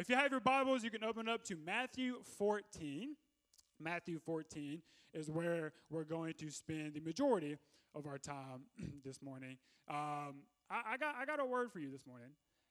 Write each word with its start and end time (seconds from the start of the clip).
if 0.00 0.08
you 0.08 0.16
have 0.16 0.30
your 0.30 0.40
Bibles, 0.40 0.82
you 0.82 0.90
can 0.90 1.04
open 1.04 1.28
up 1.28 1.44
to 1.44 1.56
Matthew 1.56 2.22
14. 2.38 3.16
Matthew 3.78 4.18
14 4.18 4.80
is 5.12 5.30
where 5.30 5.74
we're 5.90 6.04
going 6.04 6.32
to 6.38 6.50
spend 6.50 6.94
the 6.94 7.00
majority 7.00 7.58
of 7.94 8.06
our 8.06 8.16
time 8.16 8.62
this 9.04 9.20
morning. 9.20 9.58
Um, 9.90 10.36
I, 10.70 10.92
I, 10.92 10.96
got, 10.98 11.16
I 11.20 11.26
got 11.26 11.38
a 11.38 11.44
word 11.44 11.70
for 11.70 11.80
you 11.80 11.90
this 11.90 12.06
morning, 12.06 12.30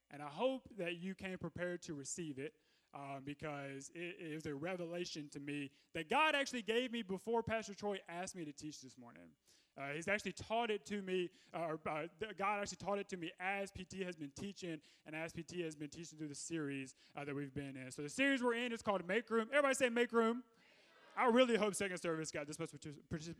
and 0.10 0.24
I 0.24 0.28
hope 0.28 0.68
that 0.80 0.98
you 0.98 1.14
came 1.14 1.38
prepared 1.38 1.84
to 1.84 1.94
receive 1.94 2.40
it. 2.40 2.54
Um, 2.96 3.22
because 3.24 3.92
it, 3.94 4.16
it 4.32 4.34
was 4.34 4.48
a 4.48 4.56
revelation 4.56 5.30
to 5.34 5.40
me 5.40 5.70
that 5.94 6.10
God 6.10 6.34
actually 6.34 6.64
gave 6.64 6.92
me 6.92 7.04
before 7.04 7.44
Pastor 7.44 7.76
Troy 7.76 8.00
asked 8.10 8.36
me 8.36 8.44
to 8.46 8.52
teach 8.52 8.82
this 8.82 8.98
morning. 8.98 9.30
Uh, 9.80 9.94
he's 9.96 10.10
actually 10.10 10.34
taught 10.34 10.70
it 10.70 10.86
to 10.86 11.02
me, 11.02 11.30
uh, 11.56 11.60
or 11.60 11.80
uh, 11.90 12.02
God 12.38 12.60
actually 12.60 12.78
taught 12.78 13.00
it 13.00 13.08
to 13.10 13.18
me 13.18 13.32
as 13.40 13.72
PT 13.72 14.04
has 14.04 14.16
been 14.16 14.32
teaching 14.38 14.78
and 15.06 15.16
as 15.16 15.32
PT 15.32 15.62
has 15.64 15.76
been 15.76 15.88
teaching 15.88 16.18
through 16.18 16.28
the 16.28 16.36
series 16.36 16.96
uh, 17.16 17.24
that 17.24 17.34
we've 17.34 17.54
been 17.54 17.78
in. 17.78 17.90
So 17.92 18.02
the 18.02 18.10
series 18.10 18.44
we're 18.44 18.56
in 18.56 18.74
is 18.74 18.82
called 18.82 19.08
Make 19.08 19.30
Room. 19.30 19.48
Everybody 19.52 19.76
say 19.76 19.90
Make 19.90 20.12
Room. 20.12 20.44
I 21.18 21.28
really 21.28 21.56
hope 21.56 21.76
second 21.76 21.98
service 22.00 22.30
got 22.30 22.48
this 22.48 22.60
much 22.60 22.72
participation. 22.72 23.36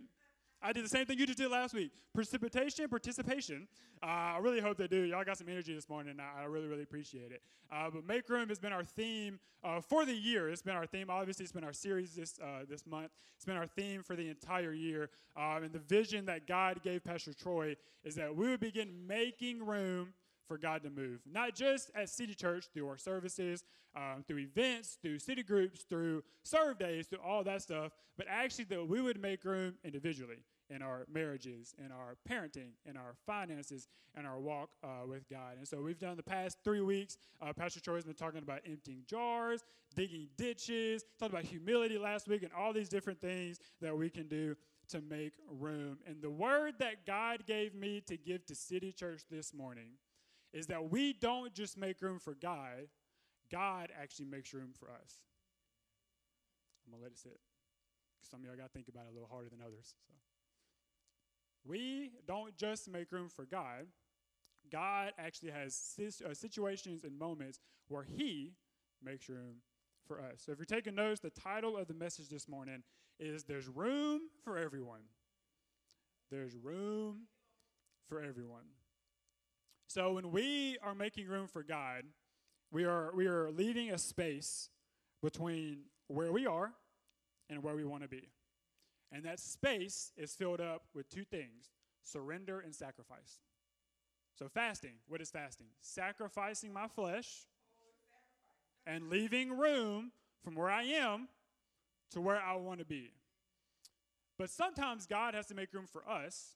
I 0.62 0.74
did 0.74 0.84
the 0.84 0.90
same 0.90 1.06
thing 1.06 1.18
you 1.18 1.26
just 1.26 1.38
did 1.38 1.50
last 1.50 1.74
week. 1.74 1.92
Precipitation, 2.14 2.88
participation. 2.90 3.68
Uh, 4.04 4.06
I 4.06 4.38
really 4.42 4.60
hope 4.60 4.78
they 4.78 4.88
do. 4.88 5.04
Y'all 5.04 5.24
got 5.24 5.38
some 5.38 5.48
energy 5.48 5.74
this 5.74 5.88
morning. 5.88 6.18
I, 6.20 6.42
I 6.42 6.46
really, 6.46 6.68
really 6.68 6.84
appreciate 6.84 7.32
it. 7.32 7.42
Uh, 7.72 7.90
but 7.94 8.06
Make 8.06 8.28
Room 8.30 8.50
has 8.50 8.60
been 8.60 8.74
our 8.74 8.84
theme 8.84 9.40
uh, 9.64 9.80
for 9.80 10.06
the 10.06 10.14
year. 10.14 10.50
It's 10.50 10.62
been 10.62 10.76
our 10.76 10.86
theme. 10.86 11.10
Obviously, 11.10 11.44
it's 11.44 11.54
been 11.54 11.64
our 11.64 11.74
series 11.74 12.14
this 12.14 12.38
uh, 12.42 12.66
this 12.68 12.86
month. 12.86 13.12
It's 13.36 13.46
been 13.46 13.56
our 13.58 13.68
theme 13.68 14.04
for 14.04 14.16
the 14.16 14.28
entire 14.30 14.74
year. 14.74 15.10
Um, 15.38 15.64
and 15.64 15.72
the 15.72 15.80
vision 15.80 16.26
that 16.26 16.46
God 16.46 16.82
gave 16.84 17.04
Pastor 17.04 17.34
Troy 17.34 17.76
is 18.04 18.16
that 18.16 18.36
we 18.36 18.50
would 18.50 18.60
begin 18.60 19.08
making 19.08 19.66
room 19.66 20.14
for 20.48 20.58
God 20.58 20.84
to 20.84 20.90
move. 20.90 21.22
Not 21.32 21.56
just 21.56 21.92
at 21.96 22.10
City 22.10 22.34
Church 22.34 22.66
through 22.74 22.88
our 22.90 22.98
services, 22.98 23.64
um, 23.96 24.24
through 24.28 24.40
events, 24.40 24.98
through 25.02 25.20
city 25.20 25.44
groups, 25.44 25.84
through 25.84 26.24
serve 26.44 26.80
days, 26.80 27.08
through 27.08 27.20
all 27.20 27.44
that 27.44 27.62
stuff, 27.62 27.92
but 28.18 28.28
actually 28.30 28.66
that 28.66 28.88
we 28.88 29.02
would 29.02 29.22
make 29.22 29.44
room 29.46 29.76
individually 29.84 30.38
in 30.70 30.82
our 30.82 31.06
marriages, 31.12 31.74
in 31.84 31.92
our 31.92 32.18
parenting, 32.30 32.72
in 32.86 32.96
our 32.96 33.16
finances, 33.26 33.88
and 34.16 34.26
our 34.28 34.40
walk 34.40 34.70
uh, 34.84 35.06
with 35.08 35.28
God. 35.30 35.58
And 35.58 35.68
so 35.68 35.82
we've 35.82 36.00
done 36.00 36.18
the 36.18 36.24
past 36.24 36.58
three 36.64 36.82
weeks. 36.82 37.18
Uh, 37.42 37.54
Pastor 37.54 37.80
Troy 37.80 37.96
has 37.96 38.06
been 38.06 38.14
talking 38.14 38.42
about 38.42 38.62
emptying 38.66 39.04
jars, 39.08 39.64
digging 39.96 40.28
ditches, 40.38 41.04
talked 41.20 41.32
about 41.32 41.46
humility 41.46 41.98
last 41.98 42.28
week, 42.28 42.44
and 42.44 42.52
all 42.54 42.74
these 42.74 42.90
different 42.90 43.20
things 43.20 43.60
that 43.82 43.96
we 43.96 44.10
can 44.10 44.28
do 44.28 44.56
to 44.90 45.02
make 45.02 45.34
room. 45.50 46.00
And 46.06 46.22
the 46.22 46.30
word 46.30 46.76
that 46.80 47.06
God 47.06 47.46
gave 47.46 47.74
me 47.76 48.02
to 48.08 48.18
give 48.18 48.46
to 48.48 48.56
City 48.56 48.92
Church 48.92 49.22
this 49.30 49.54
morning 49.54 49.92
is 50.54 50.68
that 50.68 50.92
we 50.92 51.14
don't 51.14 51.54
just 51.54 51.78
make 51.78 52.02
room 52.02 52.20
for 52.20 52.34
God, 52.34 52.88
God 53.52 53.90
actually 54.00 54.26
makes 54.26 54.54
room 54.54 54.72
for 54.78 54.90
us. 54.90 55.22
I'm 56.86 56.92
going 56.92 57.02
to 57.02 57.04
let 57.04 57.12
it 57.12 57.20
sit. 57.20 57.40
Some 58.30 58.42
of 58.42 58.46
y'all 58.48 58.56
got 58.58 58.64
to 58.64 58.70
think 58.70 58.88
about 58.88 59.06
it 59.08 59.12
a 59.12 59.14
little 59.14 59.30
harder 59.30 59.50
than 59.50 59.60
others. 59.62 59.94
So. 60.08 60.29
We 61.70 62.14
don't 62.28 62.58
just 62.58 62.90
make 62.90 63.12
room 63.12 63.30
for 63.30 63.46
God, 63.46 63.86
God 64.72 65.14
actually 65.18 65.52
has 65.52 65.96
uh, 66.00 66.34
situations 66.34 67.04
and 67.04 67.18
moments 67.18 67.60
where 67.88 68.04
He 68.04 68.54
makes 69.04 69.30
room 69.30 69.58
for 70.08 70.20
us. 70.20 70.42
So 70.46 70.52
if 70.52 70.58
you're 70.58 70.66
taking 70.66 70.96
notes, 70.96 71.20
the 71.20 71.30
title 71.30 71.78
of 71.78 71.88
the 71.88 71.94
message 71.94 72.30
this 72.30 72.48
morning 72.48 72.84
is 73.20 73.44
There's 73.44 73.68
Room 73.68 74.22
for 74.44 74.58
Everyone. 74.58 75.02
There's 76.32 76.56
room 76.56 77.28
for 78.08 78.22
everyone. 78.22 78.66
So 79.88 80.14
when 80.14 80.32
we 80.32 80.78
are 80.84 80.94
making 80.94 81.28
room 81.28 81.48
for 81.48 81.64
God, 81.64 82.04
we 82.72 82.86
are, 82.86 83.12
we 83.16 83.26
are 83.26 83.50
leaving 83.50 83.92
a 83.92 83.98
space 83.98 84.70
between 85.24 85.86
where 86.08 86.32
we 86.32 86.46
are 86.46 86.72
and 87.50 87.64
where 87.64 87.76
we 87.76 87.84
want 87.84 88.04
to 88.04 88.10
be. 88.10 88.30
And 89.12 89.24
that 89.26 89.40
space 89.40 90.12
is 90.18 90.36
filled 90.36 90.62
up 90.62 90.84
with 90.94 91.10
two 91.10 91.24
things 91.24 91.72
surrender 92.04 92.60
and 92.60 92.74
sacrifice. 92.74 93.40
So, 94.38 94.48
fasting, 94.48 94.94
what 95.08 95.22
is 95.22 95.30
fasting? 95.30 95.68
Sacrificing 95.82 96.72
my 96.72 96.88
flesh 96.88 97.46
and 98.86 99.10
leaving 99.10 99.58
room 99.58 100.12
from 100.44 100.56
where 100.56 100.70
I 100.70 100.84
am 100.84 101.28
to 102.12 102.22
where 102.22 102.42
I 102.42 102.56
want 102.56 102.80
to 102.80 102.86
be. 102.86 103.12
But 104.38 104.50
sometimes 104.50 105.06
God 105.06 105.34
has 105.34 105.48
to 105.48 105.54
make 105.54 105.74
room 105.74 105.86
for 105.86 106.08
us 106.10 106.56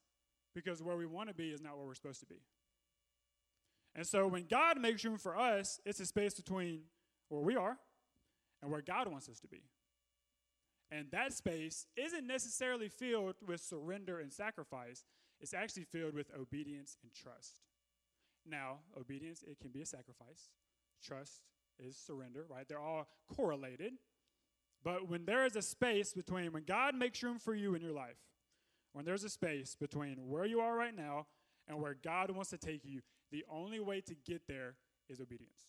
because 0.55 0.81
where 0.81 0.95
we 0.95 1.05
want 1.05 1.29
to 1.29 1.35
be 1.35 1.49
is 1.49 1.61
not 1.61 1.77
where 1.77 1.85
we're 1.85 1.95
supposed 1.95 2.21
to 2.21 2.25
be. 2.25 2.41
And 3.95 4.07
so 4.07 4.27
when 4.27 4.45
God 4.45 4.79
makes 4.79 5.03
room 5.03 5.17
for 5.17 5.37
us, 5.37 5.79
it's 5.85 5.99
a 5.99 6.05
space 6.05 6.33
between 6.33 6.83
where 7.29 7.41
we 7.41 7.55
are 7.55 7.77
and 8.61 8.71
where 8.71 8.81
God 8.81 9.07
wants 9.07 9.29
us 9.29 9.39
to 9.41 9.47
be. 9.47 9.63
And 10.93 11.09
that 11.09 11.33
space 11.33 11.87
isn't 11.97 12.27
necessarily 12.27 12.87
filled 12.87 13.35
with 13.45 13.61
surrender 13.61 14.19
and 14.19 14.31
sacrifice, 14.31 15.03
it's 15.41 15.53
actually 15.53 15.85
filled 15.85 16.13
with 16.13 16.29
obedience 16.39 16.97
and 17.01 17.11
trust. 17.11 17.61
Now, 18.45 18.77
obedience, 18.95 19.43
it 19.43 19.59
can 19.59 19.71
be 19.71 19.81
a 19.81 19.85
sacrifice. 19.85 20.51
Trust 21.03 21.41
is 21.79 21.97
surrender, 21.97 22.45
right? 22.47 22.67
They're 22.67 22.79
all 22.79 23.07
correlated. 23.35 23.93
But 24.83 25.09
when 25.09 25.25
there 25.25 25.45
is 25.45 25.55
a 25.55 25.61
space 25.63 26.13
between 26.13 26.51
when 26.51 26.63
God 26.63 26.93
makes 26.93 27.23
room 27.23 27.39
for 27.39 27.55
you 27.55 27.73
in 27.73 27.81
your 27.81 27.93
life, 27.93 28.19
when 28.91 29.03
there's 29.03 29.23
a 29.23 29.29
space 29.29 29.75
between 29.75 30.17
where 30.27 30.45
you 30.45 30.59
are 30.59 30.75
right 30.75 30.95
now 30.95 31.25
and 31.67 31.81
where 31.81 31.95
God 31.95 32.29
wants 32.29 32.51
to 32.51 32.57
take 32.57 32.85
you, 32.85 33.01
the 33.31 33.43
only 33.49 33.79
way 33.79 34.01
to 34.01 34.13
get 34.13 34.43
there 34.47 34.75
is 35.09 35.19
obedience 35.19 35.63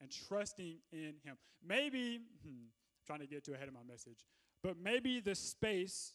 and 0.00 0.10
trusting 0.10 0.78
in 0.92 1.14
Him. 1.22 1.36
Maybe, 1.66 2.20
hmm, 2.42 2.68
trying 3.06 3.20
to 3.20 3.26
get 3.26 3.44
too 3.44 3.54
ahead 3.54 3.68
of 3.68 3.74
my 3.74 3.84
message. 3.88 4.24
But 4.62 4.76
maybe 4.82 5.20
the 5.20 5.34
space 5.34 6.14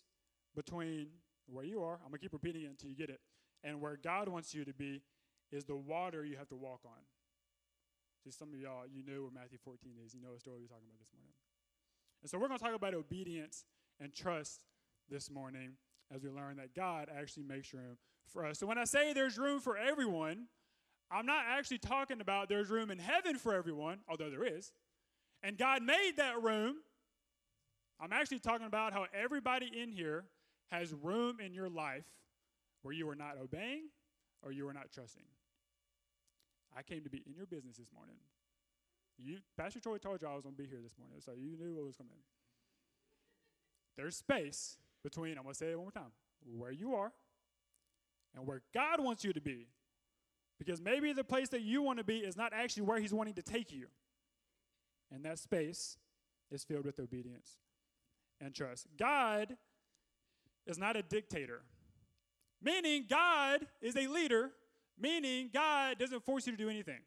between 0.55 1.07
where 1.47 1.65
you 1.65 1.83
are, 1.83 1.95
I'm 1.95 2.09
going 2.09 2.13
to 2.13 2.19
keep 2.19 2.33
repeating 2.33 2.63
it 2.63 2.69
until 2.69 2.89
you 2.89 2.95
get 2.95 3.09
it, 3.09 3.19
and 3.63 3.81
where 3.81 3.97
God 4.01 4.29
wants 4.29 4.53
you 4.53 4.65
to 4.65 4.73
be 4.73 5.01
is 5.51 5.65
the 5.65 5.75
water 5.75 6.25
you 6.25 6.37
have 6.37 6.49
to 6.49 6.55
walk 6.55 6.81
on. 6.85 7.03
See, 8.23 8.31
some 8.31 8.49
of 8.53 8.59
y'all, 8.59 8.83
you 8.91 9.03
know 9.05 9.23
where 9.23 9.31
Matthew 9.31 9.57
14 9.63 9.93
is. 10.05 10.13
You 10.13 10.21
know 10.21 10.33
the 10.33 10.39
story 10.39 10.57
we're 10.59 10.67
talking 10.67 10.87
about 10.87 10.99
this 10.99 11.13
morning. 11.13 11.33
And 12.21 12.29
so 12.29 12.37
we're 12.37 12.47
going 12.47 12.59
to 12.59 12.63
talk 12.63 12.75
about 12.75 12.93
obedience 12.93 13.65
and 13.99 14.13
trust 14.13 14.63
this 15.09 15.29
morning 15.29 15.73
as 16.13 16.23
we 16.23 16.29
learn 16.29 16.57
that 16.57 16.73
God 16.73 17.09
actually 17.15 17.43
makes 17.43 17.73
room 17.73 17.97
for 18.27 18.45
us. 18.45 18.59
So 18.59 18.67
when 18.67 18.77
I 18.77 18.85
say 18.85 19.13
there's 19.13 19.37
room 19.37 19.59
for 19.59 19.77
everyone, 19.77 20.47
I'm 21.11 21.25
not 21.25 21.45
actually 21.47 21.77
talking 21.77 22.19
about 22.19 22.49
there's 22.49 22.69
room 22.69 22.91
in 22.91 22.99
heaven 22.99 23.37
for 23.37 23.53
everyone, 23.53 23.99
although 24.09 24.29
there 24.29 24.43
is. 24.43 24.71
And 25.43 25.57
God 25.57 25.83
made 25.83 26.13
that 26.17 26.41
room. 26.41 26.75
I'm 27.99 28.13
actually 28.13 28.39
talking 28.39 28.67
about 28.67 28.93
how 28.93 29.05
everybody 29.13 29.71
in 29.81 29.91
here 29.91 30.25
has 30.71 30.93
room 30.93 31.37
in 31.43 31.53
your 31.53 31.69
life 31.69 32.05
where 32.81 32.93
you 32.93 33.09
are 33.09 33.15
not 33.15 33.37
obeying 33.41 33.89
or 34.43 34.51
you 34.51 34.67
are 34.67 34.73
not 34.73 34.91
trusting. 34.91 35.23
I 36.75 36.83
came 36.83 37.03
to 37.03 37.09
be 37.09 37.23
in 37.25 37.33
your 37.33 37.45
business 37.45 37.77
this 37.77 37.87
morning. 37.95 38.15
You, 39.17 39.37
Pastor 39.57 39.79
Troy 39.79 39.97
told 39.97 40.21
you 40.21 40.27
I 40.27 40.35
was 40.35 40.43
going 40.43 40.55
to 40.55 40.61
be 40.61 40.67
here 40.67 40.79
this 40.81 40.93
morning, 40.99 41.17
so 41.19 41.31
you 41.31 41.57
knew 41.57 41.73
what 41.73 41.85
was 41.85 41.95
coming. 41.95 42.17
There's 43.97 44.15
space 44.15 44.77
between, 45.03 45.37
I'm 45.37 45.43
going 45.43 45.53
to 45.53 45.57
say 45.57 45.71
it 45.71 45.75
one 45.75 45.85
more 45.85 45.91
time, 45.91 46.11
where 46.55 46.71
you 46.71 46.93
are 46.93 47.11
and 48.35 48.45
where 48.45 48.61
God 48.73 49.03
wants 49.03 49.23
you 49.23 49.33
to 49.33 49.41
be. 49.41 49.67
Because 50.59 50.81
maybe 50.81 51.13
the 51.13 51.23
place 51.23 51.49
that 51.49 51.61
you 51.61 51.81
want 51.81 51.97
to 51.97 52.03
be 52.03 52.17
is 52.17 52.35
not 52.35 52.51
actually 52.53 52.83
where 52.83 52.99
He's 52.99 53.13
wanting 53.13 53.35
to 53.35 53.43
take 53.43 53.71
you. 53.71 53.87
And 55.13 55.23
that 55.25 55.39
space 55.39 55.97
is 56.51 56.63
filled 56.63 56.85
with 56.85 56.99
obedience 56.99 57.57
and 58.41 58.53
trust. 58.53 58.87
God 58.97 59.55
is 60.65 60.77
not 60.77 60.95
a 60.95 61.01
dictator, 61.01 61.61
meaning 62.61 63.05
God 63.09 63.65
is 63.81 63.95
a 63.95 64.07
leader, 64.07 64.51
meaning 64.99 65.49
God 65.53 65.97
doesn't 65.97 66.23
force 66.25 66.45
you 66.45 66.53
to 66.53 66.57
do 66.57 66.69
anything. 66.69 66.99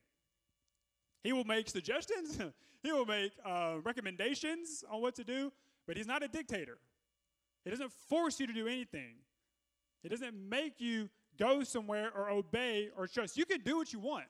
He 1.22 1.32
will 1.32 1.44
make 1.44 1.68
suggestions, 1.68 2.38
he 2.82 2.92
will 2.92 3.06
make 3.06 3.32
uh, 3.44 3.76
recommendations 3.84 4.82
on 4.90 5.02
what 5.02 5.14
to 5.16 5.24
do, 5.24 5.52
but 5.86 5.96
he's 5.96 6.06
not 6.06 6.22
a 6.22 6.28
dictator. 6.28 6.78
He 7.64 7.70
doesn't 7.70 7.92
force 8.08 8.40
you 8.40 8.46
to 8.46 8.52
do 8.54 8.66
anything. 8.66 9.16
He 10.02 10.08
doesn't 10.08 10.34
make 10.34 10.80
you 10.80 11.10
go 11.38 11.62
somewhere 11.62 12.10
or 12.16 12.30
obey 12.30 12.88
or 12.96 13.06
trust. 13.06 13.36
You 13.36 13.44
can 13.44 13.60
do 13.60 13.76
what 13.76 13.92
you 13.92 13.98
want. 13.98 14.24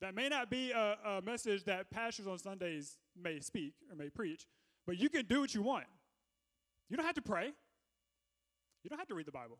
That 0.00 0.14
may 0.14 0.28
not 0.28 0.50
be 0.50 0.72
a, 0.72 0.96
a 1.04 1.22
message 1.22 1.64
that 1.64 1.90
pastors 1.90 2.26
on 2.26 2.38
Sundays 2.38 2.98
may 3.20 3.40
speak 3.40 3.74
or 3.90 3.96
may 3.96 4.10
preach, 4.10 4.46
but 4.86 4.98
you 4.98 5.08
can 5.08 5.26
do 5.26 5.40
what 5.40 5.54
you 5.54 5.62
want. 5.62 5.86
You 6.90 6.96
don't 6.96 7.06
have 7.06 7.14
to 7.14 7.22
pray. 7.22 7.52
You 8.82 8.90
don't 8.90 8.98
have 8.98 9.08
to 9.08 9.14
read 9.14 9.26
the 9.26 9.32
Bible. 9.32 9.58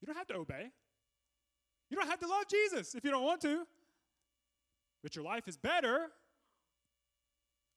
You 0.00 0.06
don't 0.06 0.16
have 0.16 0.26
to 0.28 0.34
obey. 0.34 0.70
You 1.90 1.96
don't 1.96 2.08
have 2.08 2.20
to 2.20 2.26
love 2.26 2.44
Jesus 2.50 2.94
if 2.94 3.04
you 3.04 3.10
don't 3.10 3.24
want 3.24 3.40
to. 3.42 3.66
But 5.02 5.14
your 5.14 5.24
life 5.24 5.46
is 5.46 5.56
better 5.56 6.08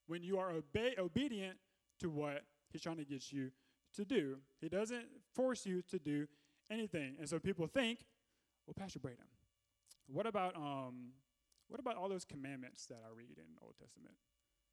when 0.06 0.22
you 0.22 0.38
are 0.38 0.52
obe- 0.52 0.98
obedient 0.98 1.56
to 2.00 2.10
what 2.10 2.42
He's 2.72 2.82
trying 2.82 2.96
to 2.96 3.04
get 3.04 3.30
you 3.30 3.50
to 3.94 4.04
do. 4.04 4.38
He 4.60 4.68
doesn't 4.68 5.04
force 5.34 5.66
you 5.66 5.82
to 5.90 5.98
do 5.98 6.26
anything. 6.70 7.16
And 7.18 7.28
so 7.28 7.38
people 7.38 7.66
think, 7.66 8.00
well, 8.66 8.74
Pastor 8.78 8.98
Braden, 8.98 9.24
what 10.12 10.26
about 10.26 10.56
um, 10.56 11.12
What 11.68 11.80
about 11.80 11.96
all 11.96 12.08
those 12.08 12.24
commandments 12.24 12.86
that 12.86 12.98
I 13.04 13.16
read 13.16 13.38
in 13.38 13.44
Old 13.62 13.74
Testament? 13.80 14.14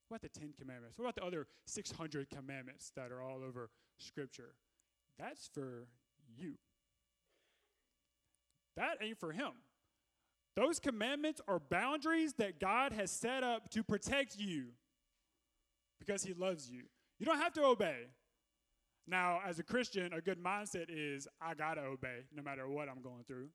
What 0.08 0.18
about 0.18 0.34
the 0.34 0.40
Ten 0.40 0.54
Commandments? 0.60 0.98
What 0.98 1.06
about 1.06 1.16
the 1.16 1.26
other 1.26 1.48
600 1.66 2.30
commandments 2.30 2.92
that 2.96 3.12
are 3.12 3.22
all 3.22 3.44
over 3.44 3.70
Scripture? 3.98 4.56
That's 5.20 5.50
for 5.54 5.88
you. 6.36 6.56
That 8.78 8.98
ain't 9.02 9.20
for 9.20 9.32
him. 9.32 9.52
Those 10.56 10.80
commandments 10.80 11.42
are 11.48 11.60
boundaries 11.60 12.34
that 12.34 12.60
God 12.60 12.94
has 12.94 13.12
set 13.12 13.44
up 13.44 13.70
to 13.72 13.84
protect 13.84 14.40
you 14.40 14.70
because 16.00 16.24
he 16.24 16.34
loves 16.34 16.70
you. 16.70 16.84
You 17.20 17.26
don't 17.26 17.40
have 17.40 17.54
to 17.54 17.64
obey. 17.64 18.08
Now, 19.08 19.40
as 19.46 19.60
a 19.60 19.64
Christian, 19.64 20.14
a 20.14 20.22
good 20.22 20.44
mindset 20.44 20.88
is 20.90 21.28
I 21.42 21.54
got 21.54 21.76
to 21.76 21.82
obey 21.82 22.26
no 22.36 22.44
matter 22.44 22.68
what 22.68 22.90
I'm 22.90 23.02
going 23.02 23.24
through. 23.26 23.50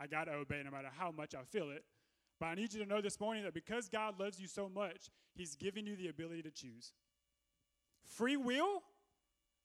I 0.00 0.06
got 0.06 0.24
to 0.24 0.32
obey 0.32 0.62
no 0.64 0.70
matter 0.70 0.88
how 0.96 1.10
much 1.10 1.34
I 1.34 1.42
feel 1.44 1.70
it. 1.70 1.84
But 2.40 2.46
I 2.46 2.54
need 2.54 2.72
you 2.72 2.82
to 2.82 2.88
know 2.88 3.00
this 3.00 3.18
morning 3.18 3.42
that 3.44 3.54
because 3.54 3.88
God 3.88 4.18
loves 4.20 4.40
you 4.40 4.46
so 4.46 4.68
much, 4.68 5.10
He's 5.34 5.56
given 5.56 5.86
you 5.86 5.96
the 5.96 6.08
ability 6.08 6.42
to 6.42 6.50
choose. 6.50 6.92
Free 8.06 8.36
will, 8.36 8.82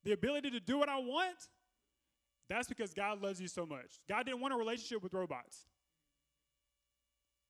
the 0.04 0.12
ability 0.12 0.52
to 0.52 0.60
do 0.60 0.78
what 0.78 0.90
I 0.90 0.98
want, 0.98 1.38
that's 2.50 2.68
because 2.68 2.94
God 2.94 3.22
loves 3.22 3.40
you 3.40 3.48
so 3.48 3.66
much. 3.66 4.00
God 4.10 4.26
didn't 4.26 4.42
want 4.42 4.54
a 4.54 4.58
relationship 4.58 5.02
with 5.02 5.14
robots. 5.14 5.66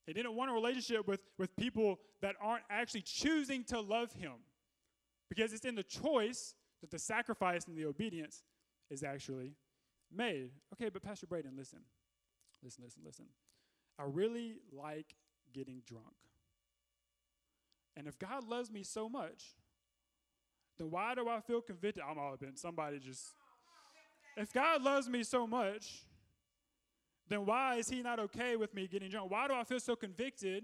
He 0.06 0.13
didn't 0.13 0.36
want 0.36 0.51
a 0.51 0.53
relationship 0.53 1.07
with, 1.07 1.21
with 1.38 1.56
people 1.56 2.00
that 2.21 2.36
aren't 2.41 2.63
actually 2.69 3.03
choosing 3.03 3.63
to 3.65 3.79
love 3.79 4.12
Him. 4.13 4.33
Because 5.29 5.53
it's 5.53 5.65
in 5.65 5.75
the 5.75 5.83
choice 5.83 6.53
that 6.81 6.91
the 6.91 7.00
sacrifice 7.00 7.65
and 7.65 7.77
the 7.77 7.86
obedience 7.86 8.44
is 8.89 9.03
actually 9.03 9.56
made. 10.13 10.51
Okay, 10.74 10.89
but 10.89 11.01
Pastor 11.01 11.25
Braden, 11.25 11.53
listen. 11.57 11.79
Listen, 12.63 12.83
listen, 12.83 13.04
listen. 13.06 13.25
I 14.00 14.04
really 14.06 14.56
like 14.71 15.15
getting 15.54 15.81
drunk. 15.86 16.15
And 17.95 18.07
if 18.07 18.18
God 18.18 18.48
loves 18.48 18.71
me 18.71 18.83
so 18.83 19.07
much, 19.07 19.56
then 20.77 20.89
why 20.89 21.13
do 21.15 21.30
I 21.30 21.42
feel 21.42 21.62
convicted? 21.62 22.04
I'm 22.07 22.18
all 22.18 22.36
been 22.38 22.56
somebody 22.56 23.00
just. 23.00 23.33
If 24.36 24.51
God 24.51 24.81
loves 24.81 25.07
me 25.07 25.24
so 25.24 25.45
much, 25.45 26.06
then 27.30 27.45
why 27.45 27.75
is 27.75 27.89
He 27.89 28.01
not 28.01 28.19
okay 28.19 28.56
with 28.56 28.74
me 28.74 28.88
getting 28.88 29.10
drunk? 29.10 29.30
Why 29.30 29.48
do 29.48 29.54
I 29.54 29.63
feel 29.63 29.80
so 29.80 29.95
convicted 29.95 30.63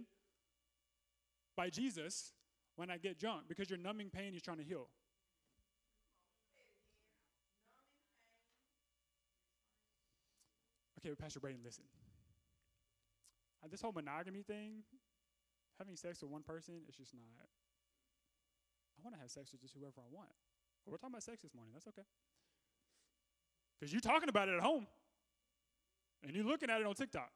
by 1.56 1.70
Jesus 1.70 2.34
when 2.76 2.90
I 2.90 2.98
get 2.98 3.20
drunk? 3.20 3.44
Because 3.48 3.70
you're 3.70 3.78
numbing 3.78 4.10
pain 4.10 4.34
He's 4.34 4.42
trying 4.42 4.58
to 4.58 4.64
heal. 4.64 4.88
Okay, 11.00 11.10
but 11.10 11.18
Pastor 11.18 11.40
Braden, 11.40 11.62
listen. 11.64 11.86
Uh, 13.64 13.68
this 13.72 13.82
whole 13.82 13.94
monogamy 13.94 14.42
thing, 14.42 14.84
having 15.78 15.96
sex 15.96 16.22
with 16.22 16.30
one 16.30 16.44
person, 16.44 16.76
it's 16.88 16.98
just 16.98 17.14
not. 17.14 17.48
I 17.48 19.00
want 19.04 19.16
to 19.16 19.22
have 19.22 19.32
sex 19.32 19.52
with 19.54 19.62
just 19.62 19.74
whoever 19.74 19.96
I 19.98 20.12
want. 20.12 20.28
We're 20.86 20.98
talking 20.98 21.14
about 21.14 21.24
sex 21.24 21.42
this 21.42 21.56
morning. 21.56 21.72
That's 21.74 21.88
okay. 21.88 22.04
Because 23.80 23.94
you're 23.94 24.02
talking 24.02 24.28
about 24.28 24.50
it 24.50 24.56
at 24.56 24.62
home. 24.62 24.88
And 26.24 26.36
you're 26.36 26.46
looking 26.46 26.70
at 26.70 26.82
it 26.82 26.88
on 26.88 26.96
TikTok 26.96 27.32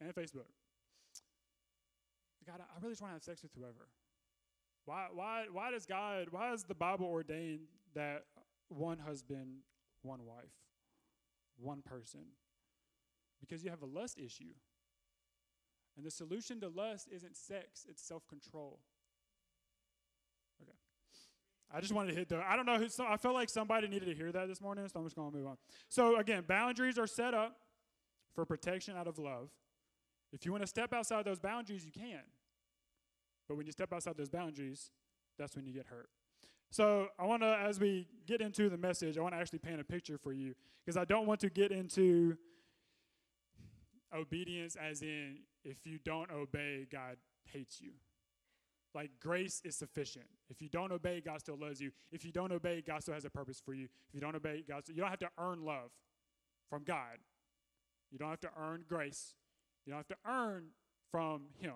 and 0.00 0.14
Facebook. 0.14 0.46
God, 2.46 2.60
I 2.60 2.78
really 2.80 2.92
just 2.92 3.02
want 3.02 3.10
to 3.10 3.14
have 3.14 3.22
sex 3.22 3.42
with 3.42 3.50
whoever. 3.56 3.88
Why, 4.84 5.06
why, 5.12 5.46
why 5.50 5.70
does 5.72 5.86
God, 5.86 6.28
why 6.30 6.50
does 6.50 6.62
the 6.64 6.74
Bible 6.74 7.06
ordain 7.06 7.62
that 7.94 8.24
one 8.68 8.98
husband, 8.98 9.58
one 10.02 10.24
wife, 10.24 10.52
one 11.56 11.82
person? 11.82 12.20
Because 13.42 13.62
you 13.62 13.70
have 13.70 13.82
a 13.82 13.86
lust 13.86 14.18
issue. 14.18 14.54
And 15.96 16.06
the 16.06 16.10
solution 16.10 16.60
to 16.60 16.68
lust 16.68 17.08
isn't 17.12 17.36
sex, 17.36 17.84
it's 17.88 18.02
self 18.02 18.26
control. 18.26 18.78
Okay. 20.62 20.72
I 21.74 21.80
just 21.80 21.92
wanted 21.92 22.12
to 22.12 22.18
hit 22.18 22.28
the, 22.30 22.42
I 22.42 22.56
don't 22.56 22.64
know 22.64 22.78
who, 22.78 22.86
I 23.04 23.16
felt 23.18 23.34
like 23.34 23.50
somebody 23.50 23.88
needed 23.88 24.06
to 24.06 24.14
hear 24.14 24.32
that 24.32 24.48
this 24.48 24.60
morning, 24.60 24.88
so 24.88 25.00
I'm 25.00 25.06
just 25.06 25.16
going 25.16 25.30
to 25.30 25.36
move 25.36 25.46
on. 25.46 25.56
So, 25.88 26.16
again, 26.18 26.44
boundaries 26.46 26.98
are 26.98 27.06
set 27.06 27.34
up 27.34 27.56
for 28.34 28.46
protection 28.46 28.96
out 28.96 29.06
of 29.06 29.18
love. 29.18 29.50
If 30.32 30.46
you 30.46 30.52
want 30.52 30.62
to 30.62 30.68
step 30.68 30.94
outside 30.94 31.26
those 31.26 31.38
boundaries, 31.38 31.84
you 31.84 31.92
can. 31.92 32.22
But 33.48 33.56
when 33.56 33.66
you 33.66 33.72
step 33.72 33.92
outside 33.92 34.16
those 34.16 34.30
boundaries, 34.30 34.90
that's 35.38 35.54
when 35.56 35.66
you 35.66 35.74
get 35.74 35.86
hurt. 35.86 36.08
So 36.70 37.08
I 37.18 37.26
want 37.26 37.42
to, 37.42 37.54
as 37.54 37.78
we 37.78 38.08
get 38.26 38.40
into 38.40 38.70
the 38.70 38.78
message, 38.78 39.18
I 39.18 39.20
want 39.20 39.34
to 39.34 39.40
actually 39.40 39.58
paint 39.58 39.78
a 39.78 39.84
picture 39.84 40.16
for 40.16 40.32
you 40.32 40.54
because 40.84 40.96
I 40.96 41.04
don't 41.04 41.26
want 41.26 41.40
to 41.40 41.50
get 41.50 41.70
into 41.70 42.38
obedience 44.14 44.76
as 44.76 45.02
in 45.02 45.38
if 45.64 45.86
you 45.86 45.98
don't 46.04 46.30
obey, 46.30 46.86
God 46.90 47.16
hates 47.44 47.80
you. 47.80 47.92
Like 48.94 49.10
grace 49.20 49.62
is 49.64 49.76
sufficient. 49.76 50.26
If 50.50 50.60
you 50.60 50.68
don't 50.68 50.92
obey, 50.92 51.20
God 51.20 51.40
still 51.40 51.56
loves 51.58 51.80
you. 51.80 51.92
If 52.10 52.24
you 52.24 52.32
don't 52.32 52.52
obey, 52.52 52.82
God 52.86 53.02
still 53.02 53.14
has 53.14 53.24
a 53.24 53.30
purpose 53.30 53.60
for 53.64 53.72
you. 53.72 53.84
If 54.08 54.14
you 54.14 54.20
don't 54.20 54.36
obey, 54.36 54.64
God, 54.68 54.84
still, 54.84 54.94
you 54.94 55.00
don't 55.00 55.10
have 55.10 55.18
to 55.20 55.30
earn 55.38 55.64
love 55.64 55.90
from 56.68 56.84
God. 56.84 57.18
You 58.10 58.18
don't 58.18 58.28
have 58.28 58.40
to 58.40 58.50
earn 58.60 58.84
grace. 58.86 59.34
You 59.86 59.92
don't 59.92 59.98
have 59.98 60.08
to 60.08 60.16
earn 60.26 60.66
from 61.10 61.44
Him. 61.58 61.72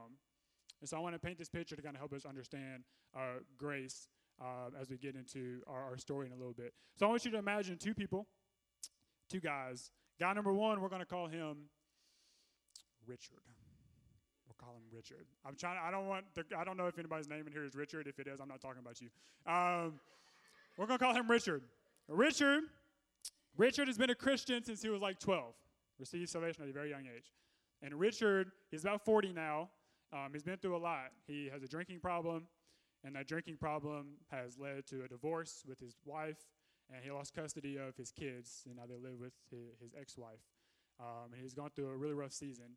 And 0.80 0.88
so 0.88 0.98
I 0.98 1.00
want 1.00 1.14
to 1.14 1.18
paint 1.18 1.38
this 1.38 1.48
picture 1.48 1.74
to 1.74 1.82
kind 1.82 1.96
of 1.96 2.00
help 2.00 2.12
us 2.12 2.26
understand 2.26 2.84
uh, 3.16 3.40
grace 3.56 4.08
uh, 4.40 4.78
as 4.78 4.90
we 4.90 4.98
get 4.98 5.14
into 5.14 5.62
our, 5.66 5.82
our 5.82 5.96
story 5.96 6.26
in 6.26 6.32
a 6.32 6.36
little 6.36 6.52
bit. 6.52 6.74
So 6.98 7.06
I 7.06 7.08
want 7.08 7.24
you 7.24 7.30
to 7.30 7.38
imagine 7.38 7.78
two 7.78 7.94
people, 7.94 8.26
two 9.30 9.40
guys. 9.40 9.90
Guy 10.20 10.32
number 10.34 10.52
one, 10.52 10.82
we're 10.82 10.90
going 10.90 11.00
to 11.00 11.06
call 11.06 11.28
him 11.28 11.70
Richard. 13.06 13.42
We'll 14.46 14.56
call 14.58 14.74
him 14.74 14.82
Richard. 14.92 15.26
I'm 15.44 15.56
trying. 15.56 15.78
I 15.82 15.90
don't 15.90 16.06
want. 16.06 16.24
The, 16.34 16.44
I 16.56 16.64
don't 16.64 16.76
know 16.76 16.86
if 16.86 16.98
anybody's 16.98 17.28
name 17.28 17.46
in 17.46 17.52
here 17.52 17.64
is 17.64 17.74
Richard. 17.74 18.06
If 18.06 18.18
it 18.18 18.26
is, 18.26 18.40
I'm 18.40 18.48
not 18.48 18.60
talking 18.60 18.80
about 18.80 19.00
you. 19.00 19.08
Um, 19.46 19.98
we're 20.76 20.86
gonna 20.86 20.98
call 20.98 21.14
him 21.14 21.30
Richard. 21.30 21.62
Richard. 22.08 22.64
Richard 23.56 23.88
has 23.88 23.96
been 23.96 24.10
a 24.10 24.14
Christian 24.14 24.62
since 24.62 24.82
he 24.82 24.90
was 24.90 25.00
like 25.00 25.18
12 25.18 25.54
received 25.98 26.28
salvation 26.28 26.62
at 26.62 26.68
a 26.68 26.72
very 26.72 26.90
young 26.90 27.06
age. 27.06 27.32
And 27.82 27.94
Richard, 27.94 28.52
he's 28.70 28.84
about 28.84 29.04
40 29.04 29.32
now. 29.32 29.70
Um, 30.12 30.30
he's 30.32 30.42
been 30.42 30.56
through 30.58 30.76
a 30.76 30.78
lot. 30.78 31.10
He 31.26 31.48
has 31.52 31.62
a 31.62 31.68
drinking 31.68 32.00
problem, 32.00 32.46
and 33.04 33.14
that 33.16 33.26
drinking 33.26 33.56
problem 33.56 34.06
has 34.30 34.58
led 34.58 34.86
to 34.88 35.04
a 35.04 35.08
divorce 35.08 35.64
with 35.66 35.80
his 35.80 35.96
wife, 36.04 36.46
and 36.92 37.02
he 37.04 37.10
lost 37.10 37.34
custody 37.34 37.76
of 37.76 37.96
his 37.96 38.10
kids, 38.10 38.62
and 38.66 38.76
now 38.76 38.84
they 38.88 38.96
live 38.96 39.18
with 39.18 39.32
his, 39.50 39.74
his 39.80 39.94
ex-wife. 39.98 40.40
Um, 41.00 41.32
and 41.32 41.42
he's 41.42 41.54
gone 41.54 41.70
through 41.74 41.88
a 41.88 41.96
really 41.96 42.14
rough 42.14 42.32
season. 42.32 42.76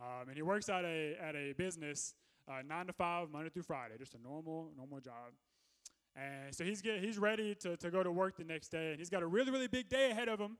Um, 0.00 0.28
and 0.28 0.36
he 0.36 0.42
works 0.42 0.68
at 0.68 0.84
a 0.84 1.16
at 1.20 1.36
a 1.36 1.52
business 1.52 2.14
uh, 2.48 2.62
nine 2.66 2.86
to 2.86 2.92
five, 2.92 3.30
Monday 3.30 3.50
through 3.50 3.62
Friday, 3.62 3.94
just 3.98 4.14
a 4.14 4.22
normal 4.22 4.70
normal 4.76 5.00
job. 5.00 5.32
And 6.16 6.54
so 6.54 6.64
he's 6.64 6.80
get, 6.80 7.02
he's 7.02 7.18
ready 7.18 7.56
to, 7.56 7.76
to 7.76 7.90
go 7.90 8.04
to 8.04 8.12
work 8.12 8.36
the 8.36 8.44
next 8.44 8.68
day, 8.68 8.90
and 8.90 8.98
he's 8.98 9.10
got 9.10 9.22
a 9.22 9.26
really 9.26 9.50
really 9.50 9.68
big 9.68 9.88
day 9.88 10.10
ahead 10.10 10.28
of 10.28 10.38
him 10.38 10.58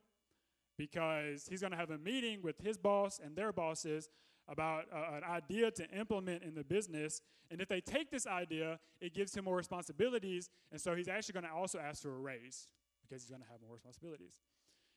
because 0.77 1.47
he's 1.49 1.61
going 1.61 1.71
to 1.71 1.77
have 1.77 1.91
a 1.91 1.99
meeting 1.99 2.43
with 2.43 2.61
his 2.61 2.77
boss 2.77 3.21
and 3.25 3.37
their 3.37 3.53
bosses 3.53 4.09
about 4.49 4.85
uh, 4.93 5.17
an 5.17 5.25
idea 5.25 5.71
to 5.71 5.89
implement 5.91 6.43
in 6.43 6.55
the 6.55 6.65
business. 6.65 7.21
And 7.51 7.61
if 7.61 7.69
they 7.69 7.81
take 7.81 8.11
this 8.11 8.27
idea, 8.27 8.79
it 9.01 9.15
gives 9.15 9.35
him 9.35 9.45
more 9.45 9.57
responsibilities. 9.57 10.51
And 10.73 10.81
so 10.81 10.95
he's 10.95 11.09
actually 11.09 11.35
going 11.35 11.45
to 11.45 11.53
also 11.53 11.79
ask 11.79 12.03
for 12.03 12.15
a 12.15 12.19
raise 12.19 12.69
because 13.03 13.23
he's 13.23 13.31
going 13.31 13.43
to 13.43 13.49
have 13.49 13.61
more 13.63 13.75
responsibilities. 13.75 14.41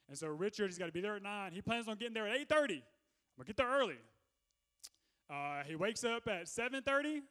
And 0.10 0.18
so 0.18 0.28
Richard, 0.28 0.68
he's 0.68 0.78
got 0.78 0.88
to 0.88 0.92
be 0.92 1.02
there 1.02 1.16
at 1.16 1.24
9. 1.24 1.52
He 1.52 1.62
plans 1.62 1.88
on 1.88 1.98
getting 1.98 2.14
there 2.14 2.28
at 2.28 2.36
8.30. 2.48 2.52
I'm 2.52 2.58
going 2.58 2.80
to 3.40 3.44
get 3.46 3.58
there 3.58 3.70
early. 3.70 3.98
Uh, 5.30 5.64
he 5.66 5.76
wakes 5.76 6.04
up 6.04 6.28
at 6.28 6.46
7.30. 6.46 7.22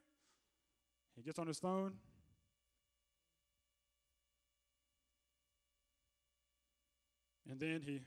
He 1.16 1.22
gets 1.22 1.38
on 1.38 1.46
his 1.46 1.58
phone. 1.58 1.94
And 7.48 7.60
then 7.60 7.80
he 7.82 8.00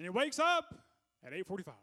And 0.00 0.06
he 0.06 0.08
wakes 0.08 0.38
up 0.38 0.74
at 1.22 1.34
8:45. 1.34 1.74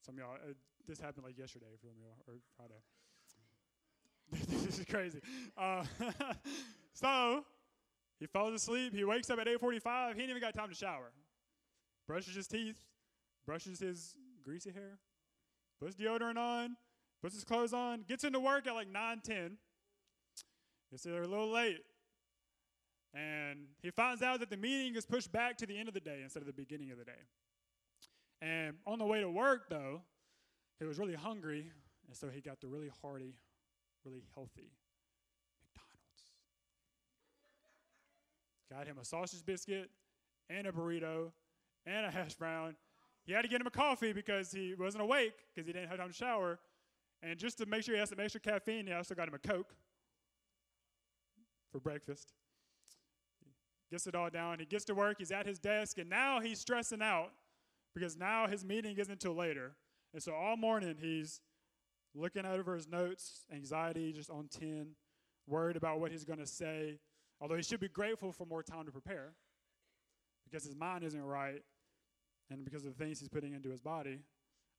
Some 0.00 0.16
y'all, 0.16 0.36
uh, 0.36 0.54
this 0.86 0.98
happened 0.98 1.26
like 1.26 1.36
yesterday 1.36 1.66
for 1.78 1.88
me 1.88 2.06
or 2.26 2.36
Friday. 2.56 2.80
this 4.64 4.78
is 4.78 4.86
crazy. 4.86 5.20
Uh, 5.54 5.84
so 6.94 7.44
he 8.20 8.26
falls 8.26 8.54
asleep. 8.54 8.94
He 8.94 9.04
wakes 9.04 9.30
up 9.30 9.38
at 9.38 9.46
8:45. 9.46 10.16
He 10.16 10.22
ain't 10.22 10.30
even 10.30 10.42
got 10.42 10.54
time 10.54 10.68
to 10.68 10.74
shower. 10.74 11.12
Brushes 12.06 12.34
his 12.34 12.48
teeth, 12.48 12.80
brushes 13.46 13.78
his 13.78 14.16
greasy 14.42 14.70
hair, 14.70 14.98
puts 15.80 15.94
deodorant 15.94 16.38
on, 16.38 16.76
puts 17.22 17.34
his 17.34 17.44
clothes 17.44 17.72
on, 17.72 18.02
gets 18.02 18.24
into 18.24 18.40
work 18.40 18.66
at 18.66 18.74
like 18.74 18.88
9:10. 18.88 19.58
Gets 20.90 21.02
there 21.02 21.22
a 21.22 21.26
little 21.26 21.50
late. 21.50 21.84
And 23.14 23.68
he 23.82 23.90
finds 23.90 24.22
out 24.22 24.40
that 24.40 24.50
the 24.50 24.56
meeting 24.56 24.96
is 24.96 25.06
pushed 25.06 25.32
back 25.32 25.56
to 25.58 25.66
the 25.66 25.78
end 25.78 25.88
of 25.88 25.94
the 25.94 26.00
day 26.00 26.20
instead 26.22 26.40
of 26.40 26.46
the 26.46 26.52
beginning 26.52 26.90
of 26.90 26.98
the 26.98 27.04
day. 27.04 27.26
And 28.40 28.78
on 28.86 28.98
the 28.98 29.06
way 29.06 29.20
to 29.20 29.30
work, 29.30 29.68
though, 29.68 30.02
he 30.78 30.84
was 30.84 30.98
really 30.98 31.14
hungry, 31.14 31.72
and 32.06 32.16
so 32.16 32.28
he 32.28 32.40
got 32.40 32.60
the 32.60 32.68
really 32.68 32.90
hearty, 33.02 33.34
really 34.04 34.22
healthy 34.34 34.72
got 38.70 38.86
him 38.86 38.98
a 39.00 39.04
sausage 39.04 39.44
biscuit 39.44 39.90
and 40.50 40.66
a 40.66 40.72
burrito 40.72 41.32
and 41.86 42.06
a 42.06 42.10
hash 42.10 42.34
brown. 42.34 42.76
He 43.24 43.32
had 43.32 43.42
to 43.42 43.48
get 43.48 43.60
him 43.60 43.66
a 43.66 43.70
coffee 43.70 44.12
because 44.12 44.50
he 44.52 44.74
wasn't 44.78 45.02
awake 45.02 45.34
because 45.54 45.66
he 45.66 45.72
didn't 45.72 45.88
have 45.88 45.98
time 45.98 46.08
to 46.08 46.14
shower. 46.14 46.58
And 47.22 47.38
just 47.38 47.58
to 47.58 47.66
make 47.66 47.82
sure 47.82 47.94
he 47.94 48.00
has 48.00 48.08
some 48.10 48.20
extra 48.20 48.40
caffeine, 48.40 48.86
he 48.86 48.92
also 48.92 49.14
got 49.14 49.28
him 49.28 49.34
a 49.34 49.38
Coke 49.38 49.74
for 51.72 51.80
breakfast. 51.80 52.32
Gets 53.90 54.06
it 54.06 54.14
all 54.14 54.30
down. 54.30 54.58
He 54.58 54.66
gets 54.66 54.84
to 54.86 54.94
work. 54.94 55.16
He's 55.18 55.30
at 55.30 55.46
his 55.46 55.58
desk, 55.58 55.98
and 55.98 56.08
now 56.08 56.40
he's 56.40 56.60
stressing 56.60 57.02
out 57.02 57.32
because 57.94 58.16
now 58.16 58.46
his 58.46 58.64
meeting 58.64 58.96
isn't 58.98 59.12
until 59.12 59.34
later. 59.34 59.72
And 60.12 60.22
so 60.22 60.32
all 60.32 60.56
morning 60.56 60.96
he's 61.00 61.40
looking 62.14 62.46
over 62.46 62.74
his 62.74 62.88
notes, 62.88 63.44
anxiety 63.52 64.12
just 64.12 64.30
on 64.30 64.48
10, 64.48 64.88
worried 65.46 65.76
about 65.76 66.00
what 66.00 66.10
he's 66.10 66.24
going 66.24 66.38
to 66.38 66.46
say, 66.46 66.98
although 67.40 67.56
he 67.56 67.62
should 67.62 67.80
be 67.80 67.88
grateful 67.88 68.32
for 68.32 68.46
more 68.46 68.62
time 68.62 68.86
to 68.86 68.92
prepare 68.92 69.32
because 70.44 70.64
his 70.64 70.74
mind 70.74 71.04
isn't 71.04 71.22
right 71.22 71.62
and 72.50 72.64
because 72.64 72.84
of 72.84 72.96
the 72.96 73.04
things 73.04 73.20
he's 73.20 73.28
putting 73.28 73.52
into 73.52 73.70
his 73.70 73.80
body. 73.80 74.18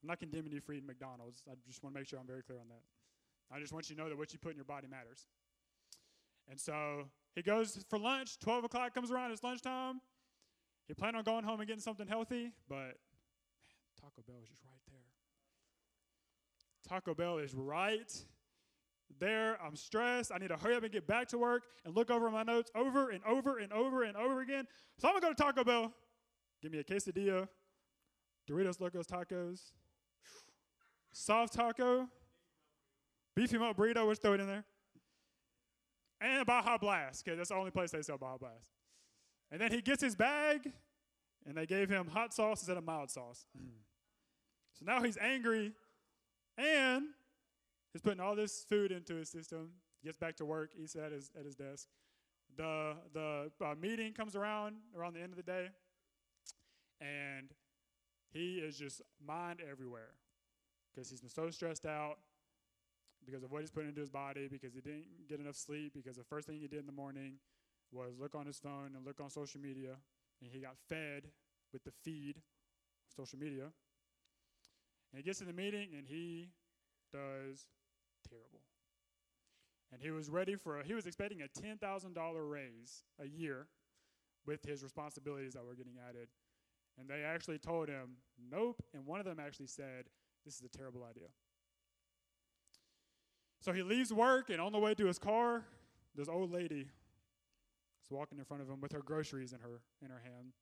I'm 0.02 0.08
not 0.08 0.18
condemning 0.18 0.52
you 0.52 0.60
for 0.60 0.72
eating 0.72 0.86
McDonald's. 0.86 1.42
I 1.48 1.54
just 1.66 1.82
want 1.82 1.94
to 1.94 2.00
make 2.00 2.08
sure 2.08 2.18
I'm 2.18 2.26
very 2.26 2.42
clear 2.42 2.58
on 2.58 2.68
that. 2.68 2.82
I 3.54 3.60
just 3.60 3.72
want 3.72 3.88
you 3.90 3.96
to 3.96 4.02
know 4.02 4.08
that 4.08 4.16
what 4.16 4.32
you 4.32 4.38
put 4.38 4.52
in 4.52 4.56
your 4.56 4.64
body 4.64 4.86
matters. 4.88 5.26
And 6.48 6.58
so 6.58 7.04
he 7.34 7.42
goes 7.42 7.84
for 7.88 7.98
lunch. 7.98 8.38
12 8.38 8.64
o'clock 8.64 8.94
comes 8.94 9.10
around, 9.10 9.32
it's 9.32 9.42
lunchtime. 9.42 10.00
He 10.88 10.94
planned 10.94 11.16
on 11.16 11.22
going 11.22 11.44
home 11.44 11.60
and 11.60 11.68
getting 11.68 11.82
something 11.82 12.06
healthy, 12.06 12.50
but 12.68 12.76
man, 12.76 13.76
Taco 14.00 14.22
Bell 14.26 14.38
is 14.42 14.48
just 14.48 14.62
right 14.64 14.80
there. 14.88 14.98
Taco 16.88 17.14
Bell 17.14 17.38
is 17.38 17.54
right 17.54 18.12
there. 19.18 19.58
I'm 19.62 19.76
stressed. 19.76 20.30
I 20.34 20.38
need 20.38 20.48
to 20.48 20.56
hurry 20.56 20.76
up 20.76 20.82
and 20.82 20.92
get 20.92 21.06
back 21.06 21.28
to 21.28 21.38
work 21.38 21.64
and 21.84 21.94
look 21.94 22.10
over 22.10 22.30
my 22.30 22.42
notes 22.42 22.70
over 22.74 23.10
and 23.10 23.22
over 23.24 23.58
and 23.58 23.72
over 23.72 24.04
and 24.04 24.16
over 24.16 24.40
again. 24.40 24.66
So 24.98 25.08
I'm 25.08 25.14
going 25.14 25.22
to 25.22 25.26
go 25.28 25.32
to 25.32 25.42
Taco 25.42 25.64
Bell. 25.64 25.92
Give 26.62 26.72
me 26.72 26.78
a 26.78 26.84
quesadilla, 26.84 27.48
Doritos 28.48 28.80
Locos 28.80 29.06
Tacos, 29.06 29.60
soft 31.12 31.54
taco, 31.54 32.08
beefy 33.34 33.58
melt 33.58 33.76
burrito, 33.76 34.06
let's 34.06 34.20
throw 34.20 34.34
it 34.34 34.40
in 34.40 34.46
there, 34.46 34.64
and 36.20 36.44
Baja 36.44 36.76
Blast, 36.76 37.24
because 37.24 37.38
that's 37.38 37.48
the 37.48 37.54
only 37.54 37.70
place 37.70 37.90
they 37.90 38.02
sell 38.02 38.18
Baja 38.18 38.36
Blast. 38.36 38.68
And 39.50 39.60
then 39.60 39.72
he 39.72 39.80
gets 39.80 40.02
his 40.02 40.14
bag, 40.14 40.70
and 41.46 41.56
they 41.56 41.66
gave 41.66 41.88
him 41.88 42.08
hot 42.08 42.34
sauce 42.34 42.60
instead 42.60 42.76
of 42.76 42.84
mild 42.84 43.10
sauce. 43.10 43.46
so 44.74 44.84
now 44.84 45.02
he's 45.02 45.16
angry, 45.16 45.72
and 46.58 47.04
he's 47.92 48.02
putting 48.02 48.20
all 48.20 48.34
this 48.34 48.64
food 48.68 48.92
into 48.92 49.14
his 49.14 49.28
system. 49.28 49.70
Gets 50.04 50.16
back 50.16 50.36
to 50.36 50.44
work, 50.44 50.70
eats 50.76 50.96
at 50.96 51.12
his, 51.12 51.30
at 51.38 51.44
his 51.44 51.54
desk. 51.54 51.86
The, 52.56 52.94
the 53.12 53.50
uh, 53.62 53.74
meeting 53.80 54.12
comes 54.12 54.34
around 54.34 54.76
around 54.96 55.14
the 55.14 55.20
end 55.20 55.32
of 55.32 55.36
the 55.36 55.42
day, 55.42 55.68
and 57.00 57.50
he 58.32 58.56
is 58.56 58.76
just 58.76 59.02
mind 59.24 59.60
everywhere 59.68 60.14
because 60.90 61.10
he's 61.10 61.20
been 61.20 61.30
so 61.30 61.50
stressed 61.50 61.86
out 61.86 62.18
because 63.24 63.42
of 63.42 63.52
what 63.52 63.60
he's 63.60 63.70
putting 63.70 63.90
into 63.90 64.00
his 64.00 64.10
body, 64.10 64.48
because 64.48 64.74
he 64.74 64.80
didn't 64.80 65.04
get 65.28 65.38
enough 65.38 65.56
sleep, 65.56 65.92
because 65.94 66.16
the 66.16 66.24
first 66.24 66.46
thing 66.46 66.58
he 66.58 66.66
did 66.66 66.80
in 66.80 66.86
the 66.86 66.92
morning 66.92 67.34
was 67.92 68.14
look 68.18 68.34
on 68.34 68.46
his 68.46 68.58
phone 68.58 68.92
and 68.96 69.04
look 69.04 69.20
on 69.20 69.28
social 69.30 69.60
media, 69.60 69.96
and 70.42 70.50
he 70.50 70.60
got 70.60 70.76
fed 70.88 71.24
with 71.72 71.84
the 71.84 71.92
feed 72.02 72.36
social 73.14 73.38
media. 73.38 73.64
And 75.12 75.18
he 75.18 75.22
gets 75.22 75.40
in 75.40 75.46
the 75.46 75.52
meeting 75.52 75.88
and 75.96 76.06
he 76.06 76.48
does 77.12 77.66
terrible. 78.30 78.60
And 79.92 80.00
he 80.00 80.10
was 80.10 80.30
ready 80.30 80.54
for 80.54 80.80
a, 80.80 80.84
he 80.84 80.94
was 80.94 81.06
expecting 81.06 81.42
a 81.42 81.60
$10,000 81.60 82.50
raise 82.50 83.02
a 83.20 83.26
year 83.26 83.66
with 84.46 84.64
his 84.64 84.82
responsibilities 84.82 85.54
that 85.54 85.64
were 85.64 85.74
getting 85.74 85.96
added. 86.08 86.28
And 86.98 87.08
they 87.08 87.22
actually 87.22 87.58
told 87.58 87.88
him, 87.88 88.16
nope. 88.50 88.82
And 88.94 89.04
one 89.04 89.20
of 89.20 89.26
them 89.26 89.38
actually 89.40 89.66
said, 89.66 90.04
this 90.44 90.54
is 90.54 90.62
a 90.62 90.68
terrible 90.68 91.04
idea. 91.04 91.28
So 93.60 93.72
he 93.72 93.82
leaves 93.82 94.12
work, 94.12 94.48
and 94.48 94.60
on 94.60 94.72
the 94.72 94.78
way 94.78 94.94
to 94.94 95.06
his 95.06 95.18
car, 95.18 95.64
this 96.16 96.28
old 96.28 96.50
lady 96.50 96.88
is 98.02 98.10
walking 98.10 98.38
in 98.38 98.44
front 98.44 98.62
of 98.62 98.70
him 98.70 98.80
with 98.80 98.92
her 98.92 99.02
groceries 99.02 99.52
in 99.52 99.60
her 99.60 99.82
in 100.02 100.10
her 100.10 100.22
hand. 100.24 100.52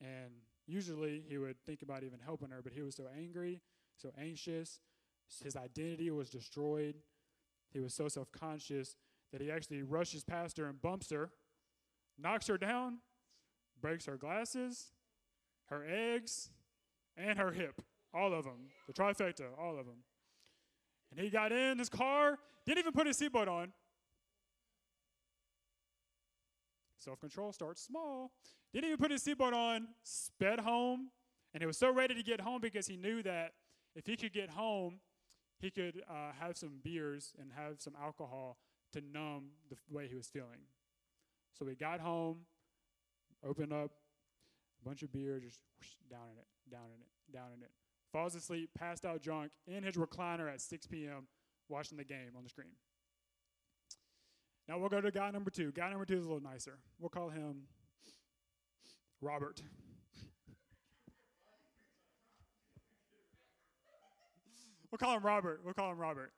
And 0.00 0.32
usually 0.66 1.24
he 1.28 1.38
would 1.38 1.56
think 1.66 1.82
about 1.82 2.04
even 2.04 2.20
helping 2.24 2.50
her, 2.50 2.60
but 2.62 2.72
he 2.72 2.82
was 2.82 2.94
so 2.94 3.04
angry, 3.16 3.62
so 3.96 4.12
anxious, 4.20 4.80
his 5.42 5.56
identity 5.56 6.10
was 6.10 6.30
destroyed. 6.30 6.96
He 7.72 7.80
was 7.80 7.94
so 7.94 8.08
self-conscious 8.08 8.96
that 9.32 9.40
he 9.40 9.50
actually 9.50 9.82
rushes 9.82 10.24
past 10.24 10.56
her 10.58 10.66
and 10.66 10.80
bumps 10.80 11.10
her, 11.10 11.30
knocks 12.18 12.46
her 12.46 12.58
down, 12.58 12.98
breaks 13.80 14.06
her 14.06 14.16
glasses, 14.16 14.92
her 15.66 15.84
eggs, 15.88 16.50
and 17.16 17.38
her 17.38 17.52
hip. 17.52 17.82
All 18.14 18.32
of 18.32 18.44
them. 18.44 18.70
The 18.86 18.92
trifecta, 18.92 19.46
all 19.58 19.78
of 19.78 19.86
them. 19.86 20.04
And 21.10 21.20
he 21.20 21.30
got 21.30 21.52
in 21.52 21.78
his 21.78 21.88
car, 21.88 22.38
didn't 22.64 22.78
even 22.78 22.92
put 22.92 23.06
his 23.06 23.18
seatbelt 23.18 23.48
on. 23.48 23.72
Self 26.98 27.20
control 27.20 27.52
starts 27.52 27.82
small. 27.82 28.32
Didn't 28.72 28.86
even 28.86 28.98
put 28.98 29.10
his 29.10 29.22
seatbelt 29.24 29.52
on, 29.52 29.88
sped 30.02 30.60
home. 30.60 31.10
And 31.54 31.62
he 31.62 31.66
was 31.66 31.78
so 31.78 31.90
ready 31.90 32.14
to 32.14 32.22
get 32.22 32.40
home 32.40 32.60
because 32.60 32.86
he 32.86 32.96
knew 32.96 33.22
that 33.22 33.52
if 33.94 34.06
he 34.06 34.16
could 34.16 34.32
get 34.32 34.50
home, 34.50 35.00
he 35.58 35.70
could 35.70 36.02
uh, 36.08 36.32
have 36.38 36.56
some 36.56 36.80
beers 36.82 37.34
and 37.40 37.50
have 37.56 37.80
some 37.80 37.94
alcohol 38.00 38.58
to 38.92 39.00
numb 39.00 39.50
the 39.68 39.76
way 39.90 40.06
he 40.08 40.14
was 40.14 40.26
feeling. 40.26 40.68
So 41.58 41.66
he 41.66 41.74
got 41.74 42.00
home, 42.00 42.40
opened 43.44 43.72
up 43.72 43.90
a 44.82 44.88
bunch 44.88 45.02
of 45.02 45.12
beer, 45.12 45.40
just 45.40 45.60
whoosh, 45.78 45.94
down 46.10 46.28
in 46.32 46.38
it, 46.38 46.46
down 46.70 46.86
in 46.94 47.00
it, 47.00 47.32
down 47.32 47.52
in 47.56 47.62
it. 47.62 47.70
Falls 48.12 48.34
asleep, 48.34 48.70
passed 48.78 49.04
out 49.04 49.22
drunk 49.22 49.50
in 49.66 49.82
his 49.82 49.96
recliner 49.96 50.52
at 50.52 50.60
6 50.60 50.86
p.m., 50.86 51.26
watching 51.68 51.98
the 51.98 52.04
game 52.04 52.32
on 52.36 52.44
the 52.44 52.48
screen. 52.48 52.76
Now 54.68 54.78
we'll 54.78 54.88
go 54.88 55.00
to 55.00 55.10
guy 55.10 55.30
number 55.30 55.50
two. 55.50 55.72
Guy 55.72 55.88
number 55.90 56.04
two 56.04 56.18
is 56.18 56.24
a 56.24 56.28
little 56.28 56.42
nicer. 56.42 56.78
We'll 56.98 57.08
call 57.08 57.30
him 57.30 57.62
Robert. 59.20 59.62
We'll 64.96 65.08
call 65.08 65.16
him 65.16 65.24
Robert. 65.24 65.60
We'll 65.64 65.74
call 65.74 65.92
him 65.92 65.98
Robert. 65.98 66.32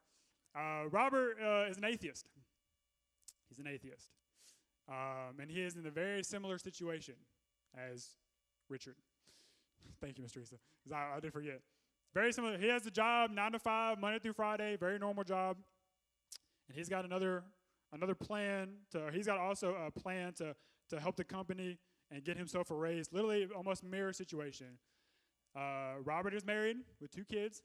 Uh, 0.56 0.88
Robert 0.90 1.36
uh, 1.40 1.70
is 1.70 1.76
an 1.76 1.84
atheist. 1.84 2.26
He's 3.48 3.58
an 3.58 3.66
atheist. 3.66 4.10
Um, 4.88 5.38
and 5.40 5.50
he 5.50 5.62
is 5.62 5.76
in 5.76 5.86
a 5.86 5.90
very 5.90 6.24
similar 6.24 6.58
situation 6.58 7.14
as 7.76 8.16
Richard. 8.68 8.96
Thank 10.00 10.18
you, 10.18 10.24
Mr. 10.24 10.34
Teresa. 10.34 10.56
I, 10.92 11.16
I 11.16 11.20
did 11.20 11.32
forget. 11.32 11.60
Very 12.14 12.32
similar. 12.32 12.58
He 12.58 12.68
has 12.68 12.86
a 12.86 12.90
job, 12.90 13.30
nine 13.30 13.52
to 13.52 13.58
five, 13.58 14.00
Monday 14.00 14.18
through 14.18 14.32
Friday, 14.32 14.76
very 14.76 14.98
normal 14.98 15.24
job. 15.24 15.56
And 16.68 16.76
he's 16.76 16.88
got 16.88 17.04
another 17.04 17.44
another 17.92 18.14
plan 18.14 18.70
to. 18.90 19.10
He's 19.12 19.26
got 19.26 19.38
also 19.38 19.74
a 19.74 19.90
plan 19.90 20.32
to 20.34 20.56
to 20.90 20.98
help 20.98 21.16
the 21.16 21.24
company 21.24 21.78
and 22.10 22.24
get 22.24 22.36
himself 22.36 22.70
a 22.70 22.74
raise. 22.74 23.12
Literally, 23.12 23.46
almost 23.54 23.84
mirror 23.84 24.12
situation. 24.12 24.78
Uh, 25.54 26.00
Robert 26.02 26.34
is 26.34 26.44
married 26.44 26.78
with 27.00 27.10
two 27.10 27.24
kids. 27.24 27.62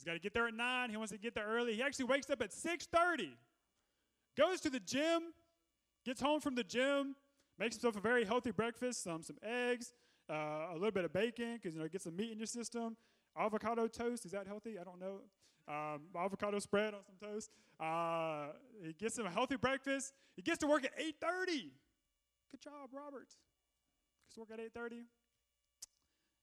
He's 0.00 0.06
got 0.06 0.14
to 0.14 0.18
get 0.18 0.32
there 0.32 0.48
at 0.48 0.54
nine. 0.54 0.88
He 0.88 0.96
wants 0.96 1.12
to 1.12 1.18
get 1.18 1.34
there 1.34 1.44
early. 1.46 1.74
He 1.74 1.82
actually 1.82 2.06
wakes 2.06 2.30
up 2.30 2.40
at 2.40 2.54
six 2.54 2.86
thirty, 2.86 3.36
goes 4.34 4.58
to 4.62 4.70
the 4.70 4.80
gym, 4.80 5.34
gets 6.06 6.22
home 6.22 6.40
from 6.40 6.54
the 6.54 6.64
gym, 6.64 7.14
makes 7.58 7.74
himself 7.76 7.96
a 7.96 8.00
very 8.00 8.24
healthy 8.24 8.50
breakfast, 8.50 9.02
some 9.02 9.22
some 9.22 9.36
eggs, 9.42 9.92
uh, 10.30 10.68
a 10.70 10.72
little 10.72 10.90
bit 10.90 11.04
of 11.04 11.12
bacon 11.12 11.56
because 11.56 11.74
you 11.74 11.82
know 11.82 11.88
get 11.88 12.00
some 12.00 12.16
meat 12.16 12.32
in 12.32 12.38
your 12.38 12.46
system. 12.46 12.96
Avocado 13.38 13.86
toast 13.88 14.24
is 14.24 14.32
that 14.32 14.46
healthy? 14.46 14.78
I 14.78 14.84
don't 14.84 14.98
know. 14.98 15.20
Um, 15.68 16.00
avocado 16.16 16.58
spread 16.60 16.94
on 16.94 17.00
some 17.04 17.28
toast. 17.30 17.50
Uh, 17.78 18.54
he 18.82 18.94
gets 18.94 19.18
him 19.18 19.26
a 19.26 19.30
healthy 19.30 19.56
breakfast. 19.56 20.14
He 20.34 20.40
gets 20.40 20.60
to 20.60 20.66
work 20.66 20.82
at 20.82 20.98
8:30. 20.98 21.72
Good 22.52 22.62
job, 22.62 22.88
Robert. 22.90 23.28
Gets 24.24 24.34
to 24.36 24.40
work 24.40 24.50
at 24.50 24.60
8:30. 24.60 25.04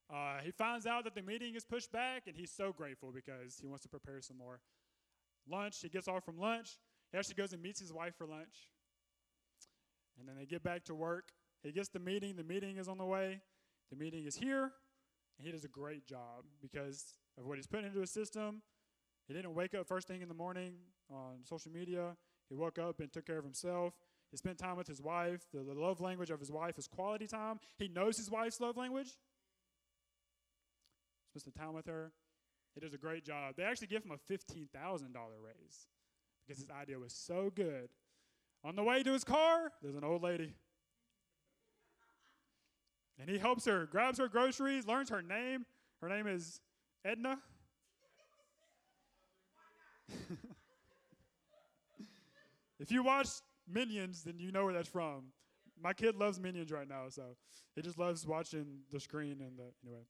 Uh, 0.10 0.40
he 0.44 0.52
finds 0.52 0.86
out 0.86 1.04
that 1.04 1.16
the 1.16 1.22
meeting 1.22 1.56
is 1.56 1.66
pushed 1.66 1.92
back, 1.92 2.24
and 2.28 2.36
he's 2.36 2.52
so 2.52 2.72
grateful 2.72 3.12
because 3.12 3.58
he 3.60 3.68
wants 3.68 3.84
to 3.84 3.90
prepare 3.90 4.22
some 4.22 4.38
more 4.38 4.62
lunch. 5.50 5.82
He 5.82 5.90
gets 5.90 6.08
off 6.08 6.24
from 6.24 6.38
lunch. 6.38 6.78
He 7.12 7.18
actually 7.18 7.36
goes 7.36 7.54
and 7.54 7.62
meets 7.62 7.80
his 7.80 7.92
wife 7.92 8.16
for 8.18 8.26
lunch. 8.26 8.72
And 10.20 10.28
then 10.28 10.36
they 10.38 10.46
get 10.46 10.64
back 10.64 10.86
to 10.86 10.96
work. 10.96 11.30
He 11.64 11.72
gets 11.72 11.90
the 11.90 12.00
meeting. 12.00 12.36
The 12.36 12.44
meeting 12.44 12.78
is 12.78 12.88
on 12.88 12.98
the 12.98 13.06
way. 13.06 13.42
The 13.90 13.98
meeting 13.98 14.26
is 14.26 14.36
here, 14.36 14.72
and 15.38 15.46
he 15.46 15.52
does 15.52 15.64
a 15.64 15.70
great 15.70 16.06
job 16.06 16.44
because 16.62 17.04
of 17.38 17.46
what 17.46 17.58
he's 17.58 17.68
put 17.68 17.84
into 17.84 18.00
his 18.00 18.12
system. 18.12 18.62
He 19.28 19.34
didn't 19.34 19.54
wake 19.54 19.74
up 19.76 19.88
first 19.88 20.08
thing 20.08 20.22
in 20.22 20.28
the 20.28 20.34
morning 20.34 20.74
on 21.10 21.44
social 21.44 21.72
media. 21.72 22.16
He 22.50 22.56
woke 22.56 22.80
up 22.80 23.00
and 23.00 23.12
took 23.12 23.26
care 23.26 23.38
of 23.38 23.44
himself. 23.44 23.94
He 24.32 24.38
spent 24.38 24.58
time 24.58 24.78
with 24.78 24.88
his 24.88 25.02
wife. 25.02 25.46
The, 25.54 25.64
the 25.64 25.74
love 25.74 26.02
language 26.02 26.30
of 26.30 26.40
his 26.40 26.52
wife 26.52 26.78
is 26.78 26.88
quality 26.88 27.28
time. 27.28 27.60
He 27.78 27.88
knows 27.88 28.18
his 28.18 28.30
wife's 28.30 28.60
love 28.60 28.76
language. 28.78 29.10
Spends 31.38 31.56
some 31.56 31.66
time 31.66 31.76
with 31.76 31.86
her. 31.86 32.12
He 32.74 32.82
does 32.82 32.94
a 32.96 32.98
great 32.98 33.24
job. 33.24 33.56
They 33.58 33.64
actually 33.64 33.88
give 33.88 34.04
him 34.04 34.12
a 34.12 34.18
$15,000 34.32 34.68
raise 34.74 35.88
because 36.46 36.62
his 36.62 36.70
idea 36.70 36.98
was 36.98 37.14
so 37.14 37.52
good. 37.54 37.90
On 38.64 38.76
the 38.76 38.84
way 38.84 39.04
to 39.04 39.14
his 39.14 39.24
car, 39.24 39.72
there's 39.82 39.96
an 39.96 40.04
old 40.04 40.24
lady 40.24 40.56
And 43.20 43.30
he 43.30 43.38
helps 43.38 43.66
her, 43.66 43.86
grabs 43.88 44.18
her 44.20 44.28
groceries, 44.28 44.88
learns 44.88 45.10
her 45.10 45.22
name. 45.22 45.66
Her 46.02 46.10
name 46.10 46.28
is 46.28 46.60
Edna. 47.04 47.40
if 52.80 52.92
you 52.92 53.04
watch 53.04 53.28
Minions, 53.68 54.24
then 54.24 54.40
you 54.40 54.52
know 54.52 54.66
where 54.66 54.74
that's 54.74 54.90
from. 54.90 55.26
My 55.82 55.94
kid 55.94 56.16
loves 56.16 56.40
Minions 56.40 56.72
right 56.72 56.88
now, 56.88 57.10
so 57.10 57.36
he 57.76 57.82
just 57.82 57.98
loves 57.98 58.26
watching 58.28 58.82
the 58.92 59.00
screen 59.00 59.42
and 59.42 59.58
the 59.58 59.72
anyway. 59.84 60.04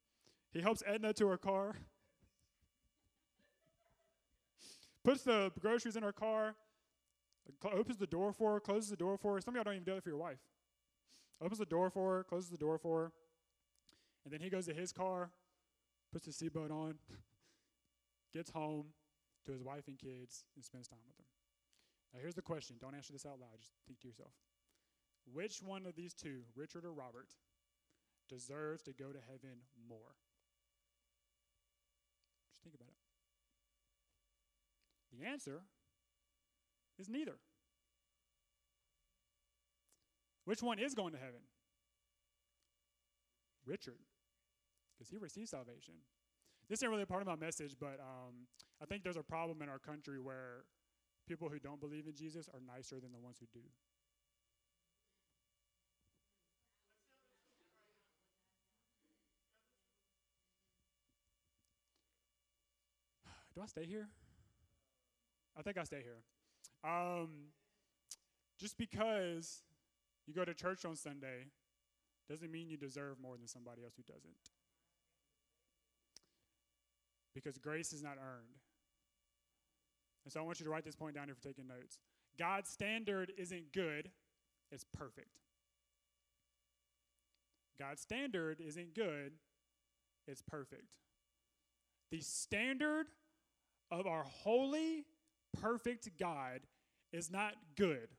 He 0.52 0.62
helps 0.62 0.84
Edna 0.86 1.14
to 1.14 1.28
her 1.28 1.38
car. 1.38 1.76
Puts 5.04 5.24
the 5.24 5.52
groceries 5.60 5.96
in 5.96 6.04
her 6.04 6.12
car, 6.12 6.56
opens 7.64 7.98
the 7.98 8.08
door 8.08 8.34
for 8.34 8.54
her, 8.54 8.60
closes 8.60 8.90
the 8.90 8.98
door 8.98 9.18
for 9.18 9.36
her. 9.36 9.42
Some 9.42 9.54
of 9.54 9.56
y'all 9.56 9.64
don't 9.64 9.76
even 9.76 9.86
do 9.86 9.96
that 9.96 10.04
for 10.04 10.10
your 10.10 10.18
wife. 10.18 10.40
Opens 11.42 11.60
the 11.60 11.66
door 11.66 11.90
for 11.90 12.18
her, 12.18 12.24
closes 12.24 12.50
the 12.50 12.58
door 12.58 12.78
for 12.78 13.04
her, 13.04 13.12
and 14.26 14.34
then 14.34 14.42
he 14.42 14.50
goes 14.50 14.66
to 14.66 14.74
his 14.74 14.92
car, 14.92 15.32
puts 16.12 16.26
his 16.26 16.36
seatbelt 16.36 16.72
on, 16.72 16.96
gets 18.34 18.50
home 18.50 18.88
to 19.46 19.52
his 19.52 19.64
wife 19.64 19.88
and 19.88 19.98
kids, 19.98 20.44
and 20.56 20.66
spends 20.66 20.88
time 20.88 21.00
with 21.08 21.16
them. 21.16 21.26
Now, 22.14 22.20
here's 22.22 22.36
the 22.36 22.42
question. 22.42 22.78
Don't 22.80 22.96
answer 22.96 23.14
this 23.14 23.26
out 23.26 23.40
loud. 23.40 23.60
Just 23.60 23.72
think 23.86 24.00
to 24.02 24.08
yourself. 24.08 24.32
Which 25.32 25.62
one 25.62 25.86
of 25.86 25.96
these 25.96 26.14
two, 26.14 26.42
Richard 26.56 26.86
or 26.86 26.94
Robert, 26.94 27.36
deserves 28.30 28.82
to 28.84 28.94
go 28.94 29.12
to 29.12 29.20
heaven 29.20 29.60
more? 29.88 30.16
Just 32.52 32.64
think 32.64 32.76
about 32.76 32.90
it. 32.90 32.98
The 35.20 35.26
answer 35.26 35.62
is 37.00 37.10
neither. 37.10 37.36
Which 40.46 40.62
one 40.62 40.80
is 40.80 40.94
going 40.94 41.14
to 41.14 41.20
heaven? 41.20 41.42
Richard, 43.66 44.00
because 44.94 45.10
he 45.10 45.18
received 45.18 45.50
salvation. 45.50 45.96
This 46.70 46.80
isn't 46.80 46.90
really 46.90 47.06
part 47.06 47.22
of 47.22 47.28
my 47.28 47.36
message, 47.36 47.76
but 47.80 48.00
um, 48.00 48.48
I 48.82 48.86
think 48.86 49.04
there's 49.04 49.18
a 49.18 49.24
problem 49.24 49.62
in 49.62 49.70
our 49.70 49.80
country 49.80 50.20
where 50.20 50.64
people 51.28 51.50
who 51.50 51.60
don't 51.60 51.82
believe 51.82 52.08
in 52.08 52.16
Jesus 52.16 52.48
are 52.54 52.62
nicer 52.66 53.00
than 53.00 53.12
the 53.12 53.20
ones 53.20 53.38
who 53.40 53.48
do. 53.54 53.66
Do 63.56 63.62
I 63.62 63.66
stay 63.66 63.86
here? 63.86 64.08
I 65.58 65.62
think 65.62 65.78
I 65.78 65.84
stay 65.84 66.04
here. 66.04 66.22
Um, 66.84 67.48
just 68.60 68.78
because 68.78 69.64
you 70.28 70.34
go 70.34 70.46
to 70.46 70.54
church 70.54 70.86
on 70.86 70.96
Sunday 70.96 71.48
doesn't 72.30 72.52
mean 72.52 72.70
you 72.70 72.78
deserve 72.78 73.20
more 73.22 73.38
than 73.38 73.48
somebody 73.48 73.84
else 73.84 73.94
who 73.96 74.04
doesn't. 74.04 74.34
Because 77.34 77.58
grace 77.58 77.94
is 77.94 78.04
not 78.04 78.18
earned. 78.18 78.58
And 80.26 80.34
so 80.34 80.42
I 80.42 80.44
want 80.44 80.60
you 80.60 80.66
to 80.66 80.70
write 80.70 80.84
this 80.84 80.96
point 80.96 81.16
down 81.16 81.30
if 81.30 81.38
you're 81.42 81.54
taking 81.54 81.68
notes. 81.68 82.00
God's 82.38 82.70
standard 82.70 83.32
isn't 83.38 83.72
good, 83.72 84.10
it's 84.72 84.84
perfect. 84.84 85.40
God's 87.80 88.02
standard 88.02 88.60
isn't 88.60 88.94
good, 88.94 89.34
it's 90.28 90.42
perfect. 90.42 90.90
The 92.12 92.20
standard 92.20 93.08
of 93.90 94.06
our 94.06 94.24
holy, 94.24 95.06
perfect 95.62 96.10
God 96.20 96.62
is 97.12 97.32
not 97.32 97.54
good. 97.76 98.10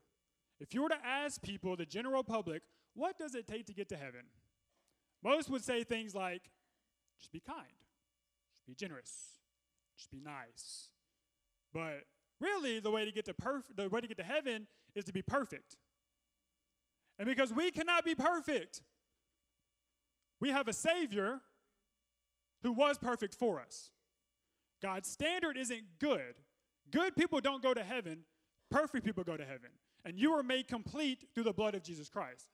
If 0.59 0.73
you 0.73 0.81
were 0.83 0.89
to 0.89 1.05
ask 1.05 1.41
people, 1.41 1.75
the 1.75 1.85
general 1.85 2.23
public, 2.23 2.63
what 2.93 3.17
does 3.17 3.35
it 3.35 3.47
take 3.47 3.65
to 3.67 3.73
get 3.73 3.89
to 3.89 3.97
heaven? 3.97 4.25
Most 5.23 5.49
would 5.49 5.63
say 5.63 5.83
things 5.83 6.15
like, 6.15 6.41
just 7.19 7.31
be 7.31 7.39
kind, 7.39 7.65
just 8.55 8.67
be 8.67 8.73
generous, 8.73 9.11
just 9.97 10.11
be 10.11 10.19
nice. 10.19 10.89
But 11.73 12.05
really, 12.39 12.79
the 12.79 12.91
way 12.91 13.05
to 13.05 13.11
get 13.11 13.25
to 13.25 13.33
perf- 13.33 13.75
the 13.75 13.89
way 13.89 14.01
to 14.01 14.07
get 14.07 14.17
to 14.17 14.23
heaven 14.23 14.67
is 14.95 15.05
to 15.05 15.13
be 15.13 15.21
perfect. 15.21 15.75
And 17.17 17.27
because 17.27 17.53
we 17.53 17.69
cannot 17.71 18.05
be 18.05 18.15
perfect, 18.15 18.81
we 20.39 20.49
have 20.49 20.67
a 20.67 20.73
Savior 20.73 21.41
who 22.63 22.71
was 22.71 22.97
perfect 22.97 23.35
for 23.35 23.59
us. 23.59 23.91
God's 24.81 25.09
standard 25.09 25.57
isn't 25.57 25.83
good. 25.99 26.35
Good 26.91 27.15
people 27.15 27.39
don't 27.39 27.61
go 27.61 27.73
to 27.73 27.83
heaven, 27.83 28.19
perfect 28.69 29.05
people 29.05 29.23
go 29.23 29.37
to 29.37 29.45
heaven. 29.45 29.69
And 30.05 30.17
you 30.17 30.33
are 30.33 30.43
made 30.43 30.67
complete 30.67 31.25
through 31.33 31.43
the 31.43 31.53
blood 31.53 31.75
of 31.75 31.83
Jesus 31.83 32.09
Christ. 32.09 32.47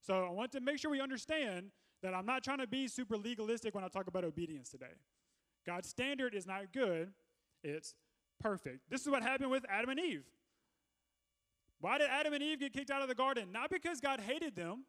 So 0.00 0.24
I 0.24 0.30
want 0.30 0.52
to 0.52 0.60
make 0.60 0.78
sure 0.78 0.90
we 0.90 1.00
understand 1.00 1.70
that 2.02 2.14
I'm 2.14 2.26
not 2.26 2.44
trying 2.44 2.58
to 2.58 2.66
be 2.66 2.86
super 2.86 3.16
legalistic 3.16 3.74
when 3.74 3.82
I 3.82 3.88
talk 3.88 4.06
about 4.06 4.24
obedience 4.24 4.68
today. 4.68 4.94
God's 5.66 5.88
standard 5.88 6.34
is 6.34 6.46
not 6.46 6.72
good, 6.72 7.12
it's 7.64 7.94
perfect. 8.40 8.88
This 8.88 9.00
is 9.00 9.08
what 9.08 9.22
happened 9.22 9.50
with 9.50 9.64
Adam 9.68 9.90
and 9.90 9.98
Eve. 9.98 10.24
Why 11.80 11.98
did 11.98 12.08
Adam 12.08 12.32
and 12.32 12.42
Eve 12.42 12.60
get 12.60 12.72
kicked 12.72 12.90
out 12.90 13.02
of 13.02 13.08
the 13.08 13.14
garden? 13.14 13.50
Not 13.52 13.70
because 13.70 14.00
God 14.00 14.20
hated 14.20 14.54
them, 14.54 14.84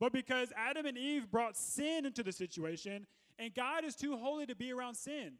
but 0.00 0.12
because 0.12 0.52
Adam 0.56 0.86
and 0.86 0.98
Eve 0.98 1.30
brought 1.30 1.56
sin 1.56 2.04
into 2.04 2.22
the 2.22 2.32
situation, 2.32 3.06
and 3.38 3.54
God 3.54 3.84
is 3.84 3.94
too 3.94 4.16
holy 4.16 4.46
to 4.46 4.56
be 4.56 4.72
around 4.72 4.96
sin. 4.96 5.34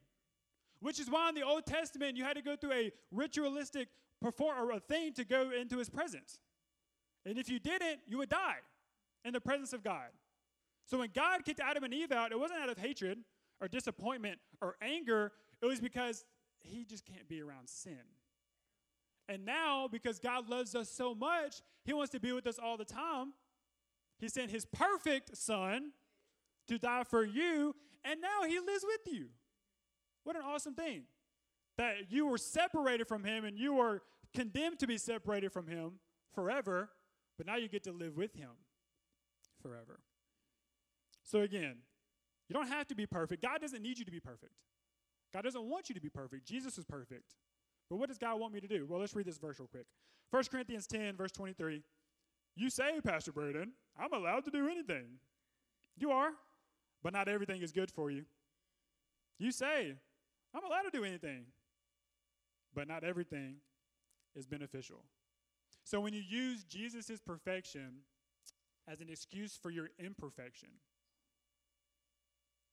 Which 0.83 0.99
is 0.99 1.09
why 1.09 1.29
in 1.29 1.37
the 1.37 1.47
Old 1.47 1.65
Testament 1.65 2.17
you 2.17 2.25
had 2.25 2.35
to 2.35 2.43
go 2.43 2.57
through 2.57 2.73
a 2.73 2.93
ritualistic 3.13 3.89
perform 4.21 4.59
or 4.59 4.73
a 4.73 4.81
thing 4.81 5.13
to 5.15 5.25
go 5.25 5.53
into 5.53 5.79
his 5.79 5.89
presence. 5.89 6.41
And 7.25 7.39
if 7.39 7.49
you 7.49 7.61
didn't, 7.61 8.01
you 8.09 8.19
would 8.19 8.29
die 8.29 8.57
in 9.25 9.33
the 9.33 9.41
presence 9.41 9.73
of 9.73 9.85
God. 9.85 10.09
So 10.85 10.99
when 10.99 11.11
God 11.15 11.45
kicked 11.45 11.61
Adam 11.61 11.85
and 11.85 11.95
Eve 11.95 12.11
out, 12.11 12.33
it 12.33 12.39
wasn't 12.39 12.61
out 12.61 12.69
of 12.69 12.79
hatred 12.79 13.19
or 13.61 13.69
disappointment 13.69 14.41
or 14.61 14.75
anger, 14.83 15.31
it 15.63 15.67
was 15.67 15.81
because 15.81 16.25
he 16.59 16.85
just 16.85 17.07
can't 17.07 17.29
be 17.29 17.41
around 17.41 17.69
sin. 17.69 18.03
And 19.29 19.45
now, 19.45 19.87
because 19.91 20.19
God 20.19 20.51
loves 20.51 20.75
us 20.75 20.91
so 20.91 21.15
much, 21.15 21.63
he 21.85 21.93
wants 21.93 22.11
to 22.11 22.19
be 22.19 22.33
with 22.33 22.49
us 22.49 22.59
all 22.59 22.77
the 22.77 22.85
time. 22.85 23.35
He 24.19 24.29
sent 24.29 24.51
his 24.51 24.65
perfect 24.65 25.37
son 25.37 25.93
to 26.67 26.77
die 26.77 27.05
for 27.05 27.25
you, 27.25 27.77
and 28.05 28.21
now 28.21 28.49
he 28.49 28.59
lives 28.59 28.85
with 28.85 29.15
you. 29.15 29.27
What 30.25 30.37
an 30.37 30.43
awesome 30.43 30.75
thing. 30.75 31.03
That 31.79 32.11
you 32.11 32.27
were 32.27 32.39
separated 32.39 33.09
from 33.09 33.25
him 33.25 33.45
and 33.45 33.59
you 33.59 33.75
were 33.75 34.03
condemned 34.35 34.79
to 34.81 34.87
be 34.87 34.99
separated 34.99 35.53
from 35.53 35.67
him 35.67 35.93
forever, 36.35 36.91
but 37.37 37.47
now 37.47 37.57
you 37.57 37.69
get 37.69 37.85
to 37.85 37.93
live 37.93 38.17
with 38.17 38.35
him 38.35 38.51
forever. 39.63 40.01
So, 41.25 41.41
again, 41.41 41.77
you 42.49 42.55
don't 42.55 42.69
have 42.69 42.87
to 42.89 42.95
be 42.95 43.07
perfect. 43.07 43.43
God 43.43 43.61
doesn't 43.61 43.83
need 43.83 43.99
you 43.99 44.05
to 44.05 44.11
be 44.11 44.21
perfect. 44.21 44.53
God 45.33 45.43
doesn't 45.43 45.63
want 45.63 45.89
you 45.89 45.95
to 45.95 46.01
be 46.01 46.11
perfect. 46.11 46.47
Jesus 46.47 46.77
is 46.77 46.85
perfect. 46.85 47.35
But 47.89 47.97
what 47.97 48.09
does 48.09 48.19
God 48.19 48.39
want 48.39 48.53
me 48.53 48.61
to 48.61 48.67
do? 48.67 48.87
Well, 48.87 49.01
let's 49.01 49.15
read 49.15 49.27
this 49.27 49.39
verse 49.39 49.59
real 49.59 49.69
quick. 49.69 49.87
1 50.31 50.45
Corinthians 50.51 50.87
10, 50.87 51.17
verse 51.17 51.33
23. 51.33 51.83
You 52.55 52.71
say, 52.71 53.01
Pastor 53.03 53.33
Braden, 53.33 53.73
I'm 53.99 54.13
allowed 54.13 54.45
to 54.45 54.51
do 54.51 54.69
anything. 54.69 55.05
You 55.97 56.11
are, 56.11 56.31
but 57.03 57.13
not 57.13 57.29
everything 57.29 57.63
is 57.63 57.73
good 57.73 57.91
for 57.91 58.11
you. 58.11 58.25
You 59.39 59.51
say, 59.51 59.95
I'm 60.55 60.65
allowed 60.65 60.83
to 60.83 60.91
do 60.91 61.05
anything, 61.05 61.47
but 62.75 62.89
not 62.89 63.05
everything 63.05 63.57
is 64.35 64.47
beneficial. 64.47 65.05
So 65.85 66.01
when 66.01 66.13
you 66.13 66.23
use 66.27 66.65
Jesus' 66.65 67.21
perfection 67.25 68.03
as 68.89 69.01
an 69.01 69.09
excuse 69.09 69.59
for 69.61 69.71
your 69.71 69.91
imperfection, 69.99 70.69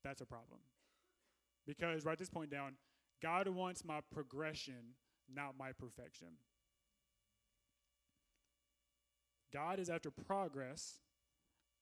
that's 0.04 0.22
a 0.22 0.26
problem. 0.26 0.60
Because, 1.66 2.06
write 2.06 2.18
this 2.18 2.30
point 2.30 2.50
down 2.50 2.74
God 3.22 3.48
wants 3.48 3.84
my 3.84 4.00
progression, 4.12 4.96
not 5.34 5.56
my 5.58 5.72
perfection. 5.72 6.30
God 9.52 9.80
is 9.80 9.90
after 9.90 10.12
progress, 10.12 11.00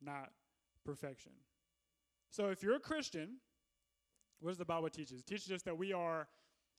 not 0.01 0.31
perfection. 0.85 1.33
So 2.29 2.47
if 2.47 2.63
you're 2.63 2.75
a 2.75 2.79
Christian, 2.79 3.37
what 4.39 4.49
does 4.49 4.57
the 4.57 4.65
Bible 4.65 4.89
teach 4.89 5.11
us? 5.11 5.19
It 5.19 5.25
teaches 5.25 5.51
us 5.51 5.61
that 5.63 5.77
we 5.77 5.93
are 5.93 6.27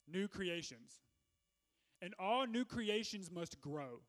new 0.06 0.28
creations. 0.28 1.00
And 2.00 2.14
all 2.18 2.46
new 2.46 2.64
creations 2.64 3.30
must 3.30 3.60
grow. 3.60 4.00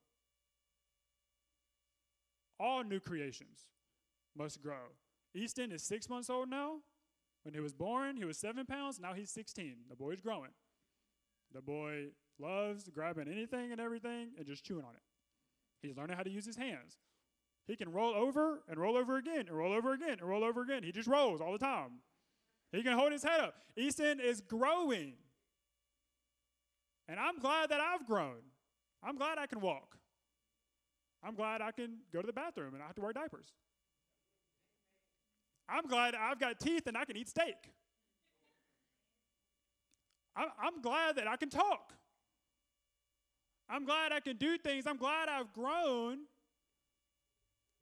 All 2.60 2.84
new 2.84 3.00
creations 3.00 3.68
must 4.38 4.62
grow. 4.62 4.94
Easton 5.34 5.72
is 5.72 5.84
six 5.84 6.10
months 6.10 6.30
old 6.30 6.50
now. 6.50 6.78
When 7.44 7.54
he 7.54 7.60
was 7.60 7.74
born, 7.74 8.18
he 8.18 8.26
was 8.26 8.38
seven 8.38 8.66
pounds. 8.66 9.00
Now 9.00 9.14
he's 9.14 9.32
16. 9.32 9.76
The 9.90 9.96
boy's 9.96 10.22
growing. 10.22 10.52
The 11.54 11.62
boy 11.62 12.08
loves 12.40 12.90
grabbing 12.90 13.28
anything 13.28 13.72
and 13.72 13.82
everything 13.82 14.32
and 14.38 14.46
just 14.46 14.64
chewing 14.64 14.86
on 14.86 14.94
it. 14.94 15.02
He's 15.82 15.98
learning 15.98 16.18
how 16.18 16.24
to 16.24 16.30
use 16.30 16.46
his 16.46 16.58
hands. 16.58 16.98
He 17.66 17.76
can 17.76 17.92
roll 17.92 18.14
over 18.14 18.62
and 18.68 18.80
roll 18.80 18.98
over 18.98 19.18
again 19.18 19.46
and 19.48 19.52
roll 19.52 19.74
over 19.74 19.94
again 19.94 20.18
and 20.20 20.28
roll 20.28 20.44
over 20.44 20.62
again. 20.62 20.84
He 20.84 20.92
just 20.92 21.08
rolls 21.08 21.40
all 21.40 21.54
the 21.54 21.60
time. 21.60 22.02
He 22.72 22.84
can 22.84 22.94
hold 22.94 23.12
his 23.12 23.24
head 23.24 23.40
up. 23.40 23.56
Easton 23.76 24.20
is 24.20 24.42
growing. 24.42 25.14
And 27.08 27.20
I'm 27.20 27.40
glad 27.40 27.70
that 27.70 27.80
I've 27.80 28.06
grown. 28.06 28.38
I'm 29.04 29.16
glad 29.16 29.38
I 29.38 29.48
can 29.48 29.60
walk. 29.60 29.98
I'm 31.24 31.36
glad 31.36 31.62
I 31.62 31.72
can 31.72 31.98
go 32.14 32.22
to 32.22 32.28
the 32.28 32.34
bathroom 32.34 32.74
and 32.74 32.84
I 32.84 32.88
have 32.88 32.96
to 32.96 33.02
wear 33.02 33.14
diapers. 33.14 33.48
I'm 35.68 35.88
glad 35.88 36.16
I've 36.16 36.40
got 36.40 36.60
teeth 36.60 36.88
and 36.88 36.98
I 36.98 37.06
can 37.06 37.18
eat 37.18 37.30
steak. 37.30 37.56
I'm, 40.36 40.82
glad 40.82 41.18
that 41.18 41.28
I 41.28 41.36
can 41.36 41.50
talk. 41.50 41.94
I'm 43.70 43.84
glad 43.84 44.14
I 44.14 44.22
can 44.22 44.38
do 44.38 44.58
things. 44.58 44.88
I'm 44.88 44.96
glad 44.96 45.28
I've 45.28 45.52
grown. 45.52 46.20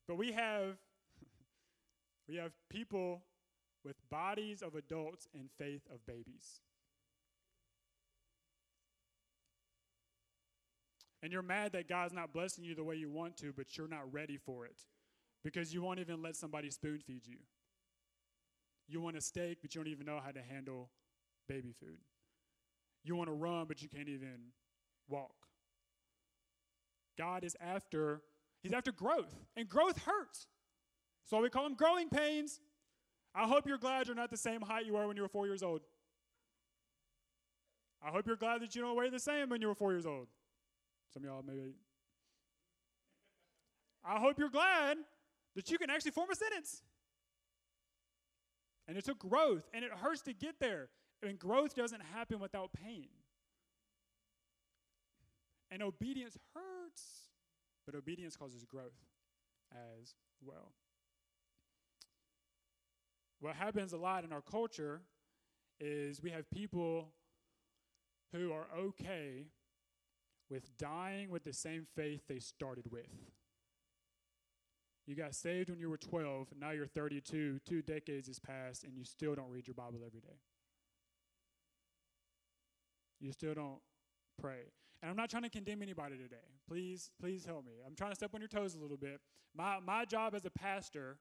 But 0.07 0.17
we 0.17 0.31
have 0.31 0.77
we 2.27 2.37
have 2.37 2.51
people 2.69 3.21
with 3.87 3.95
bodies 4.09 4.61
of 4.61 4.75
adults 4.75 5.29
and 5.33 5.49
faith 5.57 5.83
of 5.91 6.05
babies. 6.05 6.59
And 11.23 11.31
you're 11.31 11.41
mad 11.41 11.71
that 11.71 11.87
God's 11.87 12.13
not 12.13 12.33
blessing 12.33 12.65
you 12.65 12.75
the 12.75 12.83
way 12.83 12.95
you 12.95 13.09
want 13.09 13.37
to, 13.37 13.53
but 13.55 13.77
you're 13.77 13.87
not 13.87 14.11
ready 14.13 14.37
for 14.37 14.65
it 14.65 14.81
because 15.41 15.73
you 15.73 15.81
won't 15.81 15.99
even 15.99 16.21
let 16.21 16.35
somebody 16.35 16.69
spoon 16.69 16.99
feed 16.99 17.25
you. 17.25 17.37
You 18.89 18.99
want 18.99 19.15
a 19.15 19.21
steak, 19.21 19.59
but 19.61 19.73
you 19.73 19.81
don't 19.81 19.91
even 19.91 20.05
know 20.05 20.19
how 20.23 20.31
to 20.31 20.41
handle 20.41 20.89
baby 21.47 21.73
food. 21.79 21.97
You 23.05 23.15
want 23.15 23.29
to 23.29 23.33
run, 23.33 23.65
but 23.67 23.81
you 23.81 23.87
can't 23.87 24.09
even 24.09 24.51
walk. 25.07 25.47
God 27.17 27.45
is 27.45 27.55
after, 27.61 28.21
He's 28.61 28.73
after 28.73 28.91
growth, 28.91 29.33
and 29.55 29.67
growth 29.67 30.03
hurts. 30.03 30.47
So 31.25 31.41
we 31.41 31.49
call 31.49 31.63
them 31.63 31.75
growing 31.75 32.09
pains. 32.09 32.59
I 33.37 33.45
hope 33.45 33.67
you're 33.67 33.77
glad 33.77 34.07
you're 34.07 34.15
not 34.15 34.31
the 34.31 34.37
same 34.37 34.61
height 34.61 34.87
you 34.87 34.93
were 34.93 35.07
when 35.07 35.15
you 35.15 35.21
were 35.21 35.29
four 35.29 35.45
years 35.45 35.61
old. 35.61 35.81
I 38.03 38.09
hope 38.09 38.25
you're 38.25 38.35
glad 38.35 38.61
that 38.63 38.75
you 38.75 38.81
don't 38.81 38.95
weigh 38.95 39.11
the 39.11 39.19
same 39.19 39.49
when 39.49 39.61
you 39.61 39.67
were 39.67 39.75
four 39.75 39.91
years 39.91 40.07
old. 40.07 40.27
Some 41.13 41.23
of 41.23 41.29
y'all 41.29 41.43
maybe. 41.45 41.75
I 44.03 44.19
hope 44.19 44.39
you're 44.39 44.49
glad 44.49 44.97
that 45.55 45.69
you 45.69 45.77
can 45.77 45.91
actually 45.91 46.11
form 46.11 46.31
a 46.31 46.35
sentence. 46.35 46.81
And 48.87 48.97
it 48.97 49.05
took 49.05 49.19
growth, 49.19 49.67
and 49.71 49.85
it 49.85 49.91
hurts 49.91 50.21
to 50.23 50.33
get 50.33 50.55
there. 50.59 50.89
And 51.21 51.37
growth 51.37 51.75
doesn't 51.75 52.01
happen 52.15 52.39
without 52.39 52.71
pain. 52.73 53.09
And 55.69 55.83
obedience 55.83 56.37
hurts, 56.55 57.03
but 57.85 57.93
obedience 57.93 58.35
causes 58.35 58.63
growth 58.63 58.97
as 59.71 60.15
well. 60.41 60.71
What 63.39 63.55
happens 63.55 63.93
a 63.93 63.97
lot 63.97 64.23
in 64.23 64.33
our 64.33 64.41
culture 64.41 65.01
is 65.79 66.21
we 66.21 66.31
have 66.31 66.49
people 66.49 67.09
who 68.33 68.51
are 68.51 68.67
okay 68.77 69.47
with 70.49 70.75
dying 70.77 71.29
with 71.29 71.43
the 71.43 71.53
same 71.53 71.85
faith 71.95 72.21
they 72.27 72.39
started 72.39 72.91
with. 72.91 73.07
You 75.05 75.15
got 75.15 75.35
saved 75.35 75.69
when 75.69 75.79
you 75.79 75.89
were 75.89 75.97
12, 75.97 76.49
now 76.59 76.71
you're 76.71 76.87
32, 76.87 77.59
two 77.65 77.81
decades 77.81 78.27
has 78.27 78.39
passed, 78.39 78.83
and 78.83 78.93
you 78.93 79.05
still 79.05 79.35
don't 79.35 79.49
read 79.49 79.67
your 79.67 79.73
Bible 79.73 79.99
every 80.05 80.19
day. 80.19 80.35
You 83.21 83.31
still 83.31 83.53
don't 83.53 83.79
pray. 84.39 84.71
And 85.01 85.09
I'm 85.09 85.15
not 85.15 85.29
trying 85.29 85.43
to 85.43 85.49
condemn 85.49 85.81
anybody 85.81 86.17
today. 86.17 86.35
Please, 86.67 87.11
please 87.21 87.45
help 87.45 87.65
me. 87.65 87.73
I'm 87.85 87.95
trying 87.95 88.11
to 88.11 88.15
step 88.15 88.31
on 88.33 88.41
your 88.41 88.49
toes 88.49 88.75
a 88.75 88.79
little 88.79 88.97
bit. 88.97 89.21
My, 89.55 89.79
my 89.79 90.05
job 90.05 90.35
as 90.35 90.45
a 90.45 90.49
pastor 90.49 91.17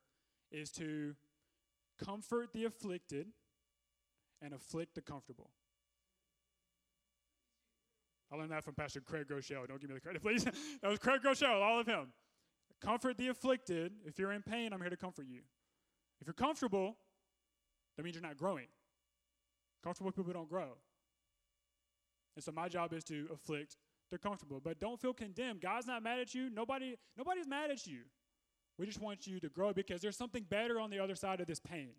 is 0.51 0.71
to 0.73 1.15
comfort 2.03 2.53
the 2.53 2.65
afflicted 2.65 3.29
and 4.43 4.53
afflict 4.53 4.95
the 4.95 5.03
comfortable. 5.03 5.51
I 8.33 8.37
learned 8.37 8.51
that 8.51 8.65
from 8.65 8.75
Pastor 8.75 9.01
Craig 9.01 9.27
Groeschel. 9.29 9.69
Don't 9.69 9.81
give 9.81 9.89
me 9.89 9.95
the 9.95 10.01
credit, 10.01 10.23
please. 10.23 10.45
that 10.83 10.89
was 10.89 10.99
Craig 10.99 11.21
Groeschel, 11.25 11.63
all 11.63 11.81
of 11.81 11.87
him. 11.87 12.09
Comfort 12.81 13.17
the 13.17 13.29
afflicted. 13.29 13.93
If 14.05 14.19
you're 14.19 14.33
in 14.33 14.43
pain, 14.43 14.73
I'm 14.73 14.81
here 14.81 14.91
to 14.91 14.97
comfort 14.97 15.27
you. 15.29 15.41
If 16.21 16.27
you're 16.27 16.35
comfortable, 16.35 16.97
that 17.97 18.03
means 18.03 18.17
you're 18.17 18.23
not 18.23 18.37
growing. 18.37 18.67
Comfortable 19.83 20.11
people 20.11 20.33
don't 20.33 20.49
grow. 20.49 20.77
And 22.35 22.45
so 22.45 22.53
my 22.53 22.69
job 22.69 22.93
is 22.93 23.05
to 23.05 23.29
afflict 23.33 23.77
the 24.11 24.19
comfortable. 24.19 24.61
But 24.63 24.81
don't 24.81 25.01
feel 25.01 25.15
condemned. 25.15 25.61
God's 25.61 25.87
not 25.87 26.03
mad 26.03 26.19
at 26.19 26.35
you. 26.35 26.51
Nobody, 26.51 26.97
nobody's 27.17 27.47
mad 27.47 27.71
at 27.71 27.87
you. 27.87 28.01
We 28.79 28.87
just 28.87 29.01
want 29.01 29.27
you 29.27 29.41
to 29.41 29.49
grow 29.49 29.73
because 29.73 30.01
there's 30.01 30.17
something 30.17 30.45
better 30.49 30.79
on 30.79 30.91
the 30.91 30.99
other 30.99 31.15
side 31.15 31.41
of 31.41 31.47
this 31.47 31.59
pain. 31.59 31.93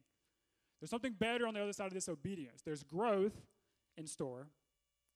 There's 0.79 0.91
something 0.91 1.13
better 1.13 1.47
on 1.47 1.53
the 1.55 1.61
other 1.61 1.73
side 1.73 1.87
of 1.87 1.93
this 1.93 2.07
obedience. 2.07 2.61
There's 2.63 2.83
growth 2.83 3.33
in 3.97 4.05
store 4.05 4.47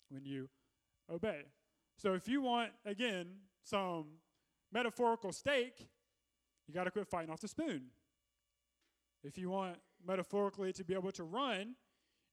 when 0.10 0.26
you 0.26 0.50
obey. 1.12 1.44
So 1.98 2.14
if 2.14 2.28
you 2.28 2.42
want, 2.42 2.72
again, 2.86 3.28
some 3.64 4.06
metaphorical 4.72 5.32
steak, 5.32 5.88
you 6.68 6.74
got 6.74 6.86
to 6.86 6.92
quit 6.92 7.08
fighting 7.08 7.30
off 7.30 7.42
the 7.42 7.48
spoon. 7.48 7.84
If 9.24 9.38
you 9.38 9.52
want 9.52 9.78
metaphorically 10.06 10.74
to 10.74 10.84
be 10.84 10.96
able 10.96 11.12
to 11.12 11.24
run, 11.24 11.76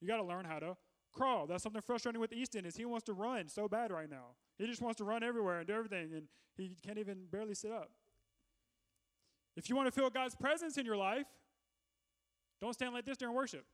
you 0.00 0.08
got 0.08 0.16
to 0.16 0.24
learn 0.24 0.46
how 0.46 0.58
to 0.58 0.76
crawl. 1.12 1.46
That's 1.46 1.62
something 1.62 1.82
frustrating 1.82 2.20
with 2.20 2.32
Easton 2.32 2.64
is 2.64 2.76
he 2.76 2.84
wants 2.84 3.04
to 3.06 3.12
run 3.12 3.48
so 3.48 3.68
bad 3.68 3.90
right 3.90 4.08
now. 4.08 4.36
He 4.56 4.66
just 4.66 4.80
wants 4.80 4.98
to 4.98 5.04
run 5.04 5.22
everywhere 5.22 5.58
and 5.58 5.66
do 5.66 5.74
everything, 5.74 6.12
and 6.14 6.28
he 6.56 6.70
can't 6.84 6.98
even 6.98 7.26
barely 7.30 7.54
sit 7.54 7.72
up. 7.72 7.90
If 9.58 9.68
you 9.68 9.74
want 9.74 9.88
to 9.88 9.92
feel 9.92 10.08
God's 10.08 10.36
presence 10.36 10.78
in 10.78 10.86
your 10.86 10.96
life, 10.96 11.26
don't 12.60 12.72
stand 12.74 12.94
like 12.94 13.04
this 13.04 13.16
during 13.16 13.34
worship. 13.34 13.64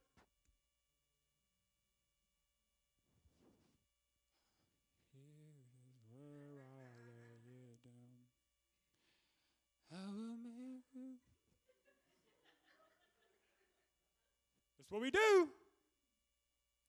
That's 14.78 14.90
what 14.90 15.02
we 15.02 15.10
do. 15.10 15.48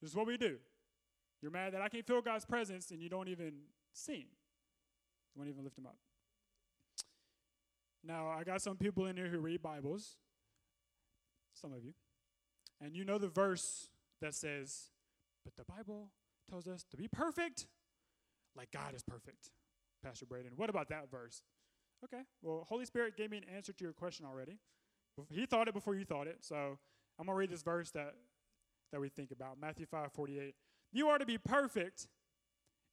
This 0.02 0.12
is 0.12 0.16
what 0.16 0.26
we 0.26 0.38
do. 0.38 0.56
You're 1.42 1.52
mad 1.52 1.74
that 1.74 1.82
I 1.82 1.90
can't 1.90 2.08
feel 2.08 2.22
God's 2.22 2.46
presence 2.46 2.92
and 2.92 3.02
you 3.02 3.10
don't 3.10 3.28
even 3.28 3.56
sing. 3.92 4.28
You 5.36 5.36
won't 5.36 5.50
even 5.50 5.66
lift 5.66 5.78
him 5.78 5.86
up. 5.86 5.98
Now, 8.08 8.28
I 8.30 8.44
got 8.44 8.62
some 8.62 8.78
people 8.78 9.08
in 9.08 9.18
here 9.18 9.28
who 9.28 9.40
read 9.40 9.64
Bibles, 9.64 10.18
some 11.54 11.74
of 11.74 11.84
you, 11.84 11.94
and 12.80 12.96
you 12.96 13.04
know 13.04 13.18
the 13.18 13.28
verse 13.28 13.88
that 14.22 14.36
says, 14.36 14.92
But 15.44 15.56
the 15.56 15.64
Bible 15.64 16.10
tells 16.48 16.68
us 16.68 16.86
to 16.92 16.98
be 16.98 17.08
perfect 17.08 17.66
like 18.56 18.72
God 18.72 18.94
is 18.94 19.02
perfect. 19.02 19.50
Pastor 20.04 20.28
Braden, 20.28 20.52
what 20.56 20.70
about 20.70 20.90
that 20.90 21.10
verse? 21.10 21.42
Okay, 22.04 22.24
well, 22.44 22.64
Holy 22.68 22.86
Spirit 22.86 23.18
gave 23.18 23.32
me 23.32 23.38
an 23.38 23.46
answer 23.56 23.74
to 23.74 23.84
your 23.84 23.94
question 23.94 24.26
already. 24.26 24.60
He 25.30 25.46
thought 25.46 25.68
it 25.68 25.74
before 25.74 25.96
you 25.96 26.06
thought 26.06 26.28
it, 26.28 26.40
so 26.42 26.78
I'm 27.18 27.26
going 27.26 27.36
to 27.36 27.40
read 27.40 27.50
this 27.50 27.64
verse 27.64 27.90
that, 27.92 28.14
that 28.92 29.02
we 29.02 29.10
think 29.10 29.32
about 29.32 29.60
Matthew 29.60 29.86
5 29.86 30.12
48. 30.12 30.54
You 30.92 31.08
are 31.08 31.18
to 31.18 31.26
be 31.26 31.38
perfect, 31.38 32.08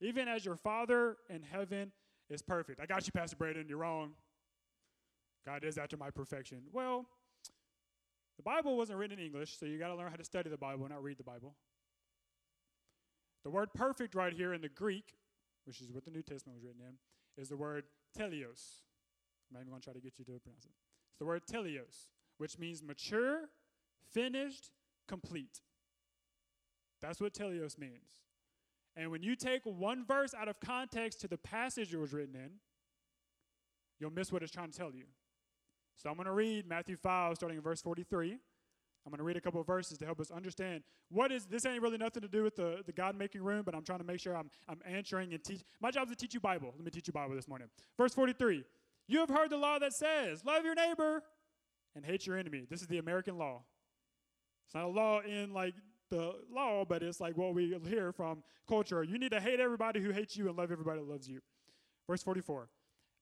even 0.01 0.29
as 0.29 0.45
your 0.45 0.57
Father 0.57 1.17
in 1.29 1.43
heaven 1.43 1.93
is 2.31 2.41
perfect. 2.41 2.81
I 2.81 2.87
got 2.87 3.05
you, 3.07 3.13
Pastor 3.13 3.37
Braden. 3.37 3.67
You're 3.69 3.79
wrong. 3.79 4.13
God 5.45 5.65
is 5.65 5.79
after 5.79 5.97
my 5.97 6.11
perfection. 6.11 6.63
Well, 6.73 7.07
the 8.37 8.43
Bible 8.43 8.77
wasn't 8.77 8.99
written 8.99 9.19
in 9.19 9.25
English, 9.25 9.59
so 9.59 9.67
you 9.67 9.79
got 9.79 9.89
to 9.89 9.97
learn 9.97 10.11
how 10.11 10.17
to 10.17 10.25
study 10.25 10.49
the 10.49 10.57
Bible, 10.57 10.89
not 10.89 11.03
read 11.03 11.19
the 11.19 11.25
Bible. 11.25 11.55
The 13.45 13.51
word 13.51 13.71
perfect 13.75 14.15
right 14.15 14.33
here 14.33 14.55
in 14.55 14.61
the 14.61 14.69
Greek, 14.69 15.15
which 15.65 15.81
is 15.81 15.91
what 15.93 16.05
the 16.05 16.11
New 16.11 16.23
Testament 16.23 16.57
was 16.57 16.65
written 16.65 16.81
in, 16.81 17.43
is 17.43 17.49
the 17.49 17.57
word 17.57 17.85
teleos. 18.17 18.83
I'm 19.51 19.55
not 19.55 19.61
even 19.61 19.71
going 19.71 19.81
to 19.81 19.85
try 19.85 19.93
to 19.93 20.01
get 20.01 20.19
you 20.19 20.25
to 20.25 20.39
pronounce 20.41 20.65
it. 20.65 20.73
It's 21.11 21.19
the 21.19 21.25
word 21.25 21.43
teleos, 21.51 22.07
which 22.39 22.59
means 22.59 22.83
mature, 22.83 23.49
finished, 24.13 24.71
complete. 25.09 25.61
That's 27.01 27.21
what 27.21 27.35
teleos 27.35 27.79
means. 27.79 28.23
And 28.97 29.11
when 29.11 29.23
you 29.23 29.35
take 29.35 29.63
one 29.65 30.05
verse 30.05 30.35
out 30.35 30.49
of 30.49 30.61
context 30.61 31.21
to 31.23 31.29
the 31.29 31.39
passage 31.39 31.93
it 31.93 31.99
was 31.99 32.13
written 32.13 32.37
in, 32.37 32.51
you'll 33.99 34.11
miss 34.11 34.31
what 34.31 34.43
it's 34.43 34.53
trying 34.53 34.71
to 34.71 34.79
tell 34.79 34.93
you. 34.93 35.05
So 35.97 36.09
I'm 36.11 36.17
going 36.17 36.27
to 36.27 36.33
read 36.33 36.67
Matthew 36.67 36.97
5, 36.97 37.37
starting 37.37 37.59
in 37.59 37.63
verse 37.63 37.81
43. 37.81 38.39
I'm 39.05 39.11
going 39.11 39.19
to 39.19 39.25
read 39.25 39.37
a 39.37 39.41
couple 39.41 39.61
of 39.61 39.67
verses 39.67 39.99
to 39.99 40.05
help 40.05 40.21
us 40.21 40.31
understand 40.31 40.85
what 41.11 41.33
is 41.33 41.47
this 41.47 41.67
ain't 41.67 41.83
really 41.83 41.99
nothing 41.99 42.23
to 42.23 42.29
do 42.29 42.43
with 42.43 42.55
the, 42.55 42.83
the 42.87 42.93
God 42.93 43.17
making 43.17 43.43
room, 43.43 43.63
but 43.65 43.75
I'm 43.75 43.83
trying 43.83 43.99
to 43.99 44.05
make 44.05 44.21
sure 44.21 44.37
I'm, 44.37 44.51
I'm 44.69 44.79
answering 44.87 45.33
and 45.33 45.43
teach. 45.43 45.63
My 45.81 45.91
job 45.91 46.05
is 46.05 46.11
to 46.11 46.17
teach 46.17 46.35
you 46.35 46.41
Bible. 46.41 46.73
Let 46.77 46.85
me 46.85 46.91
teach 46.91 47.09
you 47.09 47.13
Bible 47.13 47.35
this 47.35 47.49
morning. 47.49 47.69
Verse 47.99 48.15
43 48.15 48.65
You 49.09 49.19
have 49.21 49.29
heard 49.29 49.51
the 49.51 49.57
law 49.57 49.79
that 49.81 49.93
says, 49.93 50.45
Love 50.45 50.65
your 50.65 50.75
neighbor 50.75 51.23
and 51.97 52.05
hate 52.05 52.27
your 52.27 52.37
enemy. 52.37 52.65
This 52.71 52.81
is 52.81 52.87
the 52.87 52.99
American 52.99 53.37
law. 53.39 53.63
It's 54.67 54.75
not 54.75 54.85
a 54.85 54.89
law 54.89 55.21
in 55.21 55.53
like 55.53 55.75
the 56.11 56.35
law, 56.55 56.85
but 56.85 57.03
it's 57.03 57.21
like 57.21 57.37
what 57.37 57.55
we 57.55 57.77
hear 57.89 58.13
from 58.13 58.43
culture. 58.69 59.03
You 59.03 59.19
need 59.19 59.33
to 59.33 59.41
hate 59.41 59.59
everybody 59.59 60.01
who 60.01 60.11
hates 60.11 60.37
you 60.37 60.49
and 60.49 60.57
love 60.57 60.71
everybody 60.71 61.01
that 61.01 61.09
loves 61.09 61.29
you. 61.29 61.41
Verse 62.09 62.23
44 62.23 62.69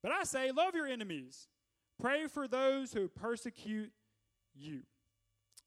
But 0.03 0.13
I 0.13 0.25
say, 0.25 0.51
Love 0.53 0.75
your 0.75 0.87
enemies. 0.87 1.49
Pray 2.01 2.27
for 2.27 2.49
those 2.49 2.93
who 2.93 3.09
persecute 3.09 3.93
you. 4.55 4.81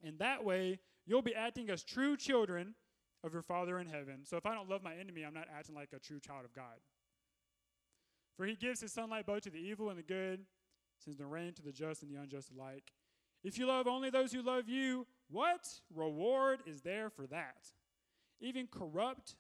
In 0.02 0.18
that 0.18 0.44
way, 0.44 0.80
you'll 1.06 1.22
be 1.22 1.36
acting 1.36 1.70
as 1.70 1.84
true 1.84 2.18
children 2.18 2.74
of 3.24 3.34
your 3.34 3.42
Father 3.42 3.80
in 3.80 3.88
heaven. 3.88 4.22
So 4.24 4.38
if 4.38 4.46
I 4.46 4.56
don't 4.56 4.70
love 4.70 4.84
my 4.84 4.96
enemy, 4.96 5.24
I'm 5.24 5.34
not 5.34 5.48
acting 5.56 5.76
like 5.76 5.90
a 5.96 6.00
true 6.00 6.20
child 6.20 6.46
of 6.46 6.54
God. 6.54 6.82
For 8.36 8.46
he 8.46 8.56
gives 8.56 8.82
his 8.82 8.92
sunlight 8.92 9.28
both 9.28 9.44
to 9.44 9.52
the 9.52 9.60
evil 9.60 9.90
and 9.90 9.98
the 9.98 10.04
good, 10.04 10.42
sends 10.98 11.20
the 11.20 11.26
rain 11.26 11.54
to 11.54 11.62
the 11.62 11.72
just 11.72 12.02
and 12.02 12.12
the 12.12 12.20
unjust 12.20 12.52
alike. 12.52 12.92
If 13.44 13.60
you 13.60 13.68
love 13.68 13.88
only 13.88 14.10
those 14.10 14.32
who 14.32 14.42
love 14.42 14.68
you, 14.68 15.06
what 15.30 15.68
reward 15.94 16.62
is 16.66 16.82
there 16.82 17.10
for 17.10 17.28
that? 17.28 17.72
Even 18.42 18.68
corrupt 18.68 19.36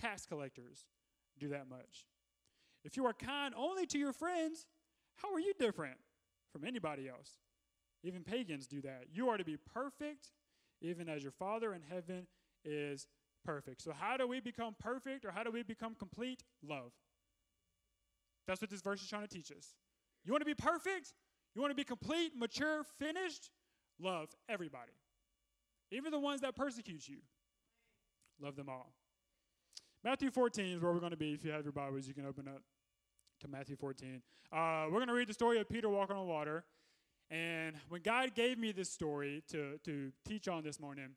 tax 0.00 0.26
collectors 0.26 0.84
do 1.38 1.48
that 1.48 1.68
much. 1.68 2.06
If 2.84 2.96
you 2.96 3.04
are 3.06 3.12
kind 3.12 3.54
only 3.56 3.86
to 3.86 3.98
your 3.98 4.12
friends, 4.12 4.66
how 5.16 5.32
are 5.32 5.40
you 5.40 5.52
different 5.58 5.96
from 6.56 6.66
anybody 6.66 7.08
else? 7.08 7.32
Even 8.02 8.22
pagans 8.22 8.66
do 8.66 8.80
that. 8.82 9.04
You 9.12 9.28
are 9.28 9.36
to 9.36 9.44
be 9.44 9.56
perfect, 9.56 10.30
even 10.80 11.08
as 11.08 11.22
your 11.22 11.32
Father 11.32 11.74
in 11.74 11.82
heaven 11.82 12.26
is 12.64 13.06
perfect. 13.44 13.82
So, 13.82 13.92
how 13.92 14.16
do 14.16 14.26
we 14.26 14.40
become 14.40 14.74
perfect 14.78 15.24
or 15.24 15.30
how 15.30 15.42
do 15.42 15.50
we 15.50 15.62
become 15.62 15.94
complete? 15.94 16.42
Love. 16.66 16.92
That's 18.46 18.60
what 18.60 18.70
this 18.70 18.80
verse 18.80 19.02
is 19.02 19.08
trying 19.08 19.26
to 19.26 19.28
teach 19.28 19.50
us. 19.50 19.74
You 20.24 20.32
want 20.32 20.40
to 20.42 20.46
be 20.46 20.54
perfect? 20.54 21.12
You 21.54 21.60
want 21.60 21.72
to 21.72 21.76
be 21.76 21.84
complete, 21.84 22.32
mature, 22.36 22.84
finished? 22.98 23.50
Love 23.98 24.28
everybody, 24.48 24.92
even 25.90 26.10
the 26.10 26.18
ones 26.18 26.42
that 26.42 26.54
persecute 26.54 27.08
you. 27.08 27.18
Love 28.40 28.56
them 28.56 28.68
all. 28.68 28.92
Matthew 30.04 30.30
14 30.30 30.76
is 30.76 30.82
where 30.82 30.92
we're 30.92 31.00
going 31.00 31.10
to 31.10 31.16
be. 31.16 31.32
If 31.32 31.44
you 31.44 31.50
have 31.50 31.64
your 31.64 31.72
Bibles, 31.72 32.06
you 32.06 32.14
can 32.14 32.26
open 32.26 32.46
up 32.46 32.62
to 33.46 33.52
Matthew 33.52 33.76
14. 33.76 34.22
Uh, 34.52 34.86
we're 34.86 34.98
going 34.98 35.08
to 35.08 35.14
read 35.14 35.28
the 35.28 35.34
story 35.34 35.60
of 35.60 35.68
Peter 35.68 35.88
walking 35.88 36.16
on 36.16 36.26
water. 36.26 36.64
And 37.30 37.76
when 37.88 38.02
God 38.02 38.34
gave 38.34 38.58
me 38.58 38.72
this 38.72 38.90
story 38.90 39.42
to, 39.50 39.78
to 39.84 40.12
teach 40.26 40.48
on 40.48 40.62
this 40.62 40.78
morning, 40.80 41.10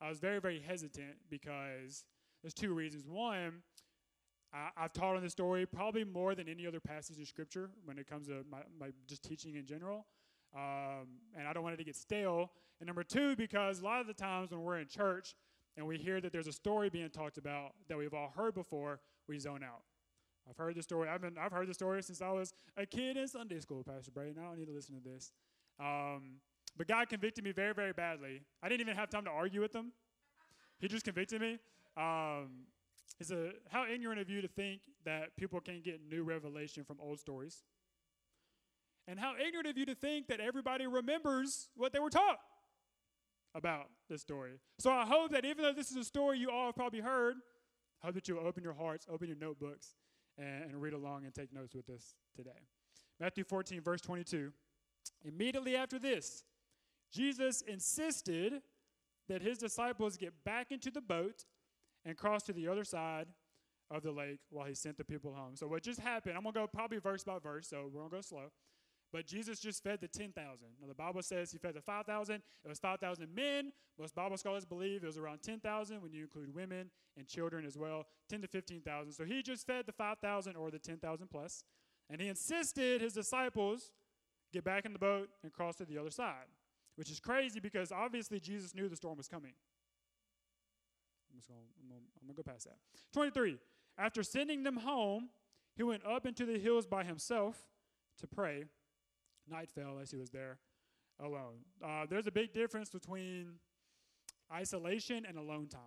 I 0.00 0.08
was 0.08 0.18
very, 0.18 0.40
very 0.40 0.60
hesitant 0.60 1.16
because 1.30 2.04
there's 2.42 2.54
two 2.54 2.74
reasons. 2.74 3.04
One, 3.06 3.62
I, 4.52 4.82
have 4.82 4.92
taught 4.92 5.16
on 5.16 5.22
this 5.22 5.32
story 5.32 5.66
probably 5.66 6.04
more 6.04 6.34
than 6.34 6.48
any 6.48 6.66
other 6.66 6.80
passage 6.80 7.18
in 7.18 7.26
Scripture 7.26 7.70
when 7.84 7.98
it 7.98 8.08
comes 8.08 8.26
to 8.28 8.44
my, 8.50 8.58
my 8.78 8.88
just 9.06 9.22
teaching 9.22 9.56
in 9.56 9.64
general. 9.64 10.06
Um, 10.54 11.06
and 11.36 11.46
I 11.48 11.52
don't 11.52 11.62
want 11.62 11.74
it 11.74 11.78
to 11.78 11.84
get 11.84 11.96
stale. 11.96 12.50
And 12.80 12.86
number 12.86 13.02
two, 13.02 13.36
because 13.36 13.80
a 13.80 13.84
lot 13.84 14.00
of 14.00 14.06
the 14.06 14.14
times 14.14 14.50
when 14.50 14.62
we're 14.62 14.78
in 14.78 14.88
church 14.88 15.34
and 15.76 15.86
we 15.86 15.98
hear 15.98 16.20
that 16.20 16.32
there's 16.32 16.46
a 16.46 16.52
story 16.52 16.88
being 16.88 17.10
talked 17.10 17.38
about 17.38 17.72
that 17.88 17.98
we've 17.98 18.14
all 18.14 18.32
heard 18.36 18.54
before, 18.54 19.00
we 19.28 19.38
zone 19.38 19.62
out. 19.64 19.82
I've 20.48 20.56
heard 20.56 20.74
the 20.76 20.82
story. 20.82 21.08
I've 21.08 21.20
been 21.20 21.36
I've 21.38 21.52
heard 21.52 21.68
the 21.68 21.74
story 21.74 22.02
since 22.02 22.22
I 22.22 22.30
was 22.30 22.54
a 22.76 22.86
kid 22.86 23.16
in 23.16 23.26
Sunday 23.26 23.60
school, 23.60 23.82
Pastor 23.82 24.10
Braden. 24.10 24.36
I 24.38 24.46
don't 24.46 24.58
need 24.58 24.66
to 24.66 24.72
listen 24.72 24.94
to 24.94 25.08
this. 25.08 25.32
Um, 25.80 26.36
but 26.76 26.86
God 26.86 27.08
convicted 27.08 27.44
me 27.44 27.52
very, 27.52 27.74
very 27.74 27.92
badly. 27.92 28.42
I 28.62 28.68
didn't 28.68 28.82
even 28.82 28.96
have 28.96 29.08
time 29.08 29.24
to 29.24 29.30
argue 29.30 29.60
with 29.60 29.74
him. 29.74 29.92
He 30.78 30.88
just 30.88 31.04
convicted 31.04 31.40
me. 31.40 31.58
Um, 31.96 32.66
said, 33.22 33.52
How 33.70 33.86
ignorant 33.86 34.20
of 34.20 34.28
you 34.28 34.42
to 34.42 34.48
think 34.48 34.82
that 35.04 35.36
people 35.36 35.60
can 35.60 35.80
get 35.82 36.00
new 36.08 36.22
revelation 36.22 36.84
from 36.84 36.98
old 37.00 37.18
stories. 37.18 37.62
And 39.08 39.18
how 39.20 39.34
ignorant 39.36 39.68
of 39.68 39.78
you 39.78 39.86
to 39.86 39.94
think 39.94 40.26
that 40.28 40.40
everybody 40.40 40.86
remembers 40.86 41.68
what 41.76 41.92
they 41.92 42.00
were 42.00 42.10
taught 42.10 42.40
about 43.54 43.88
this 44.10 44.20
story. 44.20 44.58
So 44.78 44.90
I 44.90 45.06
hope 45.06 45.30
that 45.30 45.44
even 45.44 45.62
though 45.62 45.72
this 45.72 45.90
is 45.90 45.96
a 45.96 46.04
story 46.04 46.38
you 46.38 46.50
all 46.50 46.66
have 46.66 46.74
probably 46.74 47.00
heard, 47.00 47.36
I 48.02 48.06
hope 48.06 48.16
that 48.16 48.28
you'll 48.28 48.46
open 48.46 48.64
your 48.64 48.74
hearts, 48.74 49.06
open 49.08 49.28
your 49.28 49.36
notebooks, 49.36 49.94
and, 50.38 50.70
and 50.70 50.82
read 50.82 50.92
along 50.92 51.24
and 51.24 51.34
take 51.34 51.52
notes 51.52 51.74
with 51.74 51.88
us 51.90 52.14
today. 52.34 52.50
Matthew 53.20 53.44
14, 53.44 53.80
verse 53.80 54.00
22. 54.00 54.52
Immediately 55.24 55.76
after 55.76 55.98
this, 55.98 56.44
Jesus 57.12 57.62
insisted 57.62 58.62
that 59.28 59.42
his 59.42 59.58
disciples 59.58 60.16
get 60.16 60.32
back 60.44 60.70
into 60.70 60.90
the 60.90 61.00
boat 61.00 61.44
and 62.04 62.16
cross 62.16 62.42
to 62.44 62.52
the 62.52 62.68
other 62.68 62.84
side 62.84 63.26
of 63.90 64.02
the 64.02 64.10
lake 64.10 64.38
while 64.50 64.66
he 64.66 64.74
sent 64.74 64.96
the 64.96 65.04
people 65.04 65.32
home. 65.32 65.56
So, 65.56 65.66
what 65.66 65.82
just 65.82 66.00
happened, 66.00 66.36
I'm 66.36 66.42
going 66.42 66.54
to 66.54 66.60
go 66.60 66.66
probably 66.66 66.98
verse 66.98 67.24
by 67.24 67.38
verse, 67.38 67.68
so 67.68 67.88
we're 67.92 68.00
going 68.00 68.10
to 68.10 68.16
go 68.16 68.20
slow. 68.20 68.50
But 69.12 69.26
Jesus 69.26 69.60
just 69.60 69.82
fed 69.82 70.00
the 70.00 70.08
10,000. 70.08 70.34
Now, 70.80 70.88
the 70.88 70.94
Bible 70.94 71.22
says 71.22 71.52
he 71.52 71.58
fed 71.58 71.74
the 71.74 71.80
5,000. 71.80 72.34
It 72.34 72.68
was 72.68 72.78
5,000 72.78 73.34
men. 73.34 73.72
Most 73.98 74.14
Bible 74.14 74.36
scholars 74.36 74.64
believe 74.64 75.04
it 75.04 75.06
was 75.06 75.16
around 75.16 75.42
10,000 75.42 76.02
when 76.02 76.12
you 76.12 76.22
include 76.22 76.54
women 76.54 76.90
and 77.16 77.26
children 77.26 77.64
as 77.64 77.78
well, 77.78 78.06
10 78.28 78.42
to 78.42 78.48
15,000. 78.48 79.12
So 79.12 79.24
he 79.24 79.42
just 79.42 79.66
fed 79.66 79.86
the 79.86 79.92
5,000 79.92 80.56
or 80.56 80.70
the 80.70 80.78
10,000 80.78 81.28
plus. 81.28 81.64
And 82.10 82.20
he 82.20 82.28
insisted 82.28 83.00
his 83.00 83.14
disciples 83.14 83.92
get 84.52 84.64
back 84.64 84.84
in 84.84 84.92
the 84.92 84.98
boat 84.98 85.28
and 85.42 85.52
cross 85.52 85.76
to 85.76 85.84
the 85.84 85.98
other 85.98 86.10
side, 86.10 86.46
which 86.96 87.10
is 87.10 87.20
crazy 87.20 87.60
because 87.60 87.92
obviously 87.92 88.40
Jesus 88.40 88.74
knew 88.74 88.88
the 88.88 88.96
storm 88.96 89.16
was 89.18 89.28
coming. 89.28 89.52
I'm 91.32 91.42
I'm 92.20 92.28
to 92.28 92.34
go 92.34 92.42
past 92.42 92.64
that. 92.64 92.76
23. 93.12 93.58
After 93.98 94.22
sending 94.22 94.62
them 94.62 94.76
home, 94.76 95.28
he 95.76 95.82
went 95.82 96.04
up 96.06 96.26
into 96.26 96.44
the 96.44 96.58
hills 96.58 96.86
by 96.86 97.04
himself 97.04 97.66
to 98.18 98.26
pray. 98.26 98.64
Night 99.48 99.70
fell 99.70 99.98
as 100.00 100.10
he 100.10 100.16
was 100.16 100.30
there 100.30 100.58
alone. 101.20 101.64
Uh, 101.84 102.06
there's 102.08 102.26
a 102.26 102.32
big 102.32 102.52
difference 102.52 102.90
between 102.90 103.54
isolation 104.52 105.24
and 105.26 105.38
alone 105.38 105.66
time. 105.66 105.80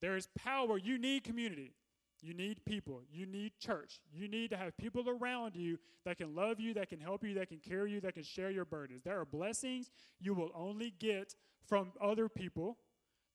There 0.00 0.16
is 0.16 0.28
power. 0.38 0.78
You 0.78 0.98
need 0.98 1.24
community. 1.24 1.74
You 2.22 2.34
need 2.34 2.64
people. 2.64 3.02
You 3.10 3.26
need 3.26 3.52
church. 3.58 4.00
You 4.12 4.28
need 4.28 4.50
to 4.50 4.56
have 4.56 4.76
people 4.76 5.08
around 5.08 5.56
you 5.56 5.78
that 6.04 6.18
can 6.18 6.34
love 6.34 6.60
you, 6.60 6.74
that 6.74 6.88
can 6.88 7.00
help 7.00 7.24
you, 7.24 7.34
that 7.34 7.48
can 7.48 7.58
carry 7.58 7.92
you, 7.92 8.00
that 8.00 8.14
can 8.14 8.22
share 8.22 8.50
your 8.50 8.64
burdens. 8.64 9.02
There 9.04 9.18
are 9.18 9.24
blessings 9.24 9.90
you 10.20 10.34
will 10.34 10.50
only 10.54 10.92
get 10.98 11.34
from 11.66 11.92
other 12.00 12.28
people. 12.28 12.78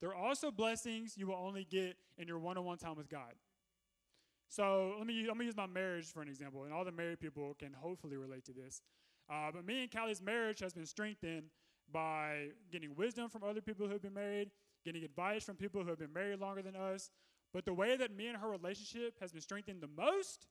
There 0.02 0.10
are 0.10 0.16
also 0.16 0.52
blessings 0.52 1.18
you 1.18 1.28
will 1.28 1.36
only 1.36 1.66
get 1.66 1.98
in 2.18 2.28
your 2.28 2.40
one 2.40 2.58
on 2.58 2.66
one 2.66 2.78
time 2.78 2.96
with 2.96 3.10
God. 3.10 3.34
So 4.48 4.96
let 4.98 5.08
me, 5.08 5.26
going 5.26 5.38
to 5.40 5.46
use 5.46 5.58
my 5.58 5.66
marriage 5.66 6.06
for 6.06 6.22
an 6.22 6.28
example, 6.28 6.64
and 6.64 6.74
all 6.74 6.86
the 6.86 6.92
married 6.92 7.20
people 7.20 7.56
can 7.58 7.74
hopefully 7.74 8.18
relate 8.18 8.46
to 8.46 8.54
this. 8.54 8.82
Uh, 9.30 9.52
but 9.54 9.66
me 9.66 9.82
and 9.84 9.92
Callie's 9.92 10.22
marriage 10.22 10.60
has 10.60 10.74
been 10.74 10.86
strengthened 10.86 11.46
by 11.92 12.48
getting 12.72 12.96
wisdom 12.96 13.30
from 13.30 13.44
other 13.44 13.62
people 13.62 13.86
who 13.86 13.94
have 13.94 14.02
been 14.02 14.14
married, 14.14 14.52
getting 14.86 15.04
advice 15.04 15.44
from 15.44 15.56
people 15.56 15.82
who 15.82 15.90
have 15.90 16.00
been 16.00 16.14
married 16.14 16.40
longer 16.40 16.62
than 16.62 16.76
us, 16.76 17.10
but 17.54 17.66
the 17.66 17.74
way 17.74 17.96
that 17.96 18.16
me 18.16 18.28
and 18.28 18.38
her 18.38 18.50
relationship 18.50 19.16
has 19.20 19.32
been 19.32 19.42
strengthened 19.42 19.82
the 19.82 19.88
most 19.88 20.48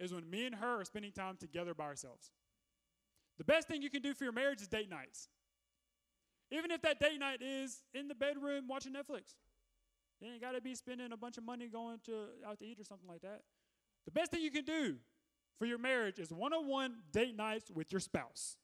is 0.00 0.12
when 0.12 0.28
me 0.28 0.46
and 0.46 0.54
her 0.54 0.80
are 0.80 0.84
spending 0.84 1.12
time 1.12 1.36
together 1.36 1.74
by 1.74 1.84
ourselves. 1.84 2.30
The 3.38 3.44
best 3.44 3.68
thing 3.68 3.82
you 3.82 3.90
can 3.90 4.02
do 4.02 4.14
for 4.14 4.24
your 4.24 4.32
marriage 4.32 4.60
is 4.60 4.68
date 4.68 4.90
nights. 4.90 5.28
Even 6.50 6.70
if 6.70 6.82
that 6.82 7.00
date 7.00 7.18
night 7.18 7.40
is 7.42 7.82
in 7.94 8.08
the 8.08 8.14
bedroom 8.14 8.66
watching 8.68 8.92
Netflix. 8.92 9.34
You 10.22 10.32
ain't 10.32 10.40
got 10.40 10.52
to 10.52 10.60
be 10.60 10.74
spending 10.74 11.12
a 11.12 11.16
bunch 11.16 11.36
of 11.36 11.44
money 11.44 11.68
going 11.68 11.98
to 12.06 12.28
out 12.46 12.58
to 12.60 12.64
eat 12.64 12.78
or 12.80 12.84
something 12.84 13.08
like 13.08 13.22
that. 13.22 13.42
The 14.06 14.12
best 14.12 14.30
thing 14.30 14.40
you 14.40 14.50
can 14.50 14.64
do 14.64 14.96
for 15.58 15.66
your 15.66 15.78
marriage 15.78 16.18
is 16.18 16.32
one-on-one 16.32 16.94
date 17.12 17.36
nights 17.36 17.70
with 17.70 17.92
your 17.92 18.00
spouse. 18.00 18.56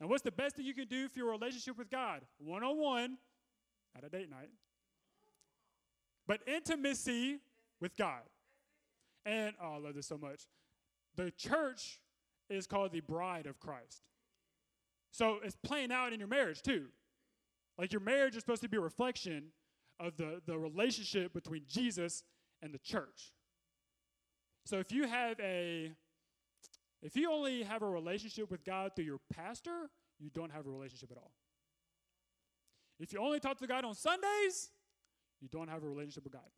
And 0.00 0.08
what's 0.08 0.22
the 0.22 0.32
best 0.32 0.56
thing 0.56 0.64
you 0.64 0.74
can 0.74 0.88
do 0.88 1.08
for 1.08 1.18
your 1.18 1.30
relationship 1.30 1.76
with 1.78 1.90
God? 1.90 2.22
One-on-one 2.38 3.18
at 3.96 4.04
a 4.04 4.08
date 4.08 4.30
night 4.30 4.50
but 6.30 6.40
intimacy 6.46 7.40
with 7.80 7.96
God. 7.96 8.22
And 9.26 9.52
oh, 9.60 9.72
I 9.74 9.78
love 9.78 9.96
this 9.96 10.06
so 10.06 10.16
much. 10.16 10.42
The 11.16 11.32
church 11.32 11.98
is 12.48 12.68
called 12.68 12.92
the 12.92 13.00
bride 13.00 13.46
of 13.46 13.58
Christ. 13.58 14.02
So 15.10 15.38
it's 15.42 15.56
playing 15.56 15.90
out 15.90 16.12
in 16.12 16.20
your 16.20 16.28
marriage 16.28 16.62
too. 16.62 16.86
Like 17.76 17.92
your 17.92 18.00
marriage 18.00 18.36
is 18.36 18.42
supposed 18.42 18.62
to 18.62 18.68
be 18.68 18.76
a 18.76 18.80
reflection 18.80 19.46
of 20.00 20.16
the, 20.16 20.40
the 20.46 20.58
relationship 20.58 21.32
between 21.32 21.62
Jesus 21.68 22.24
and 22.62 22.72
the 22.72 22.78
church. 22.78 23.32
So 24.64 24.78
if 24.78 24.90
you 24.90 25.06
have 25.06 25.38
a 25.40 25.92
if 27.02 27.16
you 27.16 27.32
only 27.32 27.62
have 27.62 27.82
a 27.82 27.88
relationship 27.88 28.50
with 28.50 28.64
God 28.64 28.92
through 28.94 29.06
your 29.06 29.20
pastor, 29.32 29.88
you 30.18 30.28
don't 30.28 30.52
have 30.52 30.66
a 30.66 30.70
relationship 30.70 31.10
at 31.10 31.16
all. 31.16 31.32
If 32.98 33.12
you 33.12 33.20
only 33.20 33.40
talk 33.40 33.58
to 33.58 33.66
God 33.66 33.86
on 33.86 33.94
Sundays, 33.94 34.70
you 35.40 35.48
don't 35.48 35.68
have 35.68 35.82
a 35.82 35.88
relationship 35.88 36.24
with 36.24 36.34
God. 36.34 36.50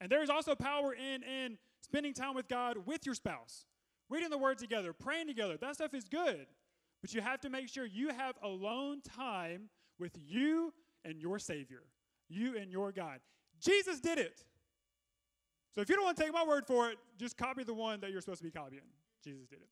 And 0.00 0.10
there 0.10 0.22
is 0.22 0.30
also 0.30 0.54
power 0.54 0.94
in, 0.94 1.22
in 1.22 1.58
spending 1.82 2.14
time 2.14 2.34
with 2.34 2.48
God 2.48 2.78
with 2.86 3.04
your 3.04 3.14
spouse, 3.14 3.66
reading 4.08 4.30
the 4.30 4.38
word 4.38 4.56
together, 4.56 4.94
praying 4.94 5.26
together. 5.26 5.58
That 5.58 5.74
stuff 5.74 5.92
is 5.92 6.04
good. 6.04 6.46
But 7.02 7.12
you 7.12 7.20
have 7.20 7.40
to 7.40 7.50
make 7.50 7.68
sure 7.68 7.84
you 7.84 8.08
have 8.08 8.36
alone 8.42 9.02
time 9.02 9.68
with 9.98 10.12
you 10.26 10.72
and 11.04 11.20
your 11.20 11.38
Savior, 11.38 11.82
you 12.34 12.56
and 12.58 12.70
your 12.70 12.92
God. 12.92 13.20
Jesus 13.60 14.00
did 14.00 14.18
it. 14.18 14.44
So 15.74 15.80
if 15.80 15.88
you 15.88 15.96
don't 15.96 16.04
want 16.04 16.16
to 16.16 16.22
take 16.22 16.32
my 16.32 16.44
word 16.44 16.66
for 16.66 16.90
it, 16.90 16.98
just 17.18 17.36
copy 17.36 17.64
the 17.64 17.74
one 17.74 18.00
that 18.00 18.10
you're 18.10 18.20
supposed 18.20 18.38
to 18.38 18.44
be 18.44 18.50
copying. 18.50 18.82
Jesus 19.24 19.46
did 19.48 19.60
it. 19.60 19.68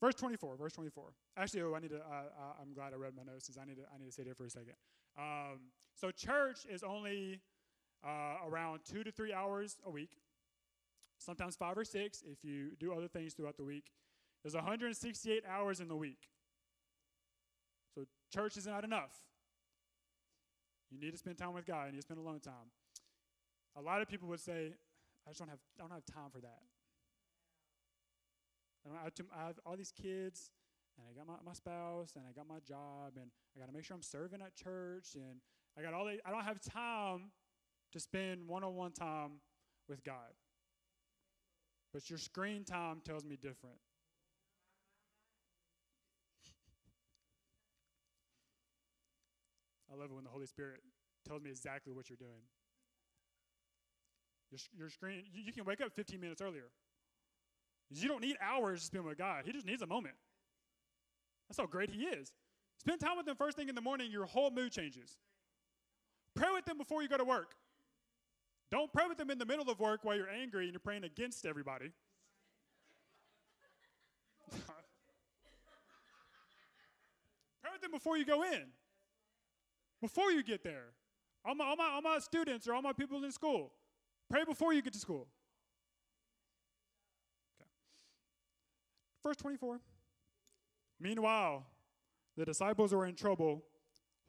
Verse 0.00 0.14
24, 0.14 0.56
verse 0.56 0.72
24. 0.74 1.12
Actually, 1.36 1.62
oh, 1.62 1.74
I 1.74 1.80
need 1.80 1.90
to, 1.90 1.96
uh, 1.96 2.60
I'm 2.60 2.72
glad 2.72 2.92
I 2.92 2.96
read 2.96 3.12
my 3.16 3.24
notes 3.24 3.46
since 3.46 3.58
I 3.58 3.64
need 3.64 3.76
to, 3.76 3.82
I 3.94 3.98
need 3.98 4.06
to 4.06 4.12
stay 4.12 4.22
there 4.22 4.34
for 4.34 4.44
a 4.44 4.50
second. 4.50 4.74
Um, 5.18 5.58
so 5.94 6.10
church 6.10 6.58
is 6.70 6.84
only 6.84 7.40
uh, 8.06 8.46
around 8.46 8.80
two 8.88 9.02
to 9.02 9.10
three 9.10 9.32
hours 9.32 9.76
a 9.84 9.90
week, 9.90 10.10
sometimes 11.18 11.56
five 11.56 11.76
or 11.76 11.84
six 11.84 12.22
if 12.24 12.44
you 12.44 12.70
do 12.78 12.92
other 12.92 13.08
things 13.08 13.34
throughout 13.34 13.56
the 13.56 13.64
week. 13.64 13.90
There's 14.42 14.54
168 14.54 15.42
hours 15.48 15.80
in 15.80 15.88
the 15.88 15.96
week. 15.96 16.28
So 17.94 18.04
church 18.32 18.56
is 18.56 18.66
not 18.66 18.84
enough. 18.84 19.10
You 20.90 20.98
need 20.98 21.12
to 21.12 21.18
spend 21.18 21.38
time 21.38 21.54
with 21.54 21.66
God. 21.66 21.86
You 21.86 21.92
need 21.92 21.98
to 21.98 22.02
spend 22.02 22.20
alone 22.20 22.40
time. 22.40 22.72
A 23.76 23.82
lot 23.82 24.00
of 24.00 24.08
people 24.08 24.28
would 24.28 24.40
say, 24.40 24.72
I 25.26 25.30
just 25.30 25.38
don't 25.38 25.48
have, 25.48 25.58
I 25.78 25.82
don't 25.82 25.92
have 25.92 26.04
time 26.06 26.30
for 26.32 26.40
that. 26.40 26.62
I, 28.88 29.08
I 29.36 29.46
have 29.46 29.60
all 29.66 29.76
these 29.76 29.92
kids. 29.92 30.50
And 30.98 31.06
I 31.08 31.16
got 31.16 31.28
my, 31.28 31.34
my 31.44 31.52
spouse 31.52 32.14
and 32.16 32.24
I 32.28 32.32
got 32.32 32.48
my 32.48 32.58
job 32.66 33.12
and 33.16 33.30
I 33.56 33.60
got 33.60 33.66
to 33.66 33.72
make 33.72 33.84
sure 33.84 33.94
I'm 33.94 34.02
serving 34.02 34.40
at 34.42 34.56
church 34.56 35.14
and 35.14 35.40
I 35.78 35.82
got 35.82 35.94
all 35.94 36.04
the, 36.04 36.18
I 36.26 36.30
don't 36.30 36.44
have 36.44 36.60
time 36.60 37.30
to 37.92 38.00
spend 38.00 38.48
one 38.48 38.64
on 38.64 38.74
one 38.74 38.92
time 38.92 39.40
with 39.88 40.02
God. 40.02 40.34
But 41.92 42.10
your 42.10 42.18
screen 42.18 42.64
time 42.64 43.00
tells 43.04 43.24
me 43.24 43.36
different. 43.36 43.76
I 49.90 49.96
love 49.96 50.10
it 50.10 50.14
when 50.14 50.24
the 50.24 50.30
Holy 50.30 50.46
Spirit 50.46 50.80
tells 51.26 51.42
me 51.42 51.50
exactly 51.50 51.92
what 51.92 52.08
you're 52.10 52.18
doing. 52.18 52.42
Your, 54.50 54.58
your 54.78 54.90
screen, 54.90 55.24
you, 55.32 55.42
you 55.44 55.52
can 55.52 55.64
wake 55.64 55.80
up 55.80 55.92
15 55.92 56.20
minutes 56.20 56.40
earlier. 56.40 56.70
You 57.90 58.08
don't 58.08 58.20
need 58.20 58.36
hours 58.42 58.80
to 58.80 58.86
spend 58.86 59.04
with 59.04 59.18
God. 59.18 59.44
He 59.46 59.52
just 59.52 59.66
needs 59.66 59.82
a 59.82 59.86
moment. 59.86 60.14
That's 61.48 61.58
how 61.58 61.66
great 61.66 61.90
He 61.90 62.02
is. 62.02 62.32
Spend 62.78 63.00
time 63.00 63.16
with 63.16 63.26
Him 63.26 63.36
first 63.36 63.56
thing 63.56 63.68
in 63.68 63.74
the 63.74 63.80
morning, 63.80 64.10
your 64.10 64.26
whole 64.26 64.50
mood 64.50 64.72
changes. 64.72 65.16
Pray 66.34 66.48
with 66.52 66.68
Him 66.68 66.78
before 66.78 67.02
you 67.02 67.08
go 67.08 67.16
to 67.16 67.24
work. 67.24 67.54
Don't 68.70 68.92
pray 68.92 69.04
with 69.08 69.18
Him 69.18 69.30
in 69.30 69.38
the 69.38 69.46
middle 69.46 69.68
of 69.70 69.80
work 69.80 70.00
while 70.04 70.16
you're 70.16 70.28
angry 70.28 70.64
and 70.64 70.72
you're 70.72 70.80
praying 70.80 71.04
against 71.04 71.46
everybody. 71.46 71.90
pray 74.50 74.60
with 77.72 77.82
Him 77.82 77.90
before 77.90 78.18
you 78.18 78.26
go 78.26 78.42
in, 78.42 78.64
before 80.00 80.30
you 80.30 80.42
get 80.42 80.62
there. 80.62 80.92
All 81.44 81.54
my, 81.54 81.64
all, 81.64 81.76
my, 81.76 81.88
all 81.94 82.02
my 82.02 82.18
students 82.18 82.66
or 82.68 82.74
all 82.74 82.82
my 82.82 82.92
people 82.92 83.22
in 83.24 83.32
school, 83.32 83.72
pray 84.30 84.44
before 84.44 84.72
you 84.72 84.82
get 84.82 84.92
to 84.92 84.98
school. 84.98 85.28
Okay. 87.60 87.68
Verse 89.22 89.36
24. 89.36 89.80
Meanwhile, 91.00 91.64
the 92.36 92.44
disciples 92.44 92.92
were 92.92 93.06
in 93.06 93.14
trouble 93.14 93.64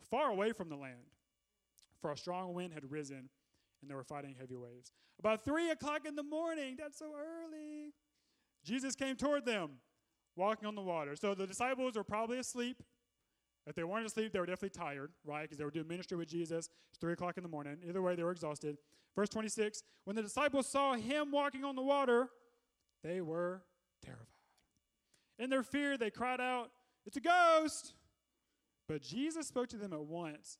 far 0.09 0.31
away 0.31 0.51
from 0.51 0.69
the 0.69 0.75
land, 0.75 1.11
for 2.01 2.11
a 2.11 2.17
strong 2.17 2.53
wind 2.53 2.73
had 2.73 2.89
risen 2.89 3.29
and 3.81 3.89
they 3.89 3.95
were 3.95 4.03
fighting 4.03 4.35
heavy 4.39 4.55
waves. 4.55 4.91
About 5.19 5.43
three 5.43 5.69
o'clock 5.69 6.05
in 6.05 6.15
the 6.15 6.23
morning, 6.23 6.75
that's 6.77 6.97
so 6.97 7.11
early, 7.15 7.93
Jesus 8.63 8.95
came 8.95 9.15
toward 9.15 9.45
them, 9.45 9.71
walking 10.35 10.67
on 10.67 10.75
the 10.75 10.81
water. 10.81 11.15
So 11.15 11.33
the 11.33 11.47
disciples 11.47 11.95
were 11.95 12.03
probably 12.03 12.39
asleep. 12.39 12.83
If 13.69 13.75
they 13.75 13.83
wanted 13.83 14.05
to 14.05 14.09
sleep, 14.09 14.33
they 14.33 14.39
were 14.39 14.47
definitely 14.47 14.77
tired, 14.77 15.11
right? 15.23 15.43
Because 15.43 15.59
they 15.59 15.63
were 15.63 15.69
doing 15.69 15.87
ministry 15.87 16.17
with 16.17 16.27
Jesus. 16.27 16.69
It's 16.89 16.97
three 16.99 17.13
o'clock 17.13 17.37
in 17.37 17.43
the 17.43 17.49
morning. 17.49 17.77
Either 17.87 18.01
way, 18.01 18.15
they 18.15 18.23
were 18.23 18.31
exhausted. 18.31 18.77
Verse 19.15 19.29
26 19.29 19.83
When 20.05 20.15
the 20.15 20.23
disciples 20.23 20.67
saw 20.67 20.95
him 20.95 21.31
walking 21.31 21.63
on 21.63 21.75
the 21.75 21.83
water, 21.83 22.29
they 23.03 23.21
were 23.21 23.61
terrified. 24.03 24.25
In 25.37 25.51
their 25.51 25.61
fear, 25.61 25.97
they 25.97 26.09
cried 26.09 26.41
out, 26.41 26.71
It's 27.05 27.17
a 27.17 27.21
ghost! 27.21 27.93
But 28.87 29.03
Jesus 29.03 29.47
spoke 29.47 29.67
to 29.69 29.77
them 29.77 29.93
at 29.93 30.03
once 30.03 30.57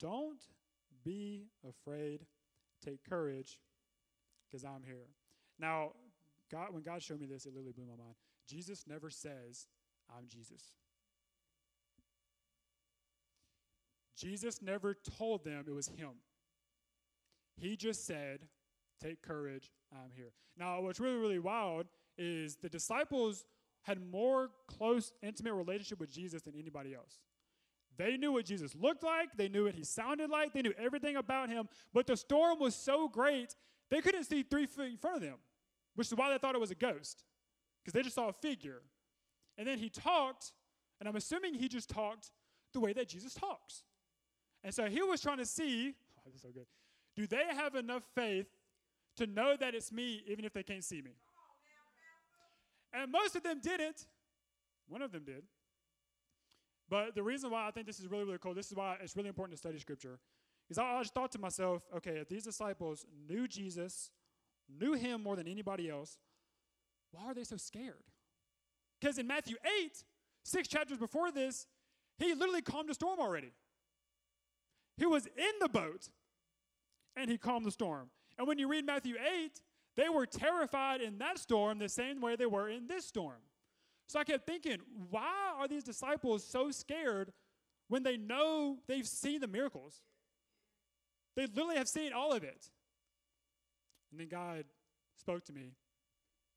Don't 0.00 0.40
be 1.04 1.48
afraid. 1.68 2.24
Take 2.82 3.04
courage, 3.08 3.58
because 4.46 4.64
I'm 4.64 4.82
here. 4.84 5.08
Now, 5.58 5.92
God, 6.50 6.72
when 6.72 6.82
God 6.82 7.02
showed 7.02 7.20
me 7.20 7.26
this, 7.26 7.44
it 7.44 7.52
literally 7.52 7.72
blew 7.72 7.86
my 7.86 7.96
mind. 7.96 8.14
Jesus 8.46 8.84
never 8.86 9.10
says, 9.10 9.66
I'm 10.14 10.26
Jesus. 10.28 10.62
Jesus 14.16 14.62
never 14.62 14.94
told 15.18 15.44
them 15.44 15.64
it 15.66 15.72
was 15.72 15.88
him. 15.88 16.10
He 17.56 17.76
just 17.76 18.06
said, 18.06 18.40
Take 19.00 19.22
courage, 19.22 19.70
I'm 19.92 20.10
here. 20.14 20.32
Now, 20.58 20.80
what's 20.80 21.00
really, 21.00 21.18
really 21.18 21.38
wild 21.38 21.86
is 22.16 22.56
the 22.56 22.68
disciples 22.68 23.44
had 23.82 24.00
more 24.10 24.50
close, 24.66 25.12
intimate 25.22 25.54
relationship 25.54 26.00
with 26.00 26.10
Jesus 26.10 26.42
than 26.42 26.54
anybody 26.58 26.94
else. 26.94 27.18
They 27.98 28.16
knew 28.16 28.32
what 28.32 28.44
Jesus 28.44 28.74
looked 28.74 29.02
like, 29.02 29.36
they 29.36 29.48
knew 29.48 29.64
what 29.64 29.74
he 29.74 29.84
sounded 29.84 30.30
like, 30.30 30.52
they 30.52 30.62
knew 30.62 30.74
everything 30.78 31.16
about 31.16 31.48
him, 31.48 31.68
but 31.94 32.06
the 32.06 32.16
storm 32.16 32.58
was 32.58 32.74
so 32.74 33.08
great, 33.08 33.54
they 33.90 34.00
couldn't 34.00 34.24
see 34.24 34.42
three 34.42 34.66
feet 34.66 34.92
in 34.92 34.96
front 34.96 35.16
of 35.16 35.22
them, 35.22 35.36
which 35.94 36.08
is 36.08 36.14
why 36.14 36.30
they 36.30 36.38
thought 36.38 36.54
it 36.54 36.60
was 36.60 36.70
a 36.70 36.74
ghost, 36.74 37.24
because 37.82 37.92
they 37.92 38.02
just 38.02 38.14
saw 38.14 38.28
a 38.28 38.32
figure. 38.32 38.82
And 39.56 39.66
then 39.66 39.78
he 39.78 39.88
talked, 39.88 40.52
and 41.00 41.08
I'm 41.08 41.16
assuming 41.16 41.54
he 41.54 41.68
just 41.68 41.88
talked 41.88 42.30
the 42.74 42.80
way 42.80 42.92
that 42.92 43.08
Jesus 43.08 43.32
talks. 43.34 43.82
And 44.64 44.74
so 44.74 44.86
he 44.86 45.02
was 45.02 45.20
trying 45.20 45.38
to 45.38 45.46
see, 45.46 45.94
oh, 46.26 46.30
so 46.36 46.48
good. 46.48 46.66
Do 47.14 47.26
they 47.26 47.44
have 47.54 47.74
enough 47.74 48.02
faith 48.14 48.46
to 49.16 49.26
know 49.26 49.56
that 49.56 49.74
it's 49.74 49.90
me 49.90 50.22
even 50.26 50.44
if 50.44 50.52
they 50.52 50.62
can't 50.62 50.84
see 50.84 51.00
me? 51.00 51.12
And 52.92 53.10
most 53.10 53.36
of 53.36 53.42
them 53.42 53.60
didn't. 53.60 54.06
One 54.88 55.02
of 55.02 55.12
them 55.12 55.24
did. 55.24 55.42
But 56.88 57.14
the 57.14 57.22
reason 57.22 57.50
why 57.50 57.66
I 57.66 57.70
think 57.70 57.86
this 57.86 57.98
is 57.98 58.06
really, 58.06 58.24
really 58.24 58.38
cool, 58.38 58.54
this 58.54 58.68
is 58.68 58.76
why 58.76 58.96
it's 59.02 59.16
really 59.16 59.28
important 59.28 59.52
to 59.54 59.58
study 59.58 59.78
scripture, 59.78 60.18
is 60.70 60.78
I, 60.78 60.84
I 60.84 61.02
just 61.02 61.14
thought 61.14 61.32
to 61.32 61.38
myself, 61.38 61.82
okay, 61.96 62.18
if 62.18 62.28
these 62.28 62.44
disciples 62.44 63.04
knew 63.28 63.48
Jesus, 63.48 64.10
knew 64.68 64.92
him 64.94 65.22
more 65.22 65.36
than 65.36 65.48
anybody 65.48 65.90
else, 65.90 66.18
why 67.10 67.24
are 67.24 67.34
they 67.34 67.44
so 67.44 67.56
scared? 67.56 68.04
Because 69.00 69.18
in 69.18 69.26
Matthew 69.26 69.56
8, 69.84 70.02
six 70.44 70.68
chapters 70.68 70.98
before 70.98 71.30
this, 71.30 71.66
he 72.18 72.34
literally 72.34 72.62
calmed 72.62 72.90
a 72.90 72.94
storm 72.94 73.18
already. 73.20 73.52
He 74.96 75.06
was 75.06 75.26
in 75.26 75.52
the 75.60 75.68
boat 75.68 76.08
and 77.16 77.30
he 77.30 77.38
calmed 77.38 77.66
the 77.66 77.70
storm. 77.70 78.10
And 78.38 78.46
when 78.46 78.58
you 78.58 78.68
read 78.68 78.84
Matthew 78.84 79.14
8, 79.16 79.60
they 79.96 80.08
were 80.08 80.26
terrified 80.26 81.00
in 81.00 81.18
that 81.18 81.38
storm 81.38 81.78
the 81.78 81.88
same 81.88 82.20
way 82.20 82.36
they 82.36 82.46
were 82.46 82.68
in 82.68 82.86
this 82.86 83.06
storm. 83.06 83.40
So 84.08 84.20
I 84.20 84.24
kept 84.24 84.46
thinking, 84.46 84.78
why 85.10 85.54
are 85.58 85.66
these 85.66 85.84
disciples 85.84 86.44
so 86.44 86.70
scared 86.70 87.32
when 87.88 88.02
they 88.02 88.16
know 88.16 88.78
they've 88.86 89.06
seen 89.06 89.40
the 89.40 89.48
miracles? 89.48 90.02
They 91.34 91.46
literally 91.46 91.76
have 91.76 91.88
seen 91.88 92.12
all 92.12 92.32
of 92.32 92.44
it. 92.44 92.70
And 94.10 94.20
then 94.20 94.28
God 94.28 94.64
spoke 95.18 95.44
to 95.46 95.52
me. 95.52 95.72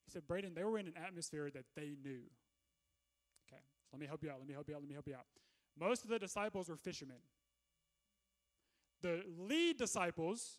He 0.05 0.11
said, 0.11 0.27
Braden, 0.27 0.53
they 0.53 0.63
were 0.63 0.77
in 0.77 0.87
an 0.87 0.93
atmosphere 1.05 1.49
that 1.53 1.65
they 1.75 1.95
knew. 2.03 2.21
Okay, 3.47 3.61
so 3.83 3.89
let 3.93 3.99
me 3.99 4.07
help 4.07 4.23
you 4.23 4.29
out. 4.29 4.39
Let 4.39 4.47
me 4.47 4.53
help 4.53 4.67
you 4.69 4.75
out. 4.75 4.81
Let 4.81 4.89
me 4.89 4.93
help 4.93 5.07
you 5.07 5.15
out. 5.15 5.25
Most 5.79 6.03
of 6.03 6.09
the 6.09 6.19
disciples 6.19 6.69
were 6.69 6.77
fishermen. 6.77 7.17
The 9.01 9.23
lead 9.37 9.77
disciples, 9.77 10.57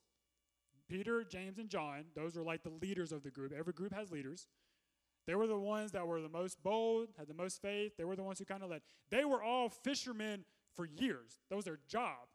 Peter, 0.88 1.24
James, 1.24 1.59
and 1.59 1.68
John, 1.68 2.05
those 2.14 2.37
were 2.37 2.42
like 2.42 2.62
the 2.62 2.72
leaders 2.83 3.12
of 3.12 3.22
the 3.22 3.31
group. 3.31 3.53
Every 3.57 3.72
group 3.72 3.92
has 3.92 4.11
leaders. 4.11 4.48
They 5.26 5.35
were 5.35 5.46
the 5.46 5.59
ones 5.59 5.92
that 5.92 6.07
were 6.07 6.20
the 6.20 6.29
most 6.29 6.62
bold, 6.62 7.09
had 7.18 7.29
the 7.29 7.35
most 7.35 7.61
faith. 7.61 7.92
They 7.96 8.05
were 8.05 8.16
the 8.16 8.22
ones 8.22 8.38
who 8.38 8.44
kind 8.44 8.62
of 8.62 8.70
led. 8.70 8.81
They 9.11 9.24
were 9.24 9.42
all 9.42 9.68
fishermen 9.68 10.44
for 10.74 10.87
years. 10.87 11.38
That 11.48 11.57
was 11.57 11.64
their 11.64 11.79
job. 11.88 12.29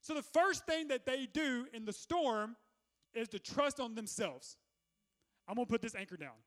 So 0.00 0.14
the 0.14 0.22
first 0.22 0.66
thing 0.66 0.88
that 0.88 1.04
they 1.04 1.26
do 1.32 1.66
in 1.74 1.84
the 1.84 1.92
storm 1.92 2.56
is 3.14 3.28
to 3.28 3.38
trust 3.38 3.80
on 3.80 3.94
themselves. 3.94 4.56
I'm 5.46 5.56
going 5.56 5.66
to 5.66 5.70
put 5.70 5.82
this 5.82 5.94
anchor 5.94 6.16
down. 6.16 6.38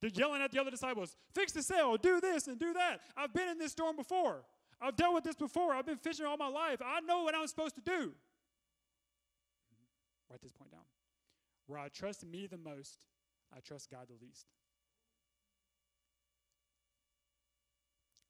They're 0.00 0.10
yelling 0.10 0.42
at 0.42 0.52
the 0.52 0.60
other 0.60 0.70
disciples, 0.70 1.16
fix 1.34 1.52
the 1.52 1.62
sail, 1.62 1.96
do 1.96 2.20
this 2.20 2.46
and 2.46 2.58
do 2.58 2.72
that. 2.74 3.00
I've 3.16 3.34
been 3.34 3.48
in 3.48 3.58
this 3.58 3.72
storm 3.72 3.96
before. 3.96 4.44
I've 4.80 4.96
dealt 4.96 5.14
with 5.14 5.24
this 5.24 5.36
before. 5.36 5.74
I've 5.74 5.86
been 5.86 5.96
fishing 5.96 6.24
all 6.26 6.36
my 6.36 6.48
life. 6.48 6.80
I 6.84 7.00
know 7.00 7.22
what 7.22 7.34
I'm 7.34 7.46
supposed 7.46 7.74
to 7.74 7.80
do. 7.80 8.12
Write 10.30 10.40
this 10.42 10.52
point 10.52 10.70
down. 10.70 10.80
Where 11.66 11.78
I 11.78 11.88
trust 11.88 12.24
me 12.24 12.46
the 12.46 12.58
most, 12.58 12.98
I 13.54 13.60
trust 13.60 13.90
God 13.90 14.06
the 14.08 14.24
least. 14.24 14.46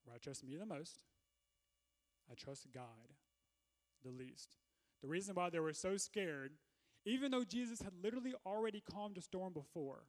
Where 0.03 0.15
I 0.15 0.17
trust 0.17 0.43
me 0.43 0.55
the 0.55 0.65
most, 0.65 1.03
I 2.31 2.35
trust 2.35 2.67
God 2.73 2.83
the 4.03 4.11
least. 4.11 4.57
The 5.01 5.07
reason 5.07 5.35
why 5.35 5.49
they 5.49 5.59
were 5.59 5.73
so 5.73 5.97
scared, 5.97 6.53
even 7.05 7.31
though 7.31 7.43
Jesus 7.43 7.81
had 7.81 7.93
literally 8.03 8.33
already 8.45 8.81
calmed 8.81 9.17
a 9.17 9.21
storm 9.21 9.53
before, 9.53 10.03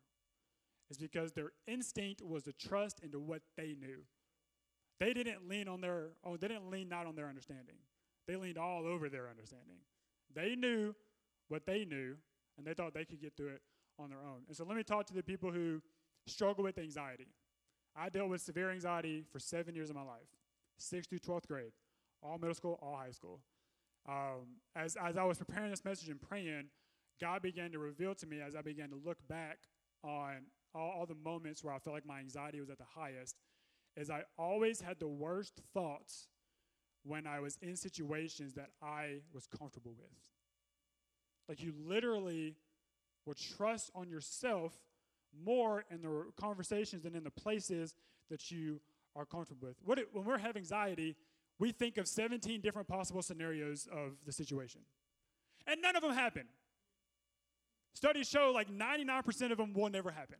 is 0.90 0.98
because 0.98 1.32
their 1.32 1.52
instinct 1.66 2.22
was 2.22 2.42
to 2.44 2.52
trust 2.52 3.00
into 3.00 3.20
what 3.20 3.42
they 3.56 3.76
knew. 3.80 4.04
They 5.00 5.14
didn't 5.14 5.48
lean 5.48 5.66
on 5.66 5.80
their 5.80 6.10
oh, 6.24 6.36
they 6.36 6.46
didn't 6.48 6.70
lean 6.70 6.88
not 6.88 7.06
on 7.06 7.16
their 7.16 7.26
understanding. 7.26 7.76
They 8.28 8.36
leaned 8.36 8.58
all 8.58 8.86
over 8.86 9.08
their 9.08 9.28
understanding. 9.28 9.78
They 10.34 10.54
knew 10.54 10.94
what 11.48 11.66
they 11.66 11.84
knew, 11.84 12.16
and 12.56 12.66
they 12.66 12.74
thought 12.74 12.94
they 12.94 13.06
could 13.06 13.20
get 13.20 13.36
through 13.36 13.48
it 13.48 13.62
on 13.98 14.10
their 14.10 14.20
own. 14.20 14.42
And 14.46 14.56
so 14.56 14.64
let 14.64 14.76
me 14.76 14.82
talk 14.82 15.06
to 15.06 15.14
the 15.14 15.22
people 15.22 15.50
who 15.50 15.80
struggle 16.26 16.62
with 16.62 16.78
anxiety. 16.78 17.28
I 17.96 18.08
dealt 18.08 18.28
with 18.28 18.40
severe 18.40 18.70
anxiety 18.70 19.24
for 19.32 19.40
seven 19.40 19.74
years 19.74 19.90
of 19.90 19.96
my 19.96 20.02
life, 20.02 20.28
sixth 20.78 21.10
through 21.10 21.18
12th 21.18 21.48
grade, 21.48 21.72
all 22.22 22.38
middle 22.38 22.54
school, 22.54 22.78
all 22.80 22.96
high 22.96 23.10
school. 23.10 23.40
Um, 24.08 24.58
as, 24.76 24.96
as 24.96 25.16
I 25.16 25.24
was 25.24 25.38
preparing 25.38 25.70
this 25.70 25.84
message 25.84 26.08
and 26.08 26.20
praying, 26.20 26.68
God 27.20 27.42
began 27.42 27.72
to 27.72 27.78
reveal 27.78 28.14
to 28.14 28.26
me 28.26 28.40
as 28.40 28.54
I 28.54 28.62
began 28.62 28.90
to 28.90 28.96
look 29.04 29.18
back 29.28 29.58
on 30.04 30.46
all, 30.74 30.92
all 31.00 31.06
the 31.06 31.16
moments 31.16 31.64
where 31.64 31.74
I 31.74 31.78
felt 31.78 31.94
like 31.94 32.06
my 32.06 32.20
anxiety 32.20 32.60
was 32.60 32.70
at 32.70 32.78
the 32.78 32.84
highest, 32.94 33.36
is 33.96 34.10
I 34.10 34.22
always 34.38 34.80
had 34.80 34.98
the 34.98 35.08
worst 35.08 35.60
thoughts 35.74 36.28
when 37.02 37.26
I 37.26 37.40
was 37.40 37.58
in 37.62 37.76
situations 37.76 38.54
that 38.54 38.70
I 38.82 39.20
was 39.32 39.46
comfortable 39.46 39.94
with. 39.98 40.10
Like 41.48 41.62
you 41.62 41.72
literally 41.86 42.56
would 43.26 43.36
trust 43.36 43.90
on 43.94 44.08
yourself 44.08 44.72
more 45.44 45.84
in 45.90 46.02
the 46.02 46.26
conversations 46.40 47.02
than 47.02 47.14
in 47.14 47.24
the 47.24 47.30
places 47.30 47.94
that 48.30 48.50
you 48.50 48.80
are 49.16 49.24
comfortable 49.24 49.68
with. 49.68 49.76
What 49.84 49.98
it, 49.98 50.08
when 50.12 50.24
we 50.24 50.40
have 50.40 50.56
anxiety, 50.56 51.16
we 51.58 51.72
think 51.72 51.98
of 51.98 52.08
17 52.08 52.60
different 52.60 52.88
possible 52.88 53.22
scenarios 53.22 53.88
of 53.92 54.24
the 54.24 54.32
situation. 54.32 54.82
And 55.66 55.82
none 55.82 55.96
of 55.96 56.02
them 56.02 56.12
happen. 56.12 56.44
Studies 57.94 58.28
show 58.28 58.52
like 58.54 58.70
99% 58.70 59.52
of 59.52 59.58
them 59.58 59.74
will 59.74 59.90
never 59.90 60.10
happen. 60.10 60.36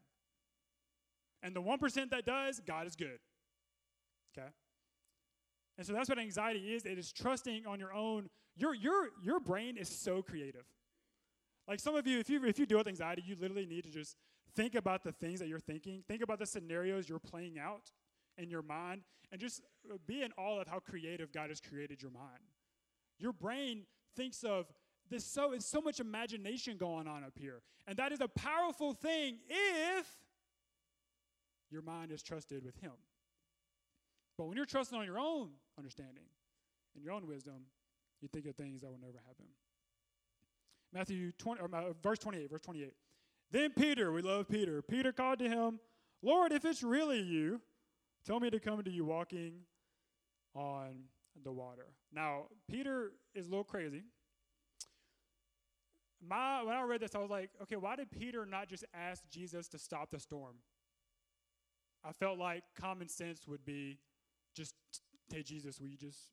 And 1.43 1.55
the 1.55 1.63
1% 1.63 2.11
that 2.11 2.25
does, 2.25 2.61
God 2.61 2.87
is 2.87 2.97
good. 2.97 3.19
Okay? 4.37 4.49
And 5.79 5.87
so 5.87 5.93
that's 5.93 6.09
what 6.09 6.19
anxiety 6.19 6.75
is. 6.75 6.85
It 6.85 6.99
is 6.99 7.13
trusting 7.13 7.67
on 7.67 7.79
your 7.79 7.93
own. 7.93 8.29
Your, 8.57 8.75
your, 8.75 9.09
your 9.23 9.41
brain 9.41 9.77
is 9.77 9.89
so 9.89 10.23
creative. 10.23 10.65
Like 11.67 11.81
some 11.81 11.95
of 11.95 12.07
you, 12.07 12.19
if 12.19 12.29
you 12.29 12.45
if 12.45 12.59
you 12.59 12.67
deal 12.67 12.79
with 12.79 12.89
anxiety, 12.89 13.23
you 13.25 13.37
literally 13.41 13.65
need 13.65 13.85
to 13.85 13.91
just 13.91 14.17
think 14.57 14.75
about 14.75 15.05
the 15.05 15.13
things 15.13 15.39
that 15.39 15.49
you're 15.49 15.61
thinking. 15.61 16.03
Think 16.09 16.21
about 16.21 16.41
the 16.41 16.47
scenarios 16.47 17.09
you're 17.09 17.21
playing 17.21 17.59
out 17.61 17.93
in 18.37 18.51
your 18.51 18.63
mind, 18.63 19.03
and 19.31 19.41
just 19.41 19.63
uh, 19.89 19.97
be 20.07 20.23
in 20.23 20.33
awe 20.37 20.61
of 20.61 20.67
how 20.67 20.81
creative 20.81 21.33
God 21.33 21.49
has 21.49 21.61
created 21.61 22.03
your 22.03 22.11
mind. 22.11 22.43
Your 23.19 23.33
brain 23.33 23.85
thinks 24.17 24.43
of 24.43 24.67
this 25.09 25.25
so 25.25 25.53
it's 25.53 25.67
so 25.67 25.81
much 25.81 26.01
imagination 26.01 26.77
going 26.77 27.07
on 27.07 27.23
up 27.23 27.35
here, 27.39 27.63
and 27.87 27.97
that 27.99 28.11
is 28.11 28.21
a 28.21 28.29
powerful 28.29 28.93
thing 28.93 29.39
if 29.49 30.07
your 31.71 31.83
mind 31.83 32.11
is 32.11 32.23
trusted 32.23 32.65
with 32.65 32.77
Him. 32.79 32.93
But 34.41 34.49
when 34.49 34.57
you're 34.57 34.65
trusting 34.65 34.99
on 34.99 35.05
your 35.05 35.19
own 35.19 35.51
understanding 35.77 36.25
and 36.95 37.05
your 37.05 37.13
own 37.13 37.27
wisdom, 37.27 37.67
you 38.23 38.29
think 38.29 38.47
of 38.47 38.57
things 38.57 38.81
that 38.81 38.91
will 38.91 38.99
never 38.99 39.19
happen. 39.27 39.45
Matthew 40.95 41.33
20, 41.33 41.61
or 41.61 41.69
uh, 41.71 41.93
verse 42.03 42.19
28, 42.21 42.51
verse 42.51 42.63
28. 42.63 42.95
Then 43.51 43.71
Peter, 43.77 44.11
we 44.13 44.23
love 44.23 44.49
Peter. 44.49 44.81
Peter 44.81 45.13
called 45.13 45.41
to 45.41 45.47
him, 45.47 45.79
Lord, 46.23 46.53
if 46.53 46.65
it's 46.65 46.83
really 46.83 47.21
you, 47.21 47.61
tell 48.25 48.41
me 48.41 48.49
to 48.49 48.59
come 48.59 48.83
to 48.83 48.91
you 48.91 49.05
walking 49.05 49.57
on 50.55 51.03
the 51.45 51.53
water. 51.53 51.89
Now, 52.11 52.45
Peter 52.67 53.13
is 53.35 53.47
a 53.47 53.51
little 53.51 53.63
crazy. 53.63 54.05
My, 56.27 56.63
when 56.63 56.75
I 56.75 56.83
read 56.85 57.03
this, 57.03 57.15
I 57.15 57.19
was 57.19 57.29
like, 57.29 57.51
okay, 57.65 57.77
why 57.77 57.95
did 57.95 58.11
Peter 58.11 58.47
not 58.47 58.71
just 58.71 58.87
ask 58.95 59.23
Jesus 59.29 59.69
to 59.69 59.79
stop 59.79 60.11
the 60.11 60.19
storm? 60.19 60.55
I 62.03 62.13
felt 62.13 62.39
like 62.39 62.63
common 62.75 63.07
sense 63.07 63.47
would 63.47 63.67
be 63.67 63.99
just, 64.55 64.75
hey, 65.33 65.43
Jesus, 65.43 65.81
will 65.81 65.89
you 65.89 65.97
just 65.97 66.29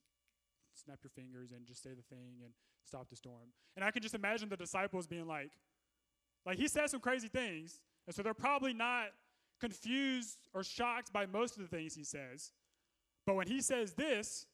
snap 0.73 0.99
your 1.03 1.11
fingers 1.11 1.51
and 1.51 1.65
just 1.65 1.83
say 1.83 1.89
the 1.89 2.15
thing 2.15 2.41
and 2.43 2.53
stop 2.85 3.09
the 3.09 3.15
storm? 3.15 3.49
And 3.75 3.83
I 3.83 3.91
can 3.91 4.01
just 4.01 4.15
imagine 4.15 4.49
the 4.49 4.57
disciples 4.57 5.07
being 5.07 5.27
like, 5.27 5.51
like 6.45 6.57
he 6.57 6.67
said 6.67 6.89
some 6.89 6.99
crazy 6.99 7.27
things, 7.27 7.81
and 8.05 8.15
so 8.15 8.23
they're 8.23 8.33
probably 8.33 8.73
not 8.73 9.07
confused 9.59 10.37
or 10.53 10.63
shocked 10.63 11.11
by 11.11 11.25
most 11.25 11.57
of 11.57 11.61
the 11.61 11.67
things 11.67 11.95
he 11.95 12.03
says. 12.03 12.51
But 13.25 13.35
when 13.35 13.47
he 13.47 13.61
says 13.61 13.93
this, 13.93 14.45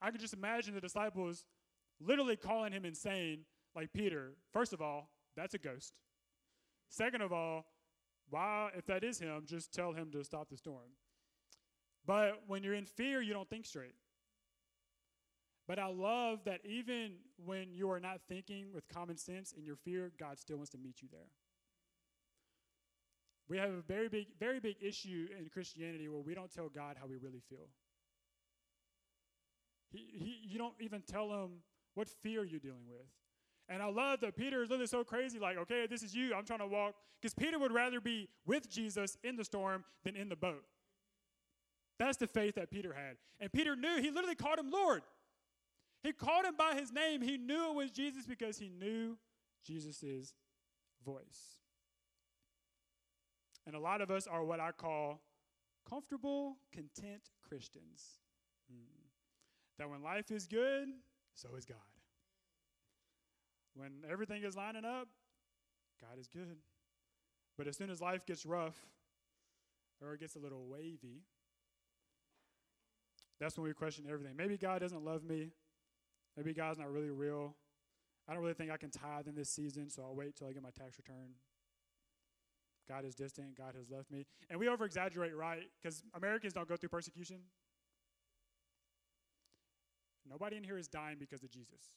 I 0.00 0.10
can 0.10 0.20
just 0.20 0.34
imagine 0.34 0.74
the 0.74 0.80
disciples 0.80 1.44
literally 2.00 2.36
calling 2.36 2.72
him 2.72 2.84
insane, 2.84 3.40
like 3.74 3.92
Peter. 3.92 4.34
First 4.52 4.72
of 4.72 4.80
all, 4.80 5.10
that's 5.36 5.54
a 5.54 5.58
ghost. 5.58 5.94
Second 6.88 7.22
of 7.22 7.32
all, 7.32 7.64
why, 8.30 8.70
if 8.76 8.86
that 8.86 9.02
is 9.02 9.18
him, 9.18 9.44
just 9.46 9.72
tell 9.72 9.92
him 9.92 10.10
to 10.12 10.22
stop 10.22 10.48
the 10.50 10.56
storm. 10.56 10.90
But 12.08 12.40
when 12.46 12.62
you're 12.62 12.74
in 12.74 12.86
fear, 12.86 13.20
you 13.20 13.34
don't 13.34 13.48
think 13.50 13.66
straight. 13.66 13.94
But 15.68 15.78
I 15.78 15.88
love 15.88 16.38
that 16.46 16.60
even 16.64 17.16
when 17.44 17.74
you 17.74 17.90
are 17.90 18.00
not 18.00 18.22
thinking 18.26 18.68
with 18.72 18.88
common 18.88 19.18
sense 19.18 19.52
in 19.52 19.66
your 19.66 19.76
fear, 19.76 20.10
God 20.18 20.38
still 20.38 20.56
wants 20.56 20.70
to 20.70 20.78
meet 20.78 21.02
you 21.02 21.08
there. 21.12 21.28
We 23.46 23.58
have 23.58 23.68
a 23.68 23.82
very 23.82 24.08
big, 24.08 24.28
very 24.40 24.58
big 24.58 24.76
issue 24.80 25.28
in 25.38 25.50
Christianity 25.50 26.08
where 26.08 26.22
we 26.22 26.34
don't 26.34 26.50
tell 26.50 26.70
God 26.70 26.96
how 26.98 27.06
we 27.06 27.16
really 27.16 27.42
feel. 27.50 27.68
He, 29.90 30.06
he, 30.10 30.38
you 30.48 30.58
don't 30.58 30.74
even 30.80 31.02
tell 31.02 31.30
him 31.30 31.58
what 31.94 32.08
fear 32.08 32.42
you're 32.42 32.58
dealing 32.58 32.88
with. 32.88 33.06
And 33.68 33.82
I 33.82 33.90
love 33.90 34.20
that 34.20 34.34
Peter 34.34 34.62
is 34.62 34.70
literally 34.70 34.86
so 34.86 35.04
crazy, 35.04 35.38
like, 35.38 35.58
okay, 35.58 35.86
this 35.86 36.02
is 36.02 36.14
you. 36.14 36.34
I'm 36.34 36.46
trying 36.46 36.60
to 36.60 36.66
walk. 36.66 36.94
Because 37.20 37.34
Peter 37.34 37.58
would 37.58 37.72
rather 37.72 38.00
be 38.00 38.30
with 38.46 38.70
Jesus 38.70 39.18
in 39.22 39.36
the 39.36 39.44
storm 39.44 39.84
than 40.04 40.16
in 40.16 40.30
the 40.30 40.36
boat. 40.36 40.64
That's 41.98 42.16
the 42.16 42.26
faith 42.26 42.54
that 42.54 42.70
Peter 42.70 42.92
had. 42.92 43.16
And 43.40 43.52
Peter 43.52 43.74
knew, 43.74 44.00
he 44.00 44.10
literally 44.10 44.36
called 44.36 44.58
him 44.58 44.70
Lord. 44.70 45.02
He 46.02 46.12
called 46.12 46.44
him 46.44 46.54
by 46.56 46.74
his 46.74 46.92
name. 46.92 47.22
He 47.22 47.36
knew 47.36 47.70
it 47.70 47.74
was 47.74 47.90
Jesus 47.90 48.24
because 48.24 48.58
he 48.58 48.68
knew 48.68 49.16
Jesus' 49.66 50.32
voice. 51.04 51.58
And 53.66 53.74
a 53.74 53.80
lot 53.80 54.00
of 54.00 54.10
us 54.10 54.26
are 54.26 54.44
what 54.44 54.60
I 54.60 54.70
call 54.70 55.20
comfortable, 55.88 56.56
content 56.72 57.30
Christians. 57.46 58.20
Hmm. 58.70 58.84
That 59.78 59.90
when 59.90 60.02
life 60.02 60.30
is 60.30 60.46
good, 60.46 60.88
so 61.34 61.48
is 61.56 61.64
God. 61.64 61.76
When 63.74 64.04
everything 64.10 64.42
is 64.44 64.56
lining 64.56 64.84
up, 64.84 65.08
God 66.00 66.18
is 66.18 66.28
good. 66.28 66.58
But 67.56 67.66
as 67.66 67.76
soon 67.76 67.90
as 67.90 68.00
life 68.00 68.24
gets 68.24 68.46
rough 68.46 68.76
or 70.00 70.14
it 70.14 70.20
gets 70.20 70.36
a 70.36 70.38
little 70.38 70.66
wavy, 70.68 71.22
that's 73.40 73.56
when 73.56 73.66
we 73.66 73.72
question 73.72 74.04
everything. 74.10 74.36
Maybe 74.36 74.56
God 74.56 74.80
doesn't 74.80 75.04
love 75.04 75.24
me. 75.24 75.50
Maybe 76.36 76.52
God's 76.52 76.78
not 76.78 76.90
really 76.90 77.10
real. 77.10 77.54
I 78.28 78.34
don't 78.34 78.42
really 78.42 78.54
think 78.54 78.70
I 78.70 78.76
can 78.76 78.90
tithe 78.90 79.26
in 79.26 79.34
this 79.34 79.48
season, 79.48 79.88
so 79.88 80.02
I'll 80.02 80.14
wait 80.14 80.36
till 80.36 80.48
I 80.48 80.52
get 80.52 80.62
my 80.62 80.70
tax 80.70 80.98
return. 80.98 81.34
God 82.88 83.04
is 83.04 83.14
distant. 83.14 83.56
God 83.56 83.74
has 83.76 83.90
left 83.90 84.10
me. 84.10 84.24
And 84.50 84.58
we 84.58 84.68
over 84.68 84.84
exaggerate, 84.84 85.36
right? 85.36 85.62
Because 85.80 86.02
Americans 86.14 86.52
don't 86.52 86.68
go 86.68 86.76
through 86.76 86.88
persecution. 86.88 87.38
Nobody 90.28 90.56
in 90.56 90.64
here 90.64 90.78
is 90.78 90.88
dying 90.88 91.16
because 91.18 91.42
of 91.42 91.50
Jesus. 91.50 91.92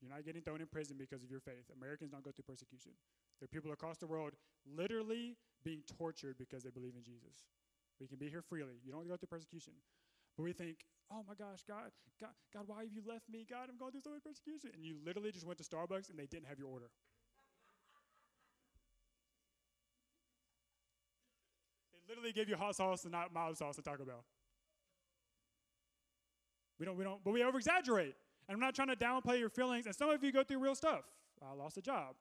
You're 0.00 0.10
not 0.10 0.24
getting 0.24 0.42
thrown 0.42 0.60
in 0.60 0.66
prison 0.66 0.96
because 0.98 1.22
of 1.22 1.30
your 1.30 1.40
faith. 1.40 1.70
Americans 1.76 2.10
don't 2.10 2.24
go 2.24 2.30
through 2.30 2.44
persecution. 2.44 2.92
There 3.38 3.44
are 3.44 3.48
people 3.48 3.72
across 3.72 3.98
the 3.98 4.06
world 4.06 4.32
literally 4.64 5.36
being 5.62 5.82
tortured 5.98 6.36
because 6.38 6.62
they 6.62 6.70
believe 6.70 6.94
in 6.96 7.02
Jesus. 7.02 7.48
We 8.00 8.06
can 8.06 8.16
be 8.16 8.28
here 8.28 8.42
freely. 8.42 8.80
You 8.84 8.92
don't 8.92 9.08
go 9.08 9.16
through 9.16 9.28
persecution. 9.28 9.74
But 10.36 10.44
we 10.44 10.52
think, 10.52 10.78
oh 11.10 11.24
my 11.26 11.34
gosh, 11.34 11.60
God, 11.66 11.90
God, 12.20 12.30
God, 12.52 12.64
why 12.66 12.82
have 12.82 12.92
you 12.92 13.02
left 13.06 13.28
me? 13.28 13.46
God, 13.48 13.68
I'm 13.68 13.76
going 13.76 13.92
through 13.92 14.02
so 14.02 14.10
much 14.10 14.22
persecution. 14.22 14.70
And 14.74 14.84
you 14.84 14.96
literally 15.04 15.32
just 15.32 15.46
went 15.46 15.58
to 15.58 15.64
Starbucks 15.64 16.10
and 16.10 16.18
they 16.18 16.26
didn't 16.26 16.46
have 16.46 16.58
your 16.58 16.68
order. 16.68 16.90
they 21.92 21.98
literally 22.08 22.32
gave 22.32 22.48
you 22.48 22.56
hot 22.56 22.76
sauce 22.76 23.04
and 23.04 23.12
not 23.12 23.32
mild 23.32 23.56
sauce 23.56 23.78
at 23.78 23.84
Taco 23.84 24.04
Bell. 24.04 24.24
We 26.78 26.86
don't, 26.86 26.96
we 26.96 27.04
don't, 27.04 27.22
but 27.22 27.32
we 27.32 27.42
over 27.44 27.58
exaggerate. 27.58 28.14
And 28.48 28.54
I'm 28.54 28.60
not 28.60 28.74
trying 28.74 28.88
to 28.88 28.96
downplay 28.96 29.38
your 29.38 29.50
feelings. 29.50 29.86
And 29.86 29.94
some 29.94 30.10
of 30.10 30.24
you 30.24 30.32
go 30.32 30.42
through 30.42 30.58
real 30.58 30.74
stuff. 30.74 31.02
I 31.42 31.54
lost 31.54 31.76
a 31.76 31.82
job. 31.82 32.14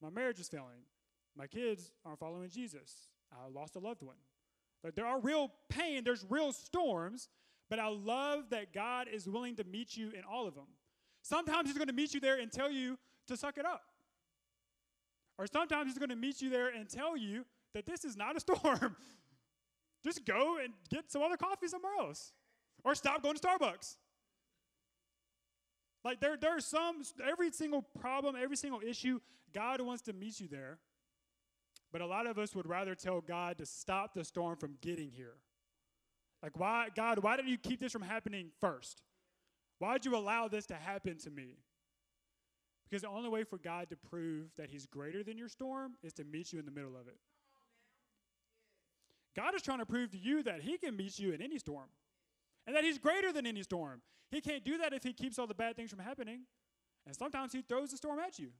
My 0.00 0.10
marriage 0.10 0.38
is 0.38 0.48
failing. 0.48 0.82
My 1.36 1.46
kids 1.46 1.92
aren't 2.04 2.20
following 2.20 2.48
Jesus. 2.48 3.08
I 3.32 3.48
lost 3.52 3.76
a 3.76 3.80
loved 3.80 4.02
one. 4.02 4.16
But 4.82 4.94
there 4.94 5.06
are 5.06 5.18
real 5.18 5.50
pain, 5.68 6.04
there's 6.04 6.24
real 6.28 6.52
storms, 6.52 7.28
but 7.74 7.82
I 7.82 7.88
love 7.88 8.50
that 8.50 8.72
God 8.72 9.08
is 9.12 9.26
willing 9.26 9.56
to 9.56 9.64
meet 9.64 9.96
you 9.96 10.10
in 10.10 10.22
all 10.32 10.46
of 10.46 10.54
them. 10.54 10.68
Sometimes 11.22 11.68
He's 11.68 11.76
going 11.76 11.88
to 11.88 11.92
meet 11.92 12.14
you 12.14 12.20
there 12.20 12.38
and 12.38 12.52
tell 12.52 12.70
you 12.70 12.96
to 13.26 13.36
suck 13.36 13.58
it 13.58 13.66
up. 13.66 13.82
Or 15.38 15.48
sometimes 15.48 15.88
He's 15.88 15.98
going 15.98 16.10
to 16.10 16.14
meet 16.14 16.40
you 16.40 16.50
there 16.50 16.68
and 16.68 16.88
tell 16.88 17.16
you 17.16 17.44
that 17.74 17.84
this 17.84 18.04
is 18.04 18.16
not 18.16 18.36
a 18.36 18.40
storm. 18.46 18.94
Just 20.04 20.24
go 20.24 20.58
and 20.62 20.72
get 20.88 21.10
some 21.10 21.20
other 21.20 21.36
coffee 21.36 21.66
somewhere 21.66 21.94
else. 21.98 22.32
Or 22.84 22.94
stop 22.94 23.24
going 23.24 23.34
to 23.34 23.44
Starbucks. 23.44 23.96
Like 26.04 26.20
there, 26.20 26.36
there 26.36 26.56
are 26.56 26.60
some, 26.60 27.02
every 27.28 27.50
single 27.50 27.82
problem, 27.82 28.36
every 28.40 28.56
single 28.56 28.82
issue, 28.88 29.18
God 29.52 29.80
wants 29.80 30.02
to 30.02 30.12
meet 30.12 30.38
you 30.38 30.46
there. 30.46 30.78
But 31.90 32.02
a 32.02 32.06
lot 32.06 32.28
of 32.28 32.38
us 32.38 32.54
would 32.54 32.68
rather 32.68 32.94
tell 32.94 33.20
God 33.20 33.58
to 33.58 33.66
stop 33.66 34.14
the 34.14 34.22
storm 34.22 34.58
from 34.58 34.76
getting 34.80 35.10
here. 35.10 35.38
Like, 36.44 36.60
why, 36.60 36.88
God, 36.94 37.20
why 37.20 37.38
did 37.38 37.48
you 37.48 37.56
keep 37.56 37.80
this 37.80 37.90
from 37.90 38.02
happening 38.02 38.50
first? 38.60 39.00
Why 39.78 39.94
did 39.94 40.04
you 40.04 40.14
allow 40.14 40.46
this 40.46 40.66
to 40.66 40.74
happen 40.74 41.16
to 41.20 41.30
me? 41.30 41.56
Because 42.84 43.00
the 43.00 43.08
only 43.08 43.30
way 43.30 43.44
for 43.44 43.56
God 43.56 43.88
to 43.88 43.96
prove 43.96 44.50
that 44.58 44.68
He's 44.68 44.84
greater 44.84 45.24
than 45.24 45.38
your 45.38 45.48
storm 45.48 45.94
is 46.02 46.12
to 46.12 46.24
meet 46.24 46.52
you 46.52 46.58
in 46.58 46.66
the 46.66 46.70
middle 46.70 46.98
of 47.00 47.08
it. 47.08 47.16
God 49.34 49.54
is 49.54 49.62
trying 49.62 49.78
to 49.78 49.86
prove 49.86 50.10
to 50.10 50.18
you 50.18 50.42
that 50.42 50.60
He 50.60 50.76
can 50.76 50.94
meet 50.94 51.18
you 51.18 51.32
in 51.32 51.40
any 51.40 51.58
storm 51.58 51.88
and 52.66 52.76
that 52.76 52.84
He's 52.84 52.98
greater 52.98 53.32
than 53.32 53.46
any 53.46 53.62
storm. 53.62 54.02
He 54.30 54.42
can't 54.42 54.66
do 54.66 54.76
that 54.76 54.92
if 54.92 55.02
He 55.02 55.14
keeps 55.14 55.38
all 55.38 55.46
the 55.46 55.54
bad 55.54 55.76
things 55.76 55.88
from 55.88 56.00
happening. 56.00 56.40
And 57.06 57.16
sometimes 57.16 57.54
He 57.54 57.62
throws 57.62 57.90
the 57.90 57.96
storm 57.96 58.18
at 58.18 58.38
you. 58.38 58.50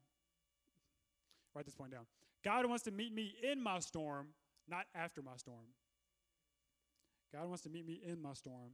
Write 1.55 1.67
this 1.67 1.75
point 1.75 1.93
down. 1.93 2.07
God 2.43 2.65
wants 2.65 2.85
to 2.85 2.91
meet 2.91 3.13
me 3.13 3.35
in 3.43 3.63
my 3.63 3.79
storm, 3.81 4.29
not 4.67 4.87
after 4.95 5.21
my 5.21 5.37
storm. 5.37 5.67
God 7.35 7.49
wants 7.49 7.63
to 7.65 7.69
meet 7.69 7.85
me 7.85 8.01
in 8.07 8.23
my 8.23 8.33
storm, 8.33 8.71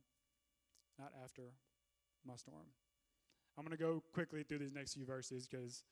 not 0.98 1.12
after 1.24 1.42
my 2.26 2.36
storm. 2.36 2.66
I'm 3.56 3.64
going 3.64 3.76
to 3.76 3.82
go 3.82 4.02
quickly 4.12 4.42
through 4.42 4.58
these 4.58 4.74
next 4.74 4.94
few 4.94 5.06
verses 5.06 5.48
because 5.48 5.82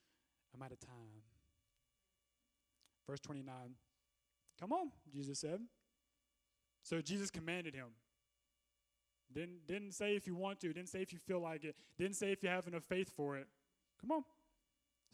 I'm 0.54 0.62
out 0.62 0.72
of 0.72 0.80
time. 0.80 1.22
Verse 3.08 3.20
29. 3.20 3.54
Come 4.60 4.72
on, 4.72 4.90
Jesus 5.10 5.38
said. 5.38 5.60
So 6.82 7.00
Jesus 7.00 7.30
commanded 7.30 7.74
him. 7.74 7.88
Didn't, 9.32 9.66
didn't 9.66 9.92
say 9.92 10.14
if 10.14 10.26
you 10.26 10.34
want 10.34 10.60
to, 10.60 10.72
didn't 10.72 10.88
say 10.88 11.00
if 11.00 11.12
you 11.12 11.18
feel 11.18 11.40
like 11.40 11.64
it, 11.64 11.74
didn't 11.98 12.16
say 12.16 12.32
if 12.32 12.42
you 12.42 12.50
have 12.50 12.66
enough 12.66 12.84
faith 12.88 13.10
for 13.14 13.36
it. 13.36 13.46
Come 14.00 14.10
on. 14.12 14.24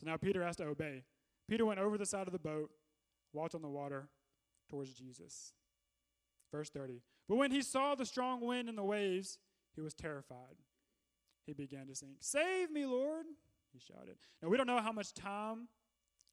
So 0.00 0.10
now 0.10 0.16
Peter 0.16 0.44
has 0.44 0.56
to 0.56 0.64
obey. 0.64 1.04
Peter 1.48 1.64
went 1.64 1.78
over 1.78 1.98
the 1.98 2.06
side 2.06 2.26
of 2.26 2.32
the 2.32 2.38
boat, 2.38 2.70
walked 3.32 3.54
on 3.54 3.62
the 3.62 3.68
water 3.68 4.08
towards 4.70 4.92
Jesus. 4.94 5.52
Verse 6.50 6.70
30. 6.70 7.00
But 7.28 7.36
when 7.36 7.50
he 7.50 7.62
saw 7.62 7.94
the 7.94 8.06
strong 8.06 8.40
wind 8.40 8.68
and 8.68 8.76
the 8.76 8.84
waves, 8.84 9.38
he 9.74 9.80
was 9.80 9.94
terrified. 9.94 10.56
He 11.46 11.52
began 11.52 11.86
to 11.86 11.94
sink. 11.94 12.16
Save 12.20 12.70
me, 12.70 12.86
Lord, 12.86 13.26
he 13.72 13.78
shouted. 13.78 14.16
Now, 14.42 14.48
we 14.48 14.56
don't 14.56 14.66
know 14.66 14.80
how 14.80 14.92
much 14.92 15.12
time 15.14 15.68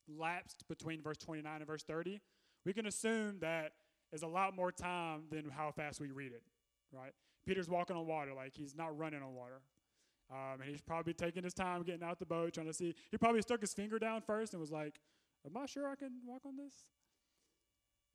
lapsed 0.07 0.67
between 0.67 1.01
verse 1.01 1.17
29 1.17 1.55
and 1.55 1.67
verse 1.67 1.83
30. 1.83 2.21
We 2.65 2.73
can 2.73 2.85
assume 2.85 3.39
that 3.39 3.73
is 4.13 4.23
a 4.23 4.27
lot 4.27 4.55
more 4.55 4.71
time 4.71 5.23
than 5.31 5.49
how 5.49 5.71
fast 5.71 5.99
we 5.99 6.11
read 6.11 6.31
it, 6.31 6.43
right? 6.91 7.13
Peter's 7.45 7.69
walking 7.69 7.95
on 7.95 8.05
water, 8.05 8.33
like 8.33 8.53
he's 8.53 8.75
not 8.75 8.97
running 8.97 9.21
on 9.21 9.33
water. 9.33 9.61
Um, 10.31 10.61
and 10.61 10.69
he's 10.69 10.81
probably 10.81 11.13
taking 11.13 11.43
his 11.43 11.53
time 11.53 11.83
getting 11.83 12.03
out 12.03 12.19
the 12.19 12.25
boat, 12.25 12.53
trying 12.53 12.67
to 12.67 12.73
see. 12.73 12.95
He 13.09 13.17
probably 13.17 13.41
stuck 13.41 13.59
his 13.59 13.73
finger 13.73 13.99
down 13.99 14.21
first 14.21 14.53
and 14.53 14.61
was 14.61 14.71
like, 14.71 14.99
Am 15.45 15.57
I 15.57 15.65
sure 15.65 15.87
I 15.89 15.95
can 15.95 16.11
walk 16.25 16.43
on 16.45 16.55
this? 16.55 16.85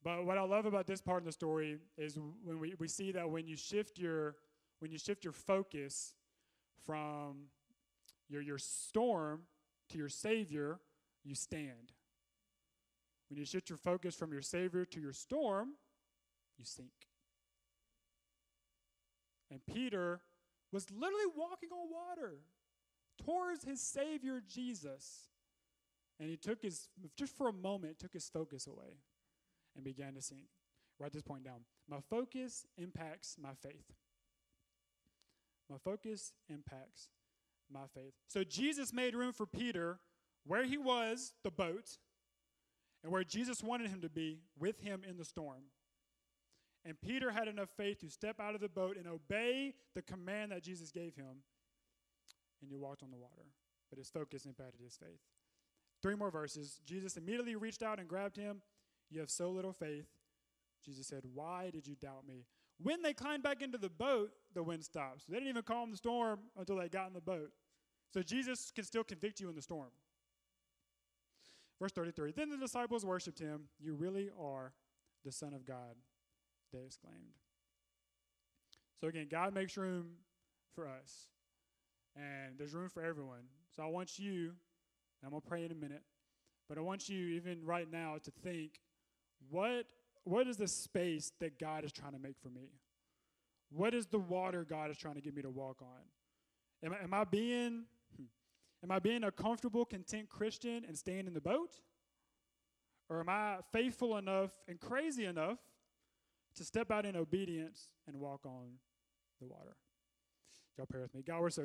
But 0.07 0.25
what 0.25 0.39
I 0.39 0.43
love 0.43 0.67
about 0.67 0.87
this 0.87 1.01
part 1.01 1.19
of 1.19 1.25
the 1.25 1.33
story 1.33 1.79
is 1.99 2.17
when 2.45 2.61
we, 2.61 2.75
we 2.79 2.87
see 2.87 3.11
that 3.11 3.29
when 3.29 3.49
you 3.49 3.57
shift 3.57 3.99
your 3.99 4.37
when 4.79 4.93
you 4.93 4.99
shift 4.99 5.25
your 5.25 5.33
focus 5.33 6.15
from 6.85 7.47
your 8.29 8.41
your 8.41 8.57
storm 8.57 9.41
to 9.89 9.99
your 9.99 10.09
savior, 10.09 10.79
you 11.25 11.35
stand. 11.35 11.91
When 13.29 13.37
you 13.37 13.45
shift 13.45 13.69
your 13.69 13.79
focus 13.79 14.15
from 14.15 14.31
your 14.31 14.43
savior 14.43 14.85
to 14.85 15.01
your 15.01 15.13
storm, 15.13 15.71
you 16.57 16.65
sink. 16.65 17.09
And 19.51 19.59
Peter 19.67 20.21
was 20.71 20.89
literally 20.93 21.33
walking 21.37 21.71
on 21.73 21.89
water 21.91 22.37
towards 23.25 23.65
his 23.65 23.81
Savior 23.81 24.41
Jesus. 24.47 25.31
And 26.21 26.31
he 26.31 26.37
took 26.37 26.63
his, 26.63 26.91
just 27.17 27.37
for 27.37 27.49
a 27.49 27.53
moment, 27.53 27.99
took 27.99 28.13
his 28.13 28.29
focus 28.29 28.69
away 28.69 28.99
and 29.77 29.85
began 29.85 30.15
to 30.15 30.23
sink. 30.23 30.47
Write 30.99 31.13
this 31.13 31.23
point 31.23 31.45
down. 31.45 31.61
My 31.89 31.99
focus 32.11 32.67
impacts 32.79 33.37
my 33.41 33.55
faith. 33.63 33.93
My 35.71 35.77
focus 35.79 36.33
impacts 36.49 37.09
my 37.71 37.87
faith. 37.95 38.15
So 38.29 38.45
Jesus 38.45 38.93
made 38.93 39.15
room 39.15 39.33
for 39.33 39.47
Peter 39.47 39.99
where 40.47 40.65
he 40.65 40.79
was, 40.79 41.35
the 41.43 41.51
boat, 41.51 41.99
and 43.03 43.13
where 43.13 43.25
Jesus 43.25 43.63
wanted 43.63 43.91
him 43.91 44.01
to 44.01 44.09
be, 44.09 44.41
with 44.59 44.81
him 44.81 45.03
in 45.09 45.17
the 45.17 45.25
storm. 45.25 45.65
And 46.85 47.01
Peter 47.01 47.33
had 47.33 47.49
enough 47.49 47.69
faith 47.77 48.01
to 48.01 48.09
step 48.09 48.39
out 48.41 48.55
of 48.55 48.61
the 48.61 48.69
boat 48.69 48.97
and 48.97 49.09
obey 49.09 49.75
the 49.95 50.03
command 50.03 50.53
that 50.53 50.63
Jesus 50.63 50.93
gave 50.93 51.17
him. 51.17 51.43
And 52.63 52.71
he 52.71 52.77
walked 52.77 53.03
on 53.03 53.11
the 53.11 53.17
water. 53.17 53.51
But 53.91 53.99
his 53.99 54.09
focus 54.09 54.47
impacted 54.47 54.81
his 54.81 54.97
faith. 54.97 55.21
Three 56.01 56.15
more 56.15 56.31
verses. 56.31 56.81
Jesus 56.87 57.17
immediately 57.17 57.57
reached 57.57 57.83
out 57.83 57.99
and 57.99 58.09
grabbed 58.09 58.37
him. 58.37 58.63
You 59.11 59.21
have 59.21 59.31
so 59.31 59.51
little 59.51 59.73
faith. 59.73 60.07
Jesus 60.85 61.07
said, 61.07 61.23
Why 61.35 61.71
did 61.71 61.87
you 61.87 61.95
doubt 61.95 62.27
me? 62.27 62.47
When 62.83 63.03
they 63.03 63.15
climbed 63.15 63.43
back 63.43 63.63
into 63.63 63.79
the 63.79 63.89
boat, 63.89 64.31
the 64.55 64.63
wind 64.63 64.85
stopped. 64.85 65.23
So 65.23 65.33
they 65.33 65.39
didn't 65.39 65.49
even 65.49 65.63
calm 65.63 65.91
the 65.91 65.97
storm 65.97 66.41
until 66.59 66.77
they 66.77 66.89
got 66.89 67.09
in 67.09 67.15
the 67.15 67.21
boat. 67.21 67.51
So 68.13 68.23
Jesus 68.23 68.71
can 68.75 68.85
still 68.85 69.05
convict 69.05 69.41
you 69.41 69.49
in 69.49 69.55
the 69.55 69.63
storm. 69.63 69.91
Verse 71.81 71.93
33 71.93 72.33
Then 72.33 72.51
the 72.51 72.57
disciples 72.57 73.05
worshiped 73.05 73.39
him. 73.39 73.69
You 73.81 73.95
really 73.95 74.31
are 74.39 74.73
the 75.25 75.33
Son 75.33 75.53
of 75.55 75.67
God 75.67 75.97
they 76.73 76.85
exclaimed. 76.85 77.35
So 79.01 79.09
again, 79.09 79.29
God 79.31 79.55
makes 79.55 79.77
room 79.77 80.13
for 80.75 80.87
us, 80.87 81.29
and 82.15 82.59
there's 82.59 82.75
room 82.75 82.89
for 82.89 83.03
everyone. 83.03 83.45
So 83.75 83.83
I 83.83 83.87
want 83.87 84.19
you, 84.19 84.53
I'm 85.23 85.31
going 85.31 85.43
to 85.43 85.49
pray 85.49 85.65
in 85.65 85.73
a 85.73 85.75
minute, 85.75 86.03
but 86.69 86.79
I 86.79 86.81
want 86.81 87.09
you, 87.09 87.27
even 87.29 87.65
right 87.65 87.91
now, 87.91 88.17
to 88.23 88.31
think 88.43 88.81
what, 89.51 89.87
what 90.25 90.47
is 90.47 90.57
the 90.57 90.69
space 90.69 91.33
that 91.41 91.59
God 91.59 91.85
is 91.85 91.93
trying 91.93 92.13
to 92.13 92.19
make 92.19 92.37
for 92.43 92.49
me? 92.49 92.71
What 93.71 93.95
is 93.95 94.07
the 94.07 94.19
water 94.19 94.65
God 94.69 94.91
is 94.91 94.97
trying 94.97 95.17
to 95.17 95.21
get 95.21 95.35
me 95.35 95.43
to 95.43 95.51
walk 95.51 95.83
on? 95.83 96.03
Am 96.85 96.93
I, 96.93 97.05
am 97.05 97.15
I 97.15 97.25
being 97.25 97.85
hmm, 98.17 98.25
am 98.85 98.91
I 98.91 98.99
being 98.99 99.25
a 99.25 99.31
comfortable, 99.31 99.85
content 99.85 100.29
Christian 100.29 100.85
and 100.87 100.97
staying 100.97 101.27
in 101.27 101.35
the 101.35 101.41
boat? 101.41 101.81
Or 103.09 103.21
am 103.21 103.29
I 103.29 103.59
faithful 103.73 104.17
enough 104.19 104.51
and 104.69 104.81
crazy 104.81 105.25
enough 105.25 105.59
to 106.57 106.65
step 106.65 106.91
out 106.91 107.07
in 107.07 107.17
obedience 107.17 107.89
and 108.07 108.19
walk 108.19 108.47
on 108.47 108.79
the 109.41 109.47
water. 109.47 109.77
Y'all 110.77 110.87
pray 110.87 111.01
with 111.01 111.15
me. 111.15 111.23
God, 111.23 111.41
we're 111.41 111.51
so 111.51 111.65